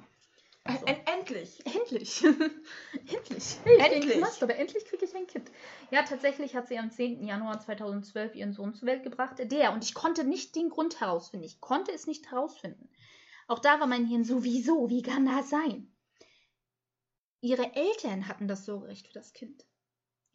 So. 0.80 0.84
En 0.84 0.96
endlich. 1.06 1.64
Endlich. 1.66 2.22
endlich. 3.06 3.56
Hey, 3.64 3.78
Endlich. 3.78 4.16
endlich. 4.16 4.42
aber 4.42 4.56
endlich 4.56 4.84
kriege 4.84 5.06
ich 5.06 5.16
ein 5.16 5.26
Kind. 5.26 5.50
Ja, 5.90 6.02
tatsächlich 6.02 6.54
hat 6.54 6.68
sie 6.68 6.78
am 6.78 6.90
10. 6.90 7.24
Januar 7.24 7.58
2012 7.58 8.34
ihren 8.34 8.52
Sohn 8.52 8.74
zur 8.74 8.86
Welt 8.86 9.02
gebracht. 9.02 9.36
Der, 9.38 9.72
und 9.72 9.82
ich 9.82 9.94
konnte 9.94 10.24
nicht 10.24 10.54
den 10.56 10.68
Grund 10.68 11.00
herausfinden. 11.00 11.46
Ich 11.46 11.60
konnte 11.60 11.92
es 11.92 12.06
nicht 12.06 12.30
herausfinden. 12.30 12.90
Auch 13.46 13.60
da 13.60 13.80
war 13.80 13.86
mein 13.86 14.04
Hirn 14.04 14.24
sowieso. 14.24 14.90
Wie 14.90 15.00
kann 15.02 15.24
das 15.24 15.48
sein? 15.48 15.90
Ihre 17.40 17.74
Eltern 17.74 18.28
hatten 18.28 18.46
das 18.46 18.66
Sorgerecht 18.66 19.06
für 19.06 19.14
das 19.14 19.32
Kind. 19.32 19.64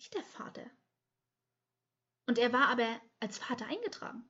Nicht 0.04 0.16
der 0.16 0.24
Vater. 0.24 0.64
Und 2.28 2.38
er 2.38 2.52
war 2.52 2.68
aber 2.68 3.00
als 3.22 3.38
Vater 3.38 3.68
eingetragen. 3.68 4.26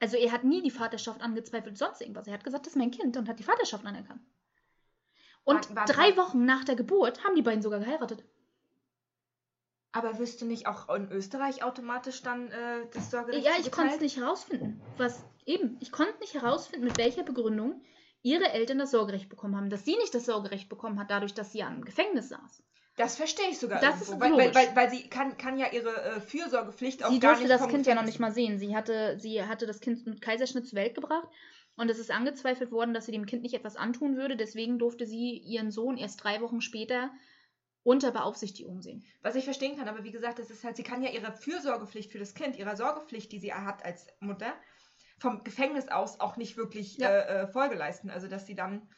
Also 0.00 0.18
er 0.18 0.32
hat 0.32 0.44
nie 0.44 0.60
die 0.60 0.70
Vaterschaft 0.70 1.22
angezweifelt, 1.22 1.78
sonst 1.78 2.02
irgendwas. 2.02 2.26
Er 2.26 2.34
hat 2.34 2.44
gesagt, 2.44 2.66
das 2.66 2.74
ist 2.74 2.78
mein 2.78 2.90
Kind 2.90 3.16
und 3.16 3.26
hat 3.26 3.38
die 3.38 3.44
Vaterschaft 3.44 3.86
anerkannt. 3.86 4.20
Und 5.44 5.54
Warte, 5.54 5.76
warte, 5.76 5.92
drei. 5.94 6.16
Wochen 6.18 6.44
nach 6.44 6.62
der 6.62 6.76
Geburt 6.76 7.24
haben 7.24 7.36
die 7.36 7.40
beiden 7.40 7.62
sogar 7.62 7.80
geheiratet. 7.80 8.22
Aber 9.92 10.18
wirst 10.18 10.42
du 10.42 10.44
nicht 10.44 10.66
auch 10.66 10.94
in 10.94 11.10
Österreich 11.10 11.62
automatisch 11.62 12.20
dann 12.20 12.50
äh, 12.50 12.86
das 12.92 13.10
Sorgerecht 13.10 13.46
Ja, 13.46 13.52
ich 13.58 13.72
konnte 13.72 13.94
es 13.94 14.00
nicht 14.02 14.18
herausfinden. 14.18 14.82
Was 14.98 15.24
eben, 15.46 15.78
ich 15.80 15.90
konnte 15.90 16.18
nicht 16.20 16.34
herausfinden, 16.34 16.84
mit 16.84 16.98
welcher 16.98 17.22
Begründung 17.22 17.82
ihre 18.20 18.50
Eltern 18.50 18.76
das 18.76 18.90
Sorgerecht 18.90 19.30
bekommen 19.30 19.56
haben. 19.56 19.70
Dass 19.70 19.86
sie 19.86 19.96
nicht 19.96 20.14
das 20.14 20.26
Sorgerecht 20.26 20.68
bekommen 20.68 20.98
hat, 20.98 21.10
dadurch, 21.10 21.32
dass 21.32 21.52
sie 21.52 21.60
ja 21.60 21.68
im 21.68 21.82
Gefängnis 21.82 22.28
saß. 22.28 22.62
Das 22.96 23.16
verstehe 23.16 23.48
ich 23.50 23.58
sogar. 23.58 23.80
Das 23.80 24.08
irgendwo, 24.08 24.12
ist 24.12 24.20
weil, 24.20 24.54
weil, 24.54 24.54
weil, 24.54 24.76
weil 24.76 24.90
sie 24.90 25.08
kann, 25.08 25.36
kann 25.36 25.58
ja 25.58 25.66
ihre 25.72 25.90
äh, 26.02 26.20
Fürsorgepflicht 26.20 27.04
auch 27.04 27.10
Sie 27.10 27.18
gar 27.18 27.32
durfte 27.32 27.44
nicht 27.44 27.52
das 27.52 27.60
vom 27.60 27.70
Kind 27.70 27.86
ja 27.86 27.94
noch 27.94 28.04
nicht 28.04 28.20
mal 28.20 28.32
sehen. 28.32 28.58
Sie 28.58 28.76
hatte, 28.76 29.18
sie 29.18 29.42
hatte 29.42 29.66
das 29.66 29.80
Kind 29.80 30.06
mit 30.06 30.20
Kaiserschnitt 30.20 30.68
zur 30.68 30.78
Welt 30.78 30.94
gebracht 30.94 31.28
und 31.76 31.90
es 31.90 31.98
ist 31.98 32.12
angezweifelt 32.12 32.70
worden, 32.70 32.94
dass 32.94 33.06
sie 33.06 33.12
dem 33.12 33.26
Kind 33.26 33.42
nicht 33.42 33.54
etwas 33.54 33.76
antun 33.76 34.16
würde. 34.16 34.36
Deswegen 34.36 34.78
durfte 34.78 35.06
sie 35.06 35.38
ihren 35.38 35.72
Sohn 35.72 35.96
erst 35.96 36.22
drei 36.22 36.40
Wochen 36.40 36.60
später 36.60 37.10
unter 37.82 38.12
Beaufsichtigung 38.12 38.80
sehen. 38.80 39.04
Was 39.22 39.34
ich 39.34 39.44
verstehen 39.44 39.76
kann, 39.76 39.88
aber 39.88 40.04
wie 40.04 40.12
gesagt, 40.12 40.38
das 40.38 40.50
ist 40.50 40.64
halt, 40.64 40.76
sie 40.76 40.84
kann 40.84 41.02
ja 41.02 41.10
ihre 41.10 41.32
Fürsorgepflicht 41.32 42.12
für 42.12 42.18
das 42.18 42.34
Kind, 42.34 42.56
ihrer 42.56 42.76
Sorgepflicht, 42.76 43.30
die 43.32 43.40
sie 43.40 43.52
hat 43.52 43.84
als 43.84 44.06
Mutter, 44.20 44.54
vom 45.18 45.44
Gefängnis 45.44 45.88
aus 45.88 46.20
auch 46.20 46.36
nicht 46.36 46.56
wirklich 46.56 46.96
Ja. 46.96 47.10
äh, 47.10 47.42
äh, 47.42 47.46
Folge 47.48 47.74
leisten. 47.74 48.08
Also, 48.08 48.28
dass 48.28 48.46
sie 48.46 48.54
dann 48.54 48.88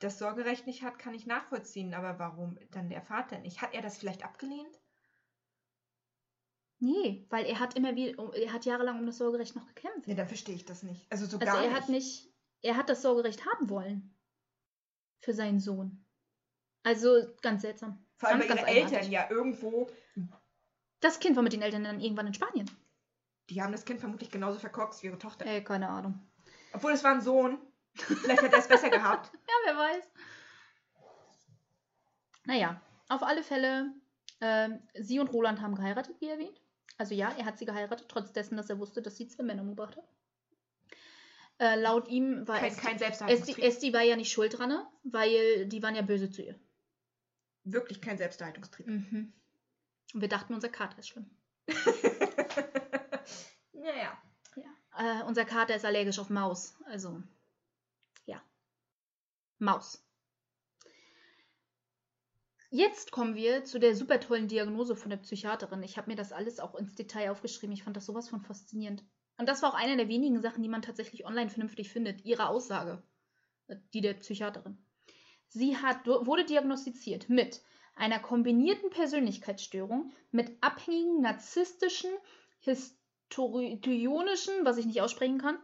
das 0.00 0.18
Sorgerecht 0.18 0.66
nicht 0.66 0.82
hat, 0.82 0.98
kann 0.98 1.14
ich 1.14 1.26
nachvollziehen. 1.26 1.94
Aber 1.94 2.18
warum 2.18 2.58
dann 2.72 2.88
der 2.90 3.02
Vater 3.02 3.38
nicht? 3.38 3.62
Hat 3.62 3.72
er 3.74 3.82
das 3.82 3.98
vielleicht 3.98 4.24
abgelehnt? 4.24 4.80
Nee, 6.78 7.26
weil 7.28 7.44
er 7.44 7.58
hat 7.60 7.76
immer 7.76 7.94
wieder, 7.94 8.34
er 8.34 8.52
hat 8.52 8.64
jahrelang 8.64 8.98
um 8.98 9.06
das 9.06 9.18
Sorgerecht 9.18 9.54
noch 9.54 9.66
gekämpft. 9.66 10.08
Ja, 10.08 10.14
dann 10.14 10.26
verstehe 10.28 10.54
ich 10.54 10.64
das 10.64 10.82
nicht. 10.82 11.10
Also 11.12 11.26
so 11.26 11.38
Also 11.38 11.52
gar 11.52 11.62
er 11.62 11.68
nicht. 11.70 11.80
hat 11.80 11.88
nicht, 11.90 12.32
er 12.62 12.76
hat 12.76 12.88
das 12.88 13.02
Sorgerecht 13.02 13.44
haben 13.46 13.68
wollen. 13.68 14.16
Für 15.22 15.34
seinen 15.34 15.60
Sohn. 15.60 16.06
Also 16.82 17.26
ganz 17.42 17.60
seltsam. 17.62 18.06
Vor 18.16 18.30
allem, 18.30 18.38
ganz, 18.40 18.50
weil 18.50 18.56
ganz 18.56 18.70
ihre 18.70 18.80
Eltern 18.96 19.12
ja 19.12 19.30
irgendwo, 19.30 19.90
Das 21.00 21.20
Kind 21.20 21.36
war 21.36 21.42
mit 21.42 21.52
den 21.52 21.60
Eltern 21.62 21.84
dann 21.84 22.00
irgendwann 22.00 22.26
in 22.28 22.34
Spanien. 22.34 22.70
die 23.50 23.60
haben 23.62 23.72
das 23.72 23.84
Kind 23.84 24.00
vermutlich 24.00 24.30
genauso 24.30 24.58
verkorkst 24.58 25.02
wie 25.02 25.08
ihre 25.08 25.18
Tochter. 25.18 25.44
Ey, 25.44 25.62
keine 25.62 25.88
Ahnung. 25.90 26.18
Obwohl 26.72 26.92
es 26.92 27.04
war 27.04 27.12
ein 27.12 27.20
Sohn. 27.20 27.58
Vielleicht 27.94 28.42
hat 28.42 28.52
er 28.52 28.58
es 28.58 28.68
besser 28.68 28.90
gehabt. 28.90 29.30
Ja, 29.46 29.54
wer 29.64 29.76
weiß. 29.76 30.04
Naja, 32.44 32.80
auf 33.08 33.22
alle 33.22 33.42
Fälle, 33.42 33.92
ähm, 34.40 34.80
sie 34.94 35.20
und 35.20 35.32
Roland 35.32 35.60
haben 35.60 35.74
geheiratet, 35.74 36.16
wie 36.20 36.28
erwähnt. 36.28 36.60
Also 36.96 37.14
ja, 37.14 37.32
er 37.36 37.44
hat 37.44 37.58
sie 37.58 37.66
geheiratet, 37.66 38.08
trotz 38.08 38.32
dessen, 38.32 38.56
dass 38.56 38.70
er 38.70 38.78
wusste, 38.78 39.02
dass 39.02 39.16
sie 39.16 39.28
zwei 39.28 39.42
Männer 39.42 39.62
umgebracht 39.62 39.96
hat. 39.96 40.08
Äh, 41.58 41.78
laut 41.78 42.08
ihm 42.08 42.48
war 42.48 42.58
Kein, 42.58 42.68
Esti, 42.68 42.80
kein 42.80 43.28
Esti. 43.28 43.60
Esti 43.60 43.92
war 43.92 44.02
ja 44.02 44.16
nicht 44.16 44.32
schuld 44.32 44.58
dran, 44.58 44.86
weil 45.02 45.66
die 45.66 45.82
waren 45.82 45.94
ja 45.94 46.02
böse 46.02 46.30
zu 46.30 46.42
ihr. 46.42 46.58
Wirklich 47.64 48.00
kein 48.00 48.16
Selbsterhaltungstrieb. 48.16 48.86
Mhm. 48.86 49.32
Und 50.14 50.20
wir 50.20 50.28
dachten, 50.28 50.54
unser 50.54 50.70
Kater 50.70 50.98
ist 50.98 51.08
schlimm. 51.08 51.30
naja. 53.74 54.18
Ja. 54.56 55.20
Äh, 55.20 55.24
unser 55.24 55.44
Kater 55.44 55.74
ist 55.76 55.84
allergisch 55.84 56.18
auf 56.18 56.30
Maus. 56.30 56.74
Also. 56.86 57.22
Maus. 59.60 60.04
Jetzt 62.70 63.10
kommen 63.10 63.34
wir 63.34 63.64
zu 63.64 63.80
der 63.80 63.96
super 63.96 64.20
tollen 64.20 64.46
Diagnose 64.46 64.94
von 64.94 65.10
der 65.10 65.16
Psychiaterin. 65.16 65.82
Ich 65.82 65.96
habe 65.96 66.08
mir 66.08 66.16
das 66.16 66.32
alles 66.32 66.60
auch 66.60 66.76
ins 66.76 66.94
Detail 66.94 67.30
aufgeschrieben. 67.30 67.74
Ich 67.74 67.82
fand 67.82 67.96
das 67.96 68.06
sowas 68.06 68.28
von 68.28 68.42
faszinierend. 68.42 69.04
Und 69.38 69.48
das 69.48 69.62
war 69.62 69.70
auch 69.70 69.78
eine 69.78 69.96
der 69.96 70.08
wenigen 70.08 70.40
Sachen, 70.40 70.62
die 70.62 70.68
man 70.68 70.82
tatsächlich 70.82 71.26
online 71.26 71.50
vernünftig 71.50 71.90
findet. 71.90 72.24
Ihre 72.24 72.48
Aussage, 72.48 73.02
äh, 73.66 73.76
die 73.92 74.00
der 74.00 74.14
Psychiaterin. 74.14 74.78
Sie 75.48 75.76
hat, 75.76 76.06
wurde 76.06 76.44
diagnostiziert 76.44 77.28
mit 77.28 77.60
einer 77.96 78.20
kombinierten 78.20 78.90
Persönlichkeitsstörung, 78.90 80.12
mit 80.30 80.62
abhängigen 80.62 81.22
narzisstischen, 81.22 82.10
histrionischen, 82.60 84.64
was 84.64 84.78
ich 84.78 84.86
nicht 84.86 85.02
aussprechen 85.02 85.38
kann, 85.38 85.58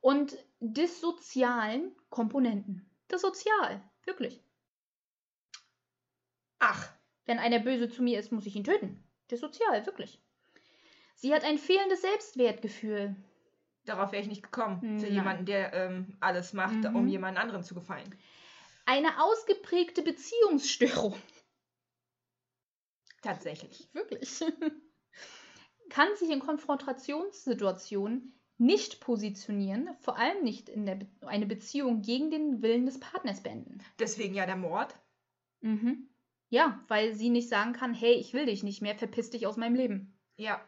und 0.00 0.36
dissozialen 0.58 1.94
Komponenten. 2.10 2.90
Dissozial, 3.10 3.82
wirklich. 4.04 4.42
Ach, 6.58 6.88
Wenn 7.26 7.38
einer 7.38 7.58
böse 7.60 7.88
zu 7.90 8.02
mir 8.02 8.18
ist, 8.18 8.32
muss 8.32 8.46
ich 8.46 8.56
ihn 8.56 8.64
töten. 8.64 9.04
Dissozial, 9.30 9.84
wirklich. 9.86 10.20
Sie 11.14 11.32
hat 11.34 11.44
ein 11.44 11.58
fehlendes 11.58 12.00
Selbstwertgefühl. 12.02 13.14
darauf 13.84 14.12
wäre 14.12 14.22
ich 14.22 14.28
nicht 14.28 14.42
gekommen. 14.42 14.80
Für 14.98 15.06
Nein. 15.06 15.12
jemanden, 15.14 15.46
der 15.46 15.72
ähm, 15.72 16.16
alles 16.20 16.52
macht, 16.52 16.76
Mhm. 16.84 16.96
um 16.96 17.06
jemand 17.08 17.38
anderen 17.38 17.62
zu 17.64 17.74
gefallen. 17.74 18.18
Eine 18.86 19.22
ausgeprägte 19.22 20.02
Beziehungsstörung. 20.02 21.16
Tatsächlich. 23.22 23.88
Wirklich. 23.92 24.40
Kann 25.90 26.14
sich 26.16 26.30
in 26.30 26.40
Konfrontationssituationen 26.40 28.37
nicht 28.58 29.00
positionieren, 29.00 29.88
vor 30.00 30.18
allem 30.18 30.42
nicht 30.42 30.68
in 30.68 30.84
der 30.84 30.96
Be 30.96 31.06
eine 31.26 31.46
Beziehung 31.46 32.02
gegen 32.02 32.30
den 32.30 32.62
Willen 32.62 32.86
des 32.86 33.00
Partners 33.00 33.42
beenden. 33.42 33.78
Deswegen 33.98 34.34
ja 34.34 34.46
der 34.46 34.56
Mord. 34.56 34.98
Mhm. 35.60 36.08
Ja, 36.50 36.82
weil 36.88 37.14
sie 37.14 37.30
nicht 37.30 37.48
sagen 37.48 37.72
kann, 37.72 37.94
hey, 37.94 38.14
ich 38.14 38.32
will 38.32 38.46
dich 38.46 38.62
nicht 38.62 38.82
mehr, 38.82 38.96
verpiss 38.96 39.30
dich 39.30 39.46
aus 39.46 39.56
meinem 39.56 39.74
Leben. 39.74 40.18
Ja. 40.36 40.60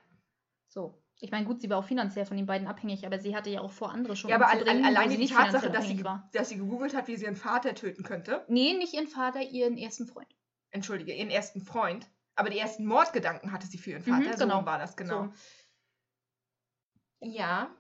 So. 0.69 1.03
Ich 1.23 1.31
meine, 1.31 1.47
gut, 1.47 1.61
sie 1.61 1.69
war 1.69 1.79
auch 1.79 1.85
finanziell 1.85 2.25
von 2.25 2.37
den 2.39 2.47
beiden 2.47 2.67
abhängig, 2.67 3.05
aber 3.05 3.19
sie 3.19 3.37
hatte 3.37 3.51
ja 3.51 3.61
auch 3.61 3.73
vor, 3.73 3.91
andere 3.91 4.17
schon 4.17 4.31
Ja, 4.31 4.37
aber 4.37 4.49
al 4.49 4.61
wo 4.61 4.71
alleine 4.71 5.17
die 5.17 5.27
Tatsache, 5.27 5.71
dass 5.71 5.87
sie, 5.87 6.03
war. 6.03 6.31
dass 6.33 6.49
sie 6.49 6.57
gegoogelt 6.57 6.95
hat, 6.95 7.09
wie 7.09 7.17
sie 7.17 7.25
ihren 7.25 7.37
Vater 7.37 7.75
töten 7.75 8.03
könnte. 8.05 8.45
Nee, 8.49 8.73
nicht 8.73 8.95
ihren 8.95 9.07
Vater, 9.07 9.43
ihren 9.43 9.77
ersten 9.77 10.07
Freund. 10.07 10.35
Entschuldige, 10.71 11.13
ihren 11.13 11.31
ersten 11.31 11.61
Freund. 11.61 12.09
Aber 12.37 12.49
die 12.49 12.59
ersten 12.59 12.87
Mordgedanken 12.87 13.53
hatte 13.53 13.67
sie 13.67 13.77
für 13.77 13.91
ihren 13.91 14.03
Vater. 14.03 14.29
Mhm, 14.29 14.33
so 14.33 14.45
genau. 14.45 14.57
rum 14.59 14.67
war 14.67 14.79
das, 14.79 14.97
genau. 14.97 15.25
So. 15.25 15.33
Ja. 17.21 17.77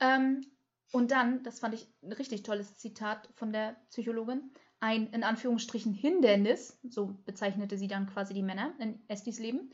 Ähm, 0.00 0.46
und 0.92 1.10
dann, 1.10 1.42
das 1.44 1.60
fand 1.60 1.74
ich 1.74 1.86
ein 2.02 2.12
richtig 2.12 2.42
tolles 2.42 2.76
Zitat 2.76 3.28
von 3.34 3.52
der 3.52 3.76
Psychologin, 3.90 4.50
ein 4.80 5.08
in 5.12 5.22
Anführungsstrichen 5.22 5.92
Hindernis, 5.92 6.78
so 6.88 7.18
bezeichnete 7.26 7.78
sie 7.78 7.86
dann 7.86 8.06
quasi 8.06 8.34
die 8.34 8.42
Männer 8.42 8.74
in 8.78 9.00
Estis 9.08 9.38
Leben, 9.38 9.70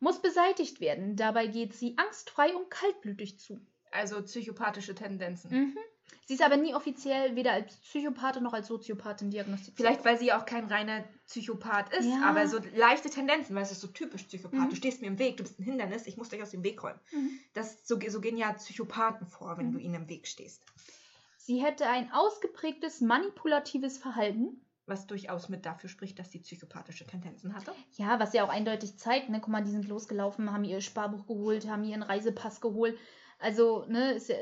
muss 0.00 0.20
beseitigt 0.20 0.80
werden. 0.80 1.14
Dabei 1.14 1.46
geht 1.46 1.74
sie 1.74 1.96
angstfrei 1.98 2.54
und 2.56 2.70
kaltblütig 2.70 3.38
zu. 3.38 3.60
Also 3.92 4.22
psychopathische 4.22 4.94
Tendenzen. 4.94 5.50
Mhm. 5.50 5.78
Sie 6.26 6.34
ist 6.34 6.42
aber 6.42 6.56
nie 6.56 6.74
offiziell 6.74 7.34
weder 7.34 7.52
als 7.52 7.76
Psychopathin 7.78 8.42
noch 8.44 8.52
als 8.52 8.68
Soziopathin 8.68 9.30
diagnostiziert. 9.30 9.76
Vielleicht, 9.76 10.04
weil 10.04 10.16
sie 10.18 10.32
auch 10.32 10.44
kein 10.46 10.66
reiner 10.66 11.02
Psychopath 11.26 11.92
ist, 11.92 12.06
Ja. 12.06 12.22
aber 12.22 12.46
so 12.46 12.58
leichte 12.76 13.10
Tendenzen, 13.10 13.56
weil 13.56 13.62
es 13.64 13.72
ist 13.72 13.80
so 13.80 13.88
typisch 13.88 14.22
Psychopath. 14.24 14.60
Mhm. 14.60 14.70
Du 14.70 14.76
stehst 14.76 15.00
mir 15.00 15.08
im 15.08 15.18
Weg, 15.18 15.38
du 15.38 15.42
bist 15.42 15.58
ein 15.58 15.64
Hindernis, 15.64 16.06
ich 16.06 16.16
muss 16.16 16.28
dich 16.28 16.40
aus 16.42 16.50
dem 16.52 16.62
Weg 16.62 16.82
räumen. 16.84 17.00
Mhm. 17.12 17.30
Das, 17.54 17.86
so, 17.86 17.98
so 18.08 18.20
gehen 18.20 18.36
ja 18.36 18.52
Psychopathen 18.52 19.26
vor, 19.26 19.58
wenn 19.58 19.68
Mhm. 19.68 19.72
du 19.72 19.78
ihnen 19.78 19.94
im 19.94 20.08
Weg 20.08 20.28
stehst. 20.28 20.62
Sie 21.36 21.62
hätte 21.64 21.86
ein 21.88 22.12
ausgeprägtes 22.12 23.00
manipulatives 23.00 23.98
Verhalten. 23.98 24.60
Was 24.86 25.06
durchaus 25.06 25.48
mit 25.48 25.66
dafür 25.66 25.88
spricht, 25.88 26.18
dass 26.18 26.30
sie 26.32 26.40
psychopathische 26.40 27.06
Tendenzen 27.06 27.54
hatte. 27.54 27.72
Ja, 27.96 28.18
was 28.18 28.32
ja 28.32 28.44
auch 28.44 28.48
eindeutig 28.48 28.98
zeigt, 28.98 29.28
ne, 29.28 29.38
guck 29.40 29.48
mal, 29.50 29.62
die 29.62 29.70
sind 29.70 29.86
losgelaufen, 29.86 30.52
haben 30.52 30.64
ihr 30.64 30.80
Sparbuch 30.80 31.26
geholt, 31.26 31.68
haben 31.68 31.84
ihren 31.84 32.02
Reisepass 32.02 32.60
geholt. 32.60 32.98
Also, 33.40 33.84
ne, 33.88 34.12
ist 34.12 34.28
ja, 34.28 34.36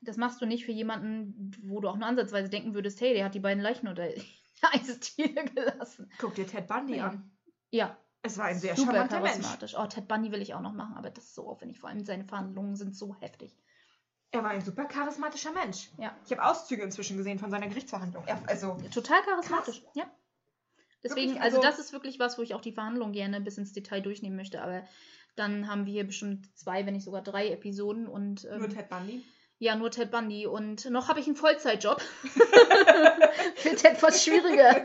das 0.00 0.16
machst 0.16 0.40
du 0.40 0.46
nicht 0.46 0.64
für 0.64 0.72
jemanden, 0.72 1.50
wo 1.64 1.80
du 1.80 1.88
auch 1.88 1.96
nur 1.96 2.06
ansatzweise 2.06 2.48
denken 2.48 2.74
würdest, 2.74 3.00
hey, 3.00 3.12
der 3.14 3.24
hat 3.24 3.34
die 3.34 3.40
beiden 3.40 3.62
Leichen 3.62 3.88
unter 3.88 4.06
die 4.08 4.22
Eisdiele 4.62 5.44
gelassen. 5.46 6.10
Guck 6.18 6.34
dir 6.36 6.46
Ted 6.46 6.66
Bundy 6.68 6.96
Ja. 6.96 7.08
an. 7.08 7.30
Ja, 7.70 7.96
Es 8.22 8.38
war 8.38 8.44
ein 8.46 8.58
sehr 8.58 8.76
super 8.76 8.92
charmanter 8.92 9.20
Mensch. 9.20 9.74
Oh, 9.76 9.86
Ted 9.86 10.06
Bundy 10.06 10.30
will 10.30 10.40
ich 10.40 10.54
auch 10.54 10.60
noch 10.60 10.72
machen, 10.72 10.94
aber 10.96 11.10
das 11.10 11.24
ist 11.24 11.34
so 11.34 11.48
aufwendig. 11.48 11.80
Vor 11.80 11.88
allem 11.90 12.04
seine 12.04 12.24
Verhandlungen 12.24 12.76
sind 12.76 12.94
so 12.96 13.14
heftig. 13.20 13.56
Er 14.30 14.42
war 14.42 14.50
ein 14.50 14.60
super 14.62 14.84
charismatischer 14.86 15.52
Mensch. 15.52 15.90
Ja. 15.98 16.16
Ich 16.24 16.32
habe 16.32 16.44
Auszüge 16.44 16.82
inzwischen 16.82 17.16
gesehen 17.16 17.38
von 17.38 17.50
seiner 17.50 17.68
Gerichtsverhandlung. 17.68 18.24
Er, 18.26 18.40
also, 18.48 18.76
Total 18.92 19.20
charismatisch, 19.22 19.82
ja. 19.94 20.04
Deswegen, 21.02 21.32
Wirklich, 21.32 21.42
also, 21.42 21.58
also- 21.58 21.68
das 21.68 21.78
ist 21.80 21.92
wirklich 21.92 22.18
was, 22.18 22.38
wo 22.38 22.42
ich 22.42 22.54
auch 22.54 22.60
die 22.60 22.72
Verhandlung 22.72 23.12
gerne 23.12 23.40
bis 23.40 23.58
ins 23.58 23.72
Detail 23.72 24.00
durchnehmen 24.00 24.36
möchte. 24.36 24.62
Aber 24.62 24.84
dann 25.36 25.68
haben 25.68 25.86
wir 25.86 25.92
hier 25.92 26.06
bestimmt 26.06 26.56
zwei, 26.56 26.86
wenn 26.86 26.94
nicht 26.94 27.04
sogar 27.04 27.22
drei 27.22 27.50
Episoden 27.50 28.06
und 28.06 28.46
ähm, 28.50 28.58
nur 28.58 28.68
Ted 28.68 28.88
Bundy. 28.88 29.24
ja, 29.58 29.74
nur 29.74 29.90
Ted 29.90 30.10
Bundy. 30.10 30.46
Und 30.46 30.88
noch 30.90 31.08
habe 31.08 31.20
ich 31.20 31.26
einen 31.26 31.36
Vollzeitjob. 31.36 32.00
Wird 33.62 33.84
etwas 33.84 34.24
schwieriger. 34.24 34.84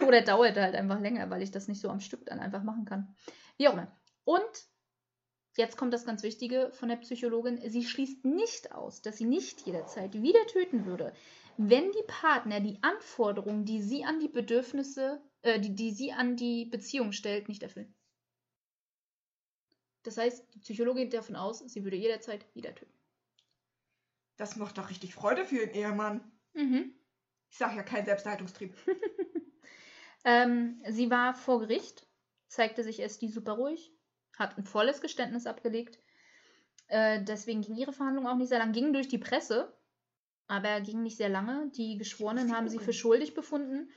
Oder 0.06 0.22
dauert 0.22 0.56
halt 0.56 0.74
einfach 0.74 1.00
länger, 1.00 1.28
weil 1.30 1.42
ich 1.42 1.50
das 1.50 1.68
nicht 1.68 1.80
so 1.80 1.88
am 1.88 2.00
Stück 2.00 2.24
dann 2.26 2.40
einfach 2.40 2.62
machen 2.62 2.84
kann. 2.84 3.14
Wie 3.56 3.68
auch 3.68 3.72
immer. 3.72 3.92
Und 4.24 4.42
jetzt 5.56 5.76
kommt 5.76 5.92
das 5.92 6.06
ganz 6.06 6.22
Wichtige 6.22 6.70
von 6.72 6.88
der 6.88 6.96
Psychologin. 6.96 7.60
Sie 7.68 7.84
schließt 7.84 8.24
nicht 8.24 8.72
aus, 8.72 9.02
dass 9.02 9.18
sie 9.18 9.24
nicht 9.24 9.66
jederzeit 9.66 10.14
wieder 10.14 10.46
töten 10.46 10.86
würde, 10.86 11.12
wenn 11.56 11.90
die 11.90 12.04
Partner 12.06 12.60
die 12.60 12.78
Anforderungen, 12.82 13.64
die 13.64 13.82
sie 13.82 14.04
an 14.04 14.20
die 14.20 14.28
Bedürfnisse, 14.28 15.20
äh, 15.42 15.58
die, 15.58 15.74
die 15.74 15.90
sie 15.90 16.12
an 16.12 16.36
die 16.36 16.66
Beziehung 16.66 17.12
stellt, 17.12 17.48
nicht 17.48 17.64
erfüllen. 17.64 17.92
Das 20.02 20.16
heißt, 20.16 20.54
die 20.54 20.60
Psychologin 20.60 21.04
geht 21.04 21.14
davon 21.14 21.36
aus, 21.36 21.58
sie 21.58 21.84
würde 21.84 21.96
jederzeit 21.96 22.46
wieder 22.54 22.74
töten. 22.74 22.92
Das 24.36 24.56
macht 24.56 24.78
doch 24.78 24.90
richtig 24.90 25.14
Freude 25.14 25.44
für 25.44 25.56
ihren 25.56 25.74
Ehemann. 25.74 26.32
Mhm. 26.54 26.94
Ich 27.50 27.58
sag 27.58 27.74
ja 27.74 27.82
kein 27.82 28.04
Selbsterhaltungstrieb. 28.04 28.74
Ähm, 30.24 30.82
sie 30.88 31.10
war 31.10 31.34
vor 31.34 31.60
Gericht, 31.60 32.06
zeigte 32.48 32.82
sich 32.82 33.00
erst 33.00 33.22
die 33.22 33.28
super 33.28 33.52
ruhig, 33.52 33.92
hat 34.36 34.58
ein 34.58 34.64
volles 34.64 35.00
Geständnis 35.00 35.46
abgelegt. 35.46 35.98
Äh, 36.88 37.22
deswegen 37.22 37.62
ging 37.62 37.76
ihre 37.76 37.92
Verhandlung 37.92 38.26
auch 38.26 38.36
nicht 38.36 38.48
sehr 38.48 38.58
lang, 38.58 38.72
ging 38.72 38.92
durch 38.92 39.08
die 39.08 39.18
Presse, 39.18 39.72
aber 40.46 40.80
ging 40.80 41.02
nicht 41.02 41.16
sehr 41.16 41.28
lange. 41.28 41.70
Die 41.76 41.98
Geschworenen 41.98 42.54
haben 42.54 42.68
sie 42.68 42.78
für 42.78 42.92
schuldig 42.92 43.34
befunden. 43.34 43.90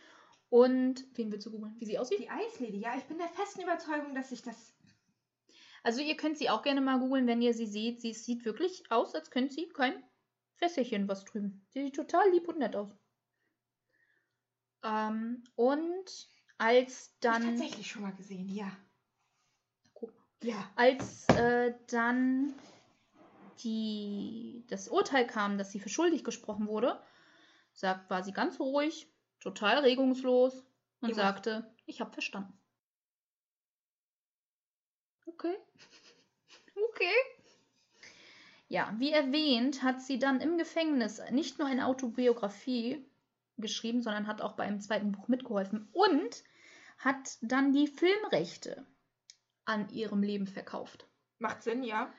Und 0.50 1.06
wen 1.16 1.32
willst 1.32 1.46
du 1.46 1.52
googeln? 1.52 1.76
Wie 1.80 1.86
sie 1.86 1.98
aussieht? 1.98 2.20
Die 2.20 2.30
Eislady, 2.30 2.80
ja, 2.80 2.96
ich 2.98 3.04
bin 3.06 3.18
der 3.18 3.30
festen 3.30 3.62
Überzeugung, 3.62 4.14
dass 4.14 4.32
ich 4.32 4.42
das. 4.42 4.74
Also 5.84 6.02
ihr 6.02 6.16
könnt 6.16 6.38
sie 6.38 6.50
auch 6.50 6.62
gerne 6.62 6.82
mal 6.82 7.00
googeln, 7.00 7.28
wenn 7.28 7.42
ihr 7.42 7.54
sie 7.54 7.66
seht. 7.66 8.02
Sie 8.02 8.14
sieht 8.14 8.46
wirklich 8.46 8.84
aus, 8.92 9.16
als 9.16 9.32
könnte 9.32 9.54
sie 9.54 9.68
kein 9.70 10.04
Fässerchen 10.56 11.08
was 11.08 11.26
drüben. 11.26 11.66
Sie 11.70 11.84
sieht 11.84 11.96
total 11.96 12.30
lieb 12.32 12.48
und 12.48 12.60
nett 12.60 12.76
aus. 12.76 12.96
Ähm, 14.84 15.44
und 15.56 16.30
als 16.58 17.18
Dann 17.20 17.42
dann... 17.42 17.58
tatsächlich 17.58 17.90
schon 17.90 18.04
mal 18.04 18.14
gesehen, 18.14 18.50
ja. 18.50 18.72
Guck. 19.94 20.14
Ja. 20.44 20.72
Als 20.76 21.28
äh, 21.30 21.74
dann 21.88 22.54
die, 23.64 24.64
das 24.70 24.88
Urteil 24.88 25.26
kam, 25.26 25.58
dass 25.58 25.72
sie 25.72 25.80
für 25.80 25.90
schuldig 25.90 26.24
gesprochen 26.24 26.68
wurde, 26.68 27.02
sagt, 27.74 28.10
war 28.10 28.24
sie 28.24 28.34
ganz 28.34 28.60
ruhig, 28.60 29.12
total 29.40 29.80
regungslos 29.80 30.64
und 31.00 31.10
Immer. 31.10 31.16
sagte, 31.16 31.76
ich 31.86 32.02
habe 32.02 32.12
verstanden. 32.12 32.54
Okay. 35.26 35.56
Okay. 36.90 37.14
Ja, 38.68 38.94
wie 38.98 39.12
erwähnt, 39.12 39.84
hat 39.84 40.02
sie 40.02 40.18
dann 40.18 40.40
im 40.40 40.58
Gefängnis 40.58 41.22
nicht 41.32 41.60
nur 41.60 41.68
eine 41.68 41.88
Autobiografie 41.88 43.06
geschrieben, 43.58 44.02
sondern 44.02 44.28
hat 44.28 44.42
auch 44.42 44.54
bei 44.54 44.64
einem 44.64 44.80
zweiten 44.80 45.12
Buch 45.12 45.28
mitgeholfen 45.28 45.90
und 45.92 46.44
hat 46.98 47.38
dann 47.42 47.74
die 47.74 47.88
Filmrechte 47.88 48.86
an 49.66 49.90
ihrem 49.90 50.24
Leben 50.24 50.48
verkauft. 50.48 51.08
Macht 51.40 51.64
Sinn, 51.64 51.84
ja. 51.84 52.14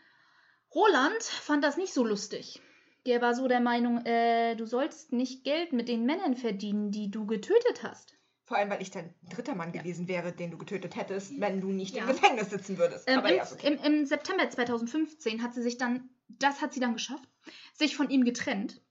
Roland 0.75 1.23
fand 1.23 1.65
das 1.65 1.77
nicht 1.77 1.93
so 1.93 2.05
lustig. 2.05 2.61
Der 3.07 3.21
war 3.21 3.35
so 3.35 3.49
der 3.49 3.61
Meinung, 3.61 4.05
äh, 4.07 4.55
du 4.55 4.67
sollst 4.67 5.13
nicht 5.13 5.45
Geld 5.45 5.73
mit 5.73 5.89
den 5.89 6.07
Männern 6.07 6.37
verdienen, 6.37 6.91
die 6.91 7.11
du 7.11 7.27
getötet 7.27 7.83
hast. 7.83 8.17
Vor 8.53 8.59
allem, 8.59 8.69
weil 8.69 8.83
ich 8.83 8.91
dann 8.91 9.09
dritter 9.35 9.55
Mann 9.55 9.73
gewesen 9.73 10.09
wäre, 10.09 10.31
den 10.31 10.51
du 10.51 10.59
getötet 10.59 10.95
hättest, 10.95 11.41
wenn 11.41 11.63
du 11.63 11.69
nicht 11.69 11.95
Ja. 11.97 12.03
im 12.03 12.09
Gefängnis 12.09 12.51
sitzen 12.51 12.77
würdest. 12.77 13.09
Ähm, 13.09 13.19
Aber 13.21 13.31
im, 13.31 13.37
ja, 13.37 13.49
okay. 13.51 13.67
im, 13.67 13.79
Im 13.83 14.05
September 14.05 14.51
2015 14.51 15.43
hat 15.43 15.55
sie 15.55 15.63
sich 15.63 15.79
dann, 15.79 16.11
das 16.29 16.61
hat 16.61 16.75
sie 16.75 16.81
dann 16.81 16.93
geschafft, 16.93 17.27
sich 17.73 17.97
von 17.97 18.11
ihm 18.11 18.27
getrennt, 18.27 18.83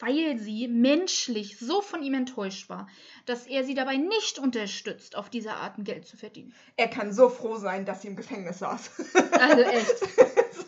weil 0.00 0.38
sie 0.38 0.68
menschlich 0.68 1.58
so 1.58 1.80
von 1.80 2.02
ihm 2.02 2.12
enttäuscht 2.12 2.68
war, 2.68 2.88
dass 3.24 3.46
er 3.46 3.64
sie 3.64 3.72
dabei 3.74 3.96
nicht 3.96 4.38
unterstützt, 4.38 5.16
auf 5.16 5.30
diese 5.30 5.54
Art 5.54 5.76
Geld 5.78 6.06
zu 6.06 6.18
verdienen. 6.18 6.54
Er 6.76 6.88
kann 6.88 7.10
so 7.10 7.30
froh 7.30 7.56
sein, 7.56 7.86
dass 7.86 8.02
sie 8.02 8.08
im 8.08 8.16
Gefängnis 8.16 8.58
saß. 8.58 8.90
Also 9.32 9.62
echt. 9.62 9.98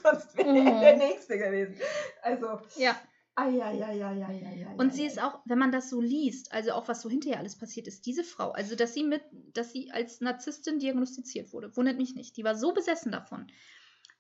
Sonst 0.03 0.37
wäre 0.39 0.49
Mhm. 0.49 0.67
er 0.69 0.81
der 0.81 0.97
Nächste 0.97 1.37
gewesen. 1.37 1.77
Also, 2.23 2.61
Ja. 2.77 2.99
Ai, 3.41 4.75
Und 4.77 4.95
sie 4.95 5.05
ist 5.05 5.21
auch, 5.21 5.41
wenn 5.45 5.59
man 5.59 5.73
das 5.73 5.91
so 5.91 6.01
liest, 6.01 6.53
also 6.53 6.73
auch 6.73 6.89
was 6.89 7.03
so 7.03 7.11
hinterher 7.11 7.39
alles 7.39 7.57
passiert 7.57 7.87
ist, 7.87 8.07
diese 8.07 8.25
Frau, 8.25 8.51
also 8.51 8.77
dass 8.77 8.95
sie 8.95 9.05
mit, 9.05 9.23
dass 9.55 9.73
sie 9.73 9.91
als 9.91 10.21
Narzisstin 10.21 10.79
diagnostiziert 10.79 11.53
wurde, 11.53 11.77
wundert 11.77 11.97
mich 11.97 12.15
nicht. 12.15 12.37
Die 12.37 12.45
war 12.45 12.55
so 12.55 12.73
besessen 12.73 13.13
davon. 13.13 13.47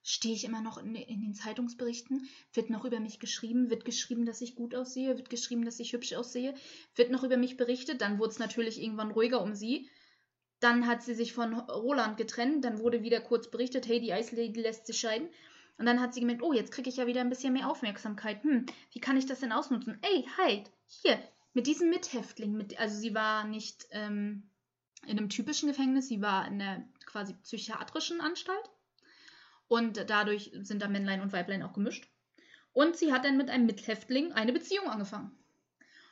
Stehe 0.03 0.35
ich 0.35 0.45
immer 0.45 0.63
noch 0.63 0.79
in, 0.79 0.95
in 0.95 1.21
den 1.21 1.35
Zeitungsberichten, 1.35 2.29
wird 2.55 2.71
noch 2.71 2.85
über 2.85 3.01
mich 3.01 3.21
geschrieben, 3.21 3.69
wird 3.69 3.85
geschrieben, 3.85 4.25
dass 4.25 4.41
ich 4.41 4.55
gut 4.55 4.75
aussehe, 4.75 5.17
wird 5.19 5.29
geschrieben, 5.29 5.65
dass 5.65 5.79
ich 5.79 5.93
hübsch 5.93 6.15
aussehe, 6.15 6.55
wird 6.95 7.11
noch 7.11 7.23
über 7.23 7.37
mich 7.37 7.59
berichtet, 7.59 8.01
dann 8.01 8.19
wurde 8.19 8.31
es 8.31 8.39
natürlich 8.39 8.81
irgendwann 8.83 9.11
ruhiger 9.11 9.43
um 9.43 9.55
sie. 9.55 9.91
Dann 10.61 10.87
hat 10.87 11.03
sie 11.03 11.15
sich 11.15 11.33
von 11.33 11.55
Roland 11.55 12.17
getrennt, 12.17 12.65
dann 12.65 12.79
wurde 12.81 13.03
wieder 13.03 13.21
kurz 13.21 13.51
berichtet, 13.51 13.89
hey, 13.89 14.01
die 14.01 14.11
Ice 14.11 14.35
Lady 14.35 14.61
lässt 14.61 14.87
sich 14.87 14.99
scheiden. 14.99 15.29
Und 15.81 15.87
dann 15.87 16.03
hat 16.03 16.13
sie 16.13 16.21
gemerkt, 16.21 16.43
oh, 16.43 16.53
jetzt 16.53 16.73
kriege 16.73 16.91
ich 16.91 16.99
ja 16.99 17.07
wieder 17.07 17.23
ein 17.23 17.31
bisschen 17.31 17.55
mehr 17.55 17.67
Aufmerksamkeit. 17.67 18.43
Hm, 18.43 18.67
wie 18.93 19.01
kann 19.01 19.17
ich 19.17 19.25
das 19.25 19.41
denn 19.41 19.51
ausnutzen? 19.51 19.99
Ey, 20.03 20.29
halt, 20.37 20.71
hier, 20.87 21.19
mit 21.55 21.67
diesem 21.67 21.89
Mithäftling, 21.89 22.53
mit, 22.53 22.79
also 22.79 22.99
sie 22.99 23.15
war 23.15 23.45
nicht 23.45 23.87
ähm, 23.93 24.51
in 25.07 25.17
einem 25.17 25.31
typischen 25.31 25.71
Gefängnis, 25.71 26.07
sie 26.07 26.21
war 26.21 26.47
in 26.47 26.61
einer 26.61 26.87
quasi 27.07 27.33
psychiatrischen 27.33 28.21
Anstalt. 28.21 28.71
Und 29.69 30.05
dadurch 30.11 30.51
sind 30.53 30.83
da 30.83 30.89
Männlein 30.89 31.23
und 31.23 31.33
Weiblein 31.33 31.63
auch 31.63 31.73
gemischt. 31.73 32.07
Und 32.75 32.99
sie 32.99 33.11
hat 33.11 33.25
dann 33.25 33.39
mit 33.39 33.49
einem 33.49 33.65
Mithäftling 33.65 34.33
eine 34.33 34.53
Beziehung 34.53 34.87
angefangen. 34.87 35.35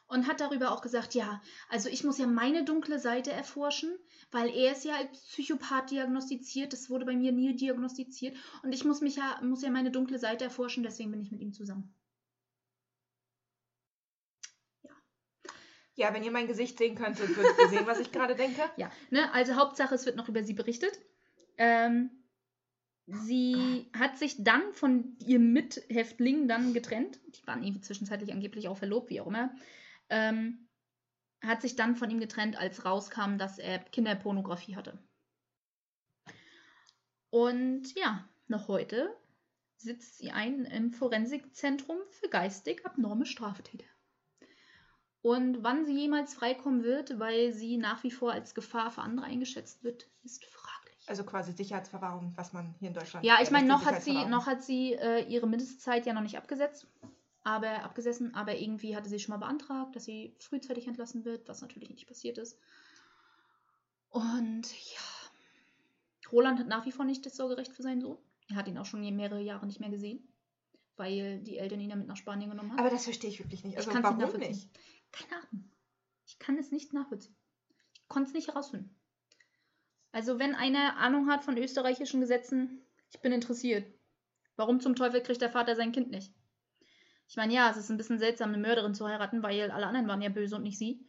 Und 0.09 0.27
hat 0.27 0.41
darüber 0.41 0.73
auch 0.73 0.81
gesagt, 0.81 1.15
ja, 1.15 1.43
also 1.69 1.91
ich 1.91 2.03
muss 2.03 2.17
ja 2.17 2.27
meine 2.27 2.65
dunkle 2.65 2.99
Seite 2.99 3.31
erforschen, 3.31 3.95
weil 4.31 4.49
er 4.49 4.73
ist 4.73 4.85
ja 4.85 4.95
als 4.97 5.21
Psychopath 5.27 5.91
diagnostiziert, 5.91 6.73
das 6.73 6.89
wurde 6.89 7.05
bei 7.05 7.15
mir 7.15 7.31
nie 7.31 7.55
diagnostiziert. 7.55 8.35
Und 8.63 8.73
ich 8.73 8.85
muss 8.85 9.03
mich 9.03 9.17
ja, 9.17 9.39
muss 9.43 9.63
ja 9.63 9.71
meine 9.71 9.91
dunkle 9.91 10.19
Seite 10.19 10.45
erforschen, 10.45 10.83
deswegen 10.83 11.11
bin 11.11 11.21
ich 11.21 11.31
mit 11.31 11.43
ihm 11.43 11.53
zusammen. 11.53 11.95
Ja, 15.99 16.15
wenn 16.15 16.23
ihr 16.23 16.31
mein 16.31 16.47
Gesicht 16.47 16.79
sehen 16.79 16.95
könntet, 16.95 17.37
würdet 17.37 17.59
ihr 17.59 17.69
sehen, 17.69 17.87
was 17.87 17.99
ich 17.99 18.13
gerade 18.13 18.37
denke. 18.37 18.63
Ja, 18.77 18.89
ne, 19.11 19.33
also 19.35 19.57
Hauptsache, 19.57 19.97
es 19.97 20.07
wird 20.07 20.15
noch 20.15 20.29
über 20.29 20.45
sie 20.45 20.55
berichtet. 20.55 20.93
Ähm, 21.57 22.11
sie 23.07 23.91
hat 23.93 24.17
sich 24.17 24.37
dann 24.45 24.63
von 24.75 25.17
ihrem 25.27 25.53
Mithäftling 25.53 26.47
dann 26.47 26.73
getrennt. 26.73 27.19
Die 27.27 27.45
waren 27.49 27.65
irgendwie 27.65 27.81
zwischenzeitlich 27.81 28.33
angeblich 28.33 28.69
auch 28.69 28.79
verlobt, 28.79 29.11
wie 29.11 29.21
auch 29.21 29.27
immer. 29.27 29.53
Ähm, 30.11 30.69
hat 31.43 31.63
sich 31.63 31.77
dann 31.77 31.97
von 31.97 32.11
ihm 32.11 32.21
getrennt, 32.21 32.57
als 32.57 32.85
rauskam, 32.85 33.37
dass 33.39 33.59
er 33.59 33.79
Kinderpornografie 33.79 34.77
hatte. 34.77 34.99
Und 37.31 37.95
ja, 37.95 38.29
noch 38.47 38.69
heute 38.69 39.15
sitzt 39.77 40.19
sie 40.19 40.31
ein 40.31 40.65
im 40.65 40.93
Forensikzentrum 40.93 41.99
für 42.11 42.29
geistig 42.29 42.85
abnorme 42.85 43.27
Straftäter. 43.27 43.85
Und 45.21 45.63
wann 45.63 45.85
sie 45.85 45.93
jemals 45.93 46.35
freikommen 46.35 46.83
wird, 46.83 47.19
weil 47.19 47.53
sie 47.53 47.77
nach 47.77 48.03
wie 48.03 48.11
vor 48.11 48.33
als 48.33 48.55
Gefahr 48.55 48.91
für 48.91 49.03
andere 49.03 49.27
eingeschätzt 49.27 49.85
wird, 49.85 50.09
ist 50.23 50.45
fraglich. 50.45 51.09
Also 51.09 51.25
quasi 51.25 51.53
Sicherheitsverwahrung, 51.53 52.33
was 52.37 52.53
man 52.53 52.75
hier 52.79 52.89
in 52.89 52.95
Deutschland. 52.95 53.27
Ja, 53.27 53.39
ich 53.43 53.49
äh, 53.49 53.53
meine, 53.53 53.69
noch 53.69 53.85
hat 53.85 54.03
sie, 54.03 54.25
noch 54.27 54.47
hat 54.47 54.63
sie 54.63 54.95
äh, 54.95 55.25
ihre 55.29 55.47
Mindestzeit 55.47 56.07
ja 56.07 56.13
noch 56.13 56.23
nicht 56.23 56.39
abgesetzt, 56.39 56.87
aber 57.45 57.83
abgesessen, 57.85 58.35
aber 58.35 58.57
irgendwie 58.57 58.97
hatte 58.97 59.09
sie 59.09 59.19
schon 59.19 59.33
mal 59.33 59.47
beantragt, 59.47 59.97
dass 59.97 60.05
sie 60.05 60.35
frühzeitig 60.39 60.87
entlassen 60.87 61.25
wird, 61.25 61.49
was 61.49 61.61
natürlich 61.61 61.91
nicht 61.91 62.07
passiert 62.07 62.39
ist. 62.39 62.59
Und 64.11 64.73
ja, 64.95 66.31
Roland 66.33 66.59
hat 66.59 66.69
nach 66.69 66.87
wie 66.87 66.93
vor 66.93 67.05
nicht 67.05 67.25
das 67.27 67.37
Sorgerecht 67.37 67.73
für 67.73 67.83
seinen 67.83 68.01
Sohn. 68.01 68.19
Er 68.49 68.57
hat 68.57 68.69
ihn 68.69 68.79
auch 68.79 68.87
schon 68.87 69.01
mehrere 69.01 69.41
Jahre 69.41 69.67
nicht 69.67 69.81
mehr 69.81 69.91
gesehen, 69.91 70.27
weil 70.97 71.41
die 71.41 71.59
Eltern 71.59 71.81
ihn 71.81 71.91
ja 71.91 71.97
mit 71.97 72.07
nach 72.07 72.17
Spanien 72.17 72.51
genommen 72.51 72.73
haben. 72.73 72.81
Aber 72.81 72.91
das 72.91 73.05
verstehe 73.05 73.31
ich 73.31 73.39
wirklich 73.39 73.65
nicht. 73.65 73.77
Also 73.77 73.91
ich 73.91 73.95
kann 73.95 74.05
es 74.05 74.11
nicht 74.11 74.21
nachvollziehen. 74.21 74.51
nicht? 74.51 74.71
Keine 75.13 75.43
Ahnung. 75.43 75.71
Ich 76.27 76.39
kann 76.39 76.59
es 76.59 76.71
nicht 76.71 76.93
nachvollziehen. 76.93 77.37
Ich 77.95 78.09
konnte 78.09 78.29
es 78.29 78.35
nicht 78.35 78.49
herausfinden. 78.49 78.95
Also, 80.13 80.39
wenn 80.39 80.55
einer 80.55 80.97
Ahnung 80.97 81.29
hat 81.29 81.45
von 81.45 81.59
österreichischen 81.59 82.21
Gesetzen, 82.21 82.81
ich 83.11 83.21
bin 83.21 83.33
interessiert. 83.33 83.87
Warum 84.57 84.81
zum 84.81 84.97
Teufel 84.97 85.23
kriegt 85.23 85.43
der 85.43 85.51
Vater 85.51 85.77
sein 85.77 85.93
Kind 85.93 86.11
nicht? 86.11 86.33
Ich 87.29 87.37
meine, 87.37 87.53
ja, 87.53 87.71
es 87.71 87.77
ist 87.77 87.91
ein 87.91 87.99
bisschen 87.99 88.19
seltsam, 88.19 88.49
eine 88.49 88.59
Mörderin 88.59 88.95
zu 88.95 89.07
heiraten, 89.07 89.43
weil 89.43 89.71
alle 89.71 89.87
anderen 89.87 90.09
waren 90.09 90.23
ja 90.23 90.31
böse 90.31 90.57
und 90.57 90.63
nicht 90.63 90.79
sie. 90.79 91.07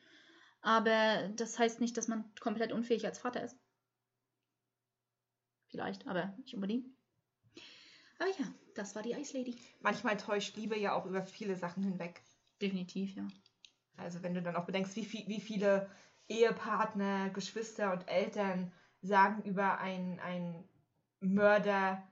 Aber 0.61 1.29
das 1.35 1.57
heißt 1.57 1.79
nicht, 1.79 1.95
dass 1.95 2.09
man 2.09 2.25
komplett 2.41 2.73
unfähig 2.73 3.05
als 3.05 3.19
Vater 3.19 3.41
ist. 3.41 3.57
Vielleicht, 5.69 6.07
aber 6.07 6.35
nicht 6.39 6.53
unbedingt. 6.53 6.87
Aber 8.19 8.29
ja, 8.37 8.45
das 8.75 8.95
war 8.95 9.01
die 9.01 9.13
Ice 9.13 9.37
Lady. 9.37 9.57
Manchmal 9.79 10.17
täuscht 10.17 10.57
Liebe 10.57 10.77
ja 10.77 10.93
auch 10.93 11.05
über 11.05 11.23
viele 11.23 11.55
Sachen 11.55 11.83
hinweg. 11.83 12.21
Definitiv, 12.61 13.15
ja. 13.15 13.25
Also 13.95 14.21
wenn 14.21 14.33
du 14.33 14.41
dann 14.41 14.57
auch 14.57 14.65
bedenkst, 14.65 14.95
wie, 14.97 15.05
viel, 15.05 15.25
wie 15.27 15.39
viele 15.39 15.89
Ehepartner, 16.27 17.29
Geschwister 17.29 17.93
und 17.93 18.09
Eltern 18.09 18.73
sagen 19.01 19.43
über 19.43 19.79
einen, 19.79 20.19
einen 20.19 20.67
Mörder, 21.21 22.03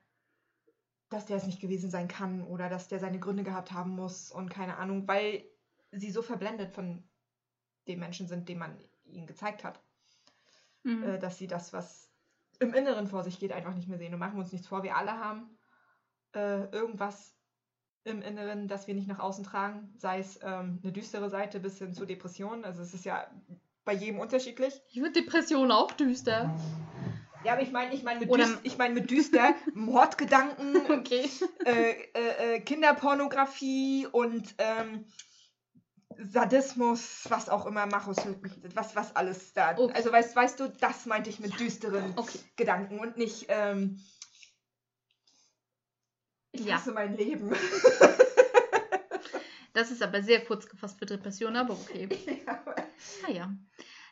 dass 1.10 1.26
der 1.26 1.38
es 1.38 1.45
nicht 1.45 1.62
gewesen 1.62 1.89
sein 1.89 2.08
kann 2.08 2.43
oder 2.43 2.70
dass 2.70 2.88
der 2.88 2.99
seine 2.99 3.20
Gründe 3.20 3.43
gehabt 3.43 3.72
haben 3.72 3.91
muss 3.91 4.32
und 4.32 4.49
keine 4.49 4.78
Ahnung, 4.78 5.08
weil 5.08 5.45
sie 5.91 6.12
so 6.12 6.22
verblendet 6.22 6.74
von 6.74 7.03
dem 7.88 7.99
Menschen 7.99 8.28
sind, 8.28 8.49
den 8.49 8.58
man 8.58 8.78
ihnen 9.05 9.28
gezeigt 9.28 9.64
hat, 9.64 9.80
Mhm. 10.84 11.03
äh, 11.03 11.20
dass 11.20 11.38
sie 11.38 11.47
das, 11.47 11.74
was 11.74 12.10
im 12.60 12.74
Inneren 12.74 13.08
vor 13.08 13.24
sich 13.24 13.39
geht, 13.39 13.51
einfach 13.51 13.74
nicht 13.74 13.88
mehr 13.88 13.97
sehen. 13.97 14.14
Und 14.14 14.20
machen 14.20 14.36
wir 14.36 14.41
uns 14.41 14.51
nichts 14.51 14.68
vor, 14.68 14.84
wir 14.84 14.95
alle 14.95 15.12
haben 15.12 15.49
äh, 16.34 16.64
irgendwas 16.72 17.36
im 18.03 18.22
Inneren, 18.22 18.68
das 18.68 18.88
wir 18.88 18.93
nicht 18.95 19.08
nach 19.08 19.20
außen 19.20 19.43
tragen, 19.43 19.93
sei 19.97 20.20
es 20.20 20.39
ähm, 20.41 20.80
eine 20.82 20.91
düstere 20.91 21.30
Seite 21.30 21.60
bis 21.60 21.78
hin 21.78 21.93
zu 21.93 22.05
Depressionen. 22.05 22.64
Also 22.64 22.82
es 22.82 22.93
ist 22.93 23.05
ja 23.05 23.28
bei 23.84 23.93
jedem 23.93 24.20
unterschiedlich. 24.20 24.82
Ich 24.89 24.97
würde 25.01 25.22
Depression 25.22 25.72
auch 25.72 25.91
düster. 25.91 26.53
Ja, 27.44 27.54
aber 27.54 27.62
ich 27.62 27.72
meine, 27.72 27.94
ich 27.94 28.04
meine 28.04 28.20
mit, 28.20 28.34
düst, 28.36 28.60
ich 28.64 28.78
mein 28.78 28.94
mit 28.94 29.10
düster 29.12 29.56
Mordgedanken, 29.74 30.76
Okay. 30.92 31.30
äh, 31.66 31.92
äh, 31.92 32.56
äh, 32.56 32.60
Kinderpornografie 32.62 34.08
und 34.12 34.56
ähm, 34.58 35.06
Sadismus, 36.18 37.26
was 37.30 37.48
auch 37.48 37.66
immer, 37.68 37.86
Machos, 37.86 38.18
was, 38.74 38.96
was 38.96 39.16
alles 39.16 39.54
da. 39.54 39.78
Okay. 39.78 39.94
Also 39.96 40.12
weißt, 40.12 40.36
weißt 40.36 40.60
du, 40.60 40.68
das 40.70 41.06
meinte 41.06 41.30
ich 41.30 41.40
mit 41.40 41.60
düsteren 41.60 42.14
Okay. 42.18 42.40
Gedanken 42.56 43.00
und 43.00 43.18
nicht, 43.18 43.46
ähm, 43.50 44.02
ich 46.52 46.66
Ja. 46.66 46.76
hasse 46.76 46.92
mein 46.92 47.16
Leben. 47.16 47.56
Das 49.74 49.92
ist 49.92 50.02
aber 50.02 50.24
sehr 50.24 50.44
kurz 50.44 50.68
gefasst 50.68 50.98
für 50.98 51.06
Depression, 51.06 51.56
aber 51.56 51.76
okay. 51.76 52.10
ja, 52.48 52.64
Naja. 53.28 53.54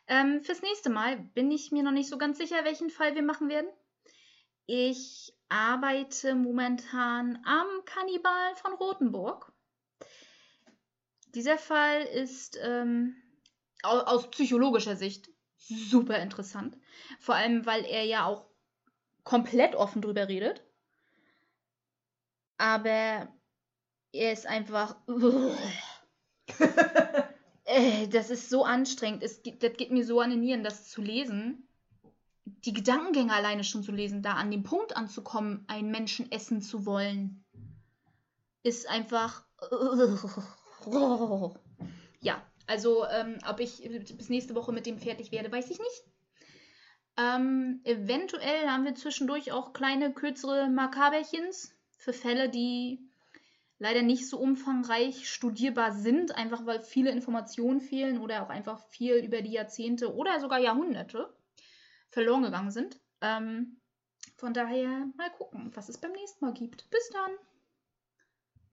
Ähm, 0.08 0.42
fürs 0.44 0.62
nächste 0.62 0.90
Mal 0.90 1.18
bin 1.18 1.52
ich 1.52 1.72
mir 1.72 1.84
noch 1.84 1.92
nicht 1.92 2.10
so 2.10 2.18
ganz 2.18 2.38
sicher, 2.38 2.64
welchen 2.64 2.90
Fall 2.90 3.16
wir 3.16 3.24
machen 3.24 3.50
werden. 3.50 3.70
Ich 4.68 5.34
arbeite 5.50 6.36
momentan 6.36 7.40
am 7.46 7.68
Kannibal 7.86 8.56
von 8.56 8.74
Rothenburg. 8.74 9.52
Dieser 11.34 11.58
Fall 11.58 12.02
ist 12.04 12.58
ähm, 12.62 13.16
au- 13.84 14.00
aus 14.00 14.30
psychologischer 14.32 14.96
Sicht 14.96 15.30
super 15.58 16.20
interessant. 16.20 16.78
Vor 17.20 17.36
allem, 17.36 17.66
weil 17.66 17.84
er 17.86 18.04
ja 18.04 18.26
auch 18.26 18.46
komplett 19.24 19.76
offen 19.76 20.02
drüber 20.02 20.28
redet. 20.28 20.64
Aber 22.58 23.28
er 24.12 24.32
ist 24.34 24.46
einfach. 24.48 24.96
Äh, 27.66 28.08
das 28.08 28.30
ist 28.30 28.50
so 28.50 28.64
anstrengend. 28.64 29.24
Es, 29.24 29.42
das 29.44 29.74
geht 29.74 29.92
mir 29.92 30.06
so 30.06 30.20
an 30.22 30.30
den 30.30 30.40
Nieren, 30.40 30.64
das 30.64 30.90
zu 30.90 31.02
lesen. 31.02 31.68
Die 32.46 32.74
Gedankengänge 32.74 33.34
alleine 33.34 33.64
schon 33.64 33.84
zu 33.84 33.92
lesen, 33.92 34.22
da 34.22 34.34
an 34.34 34.52
dem 34.52 34.64
Punkt 34.64 34.96
anzukommen, 34.96 35.66
einen 35.68 35.90
Menschen 35.90 36.32
essen 36.32 36.62
zu 36.62 36.86
wollen, 36.86 37.44
ist 38.62 38.88
einfach. 38.88 39.44
Ja, 42.22 42.42
also 42.68 43.06
ähm, 43.08 43.40
ob 43.50 43.60
ich 43.60 43.82
bis 44.18 44.30
nächste 44.30 44.54
Woche 44.54 44.72
mit 44.72 44.86
dem 44.86 45.00
fertig 45.00 45.32
werde, 45.32 45.52
weiß 45.52 45.72
ich 45.72 45.80
nicht. 45.80 46.04
Ähm, 47.18 47.82
eventuell 47.84 48.68
haben 48.68 48.84
wir 48.84 48.94
zwischendurch 48.94 49.52
auch 49.52 49.74
kleine, 49.74 50.14
kürzere 50.14 50.70
Makaberchens 50.70 51.74
für 51.98 52.14
Fälle, 52.14 52.50
die 52.50 53.00
leider 53.80 54.02
nicht 54.02 54.28
so 54.28 54.40
umfangreich 54.40 55.30
studierbar 55.30 55.94
sind, 55.94 56.36
einfach 56.36 56.66
weil 56.66 56.82
viele 56.82 57.12
Informationen 57.12 57.82
fehlen 57.82 58.20
oder 58.20 58.44
auch 58.44 58.50
einfach 58.50 58.80
viel 58.90 59.16
über 59.16 59.42
die 59.42 59.52
Jahrzehnte 59.52 60.14
oder 60.16 60.40
sogar 60.40 60.60
Jahrhunderte 60.60 61.36
verloren 62.10 62.44
gegangen 62.44 62.72
sind. 62.72 63.00
Ähm, 63.22 63.82
von 64.38 64.54
daher 64.54 65.08
mal 65.18 65.30
gucken, 65.32 65.72
was 65.76 65.90
es 65.90 66.00
beim 66.00 66.12
nächsten 66.12 66.46
Mal 66.46 66.54
gibt. 66.54 66.90
Bis 66.90 67.10
dann! 67.10 67.32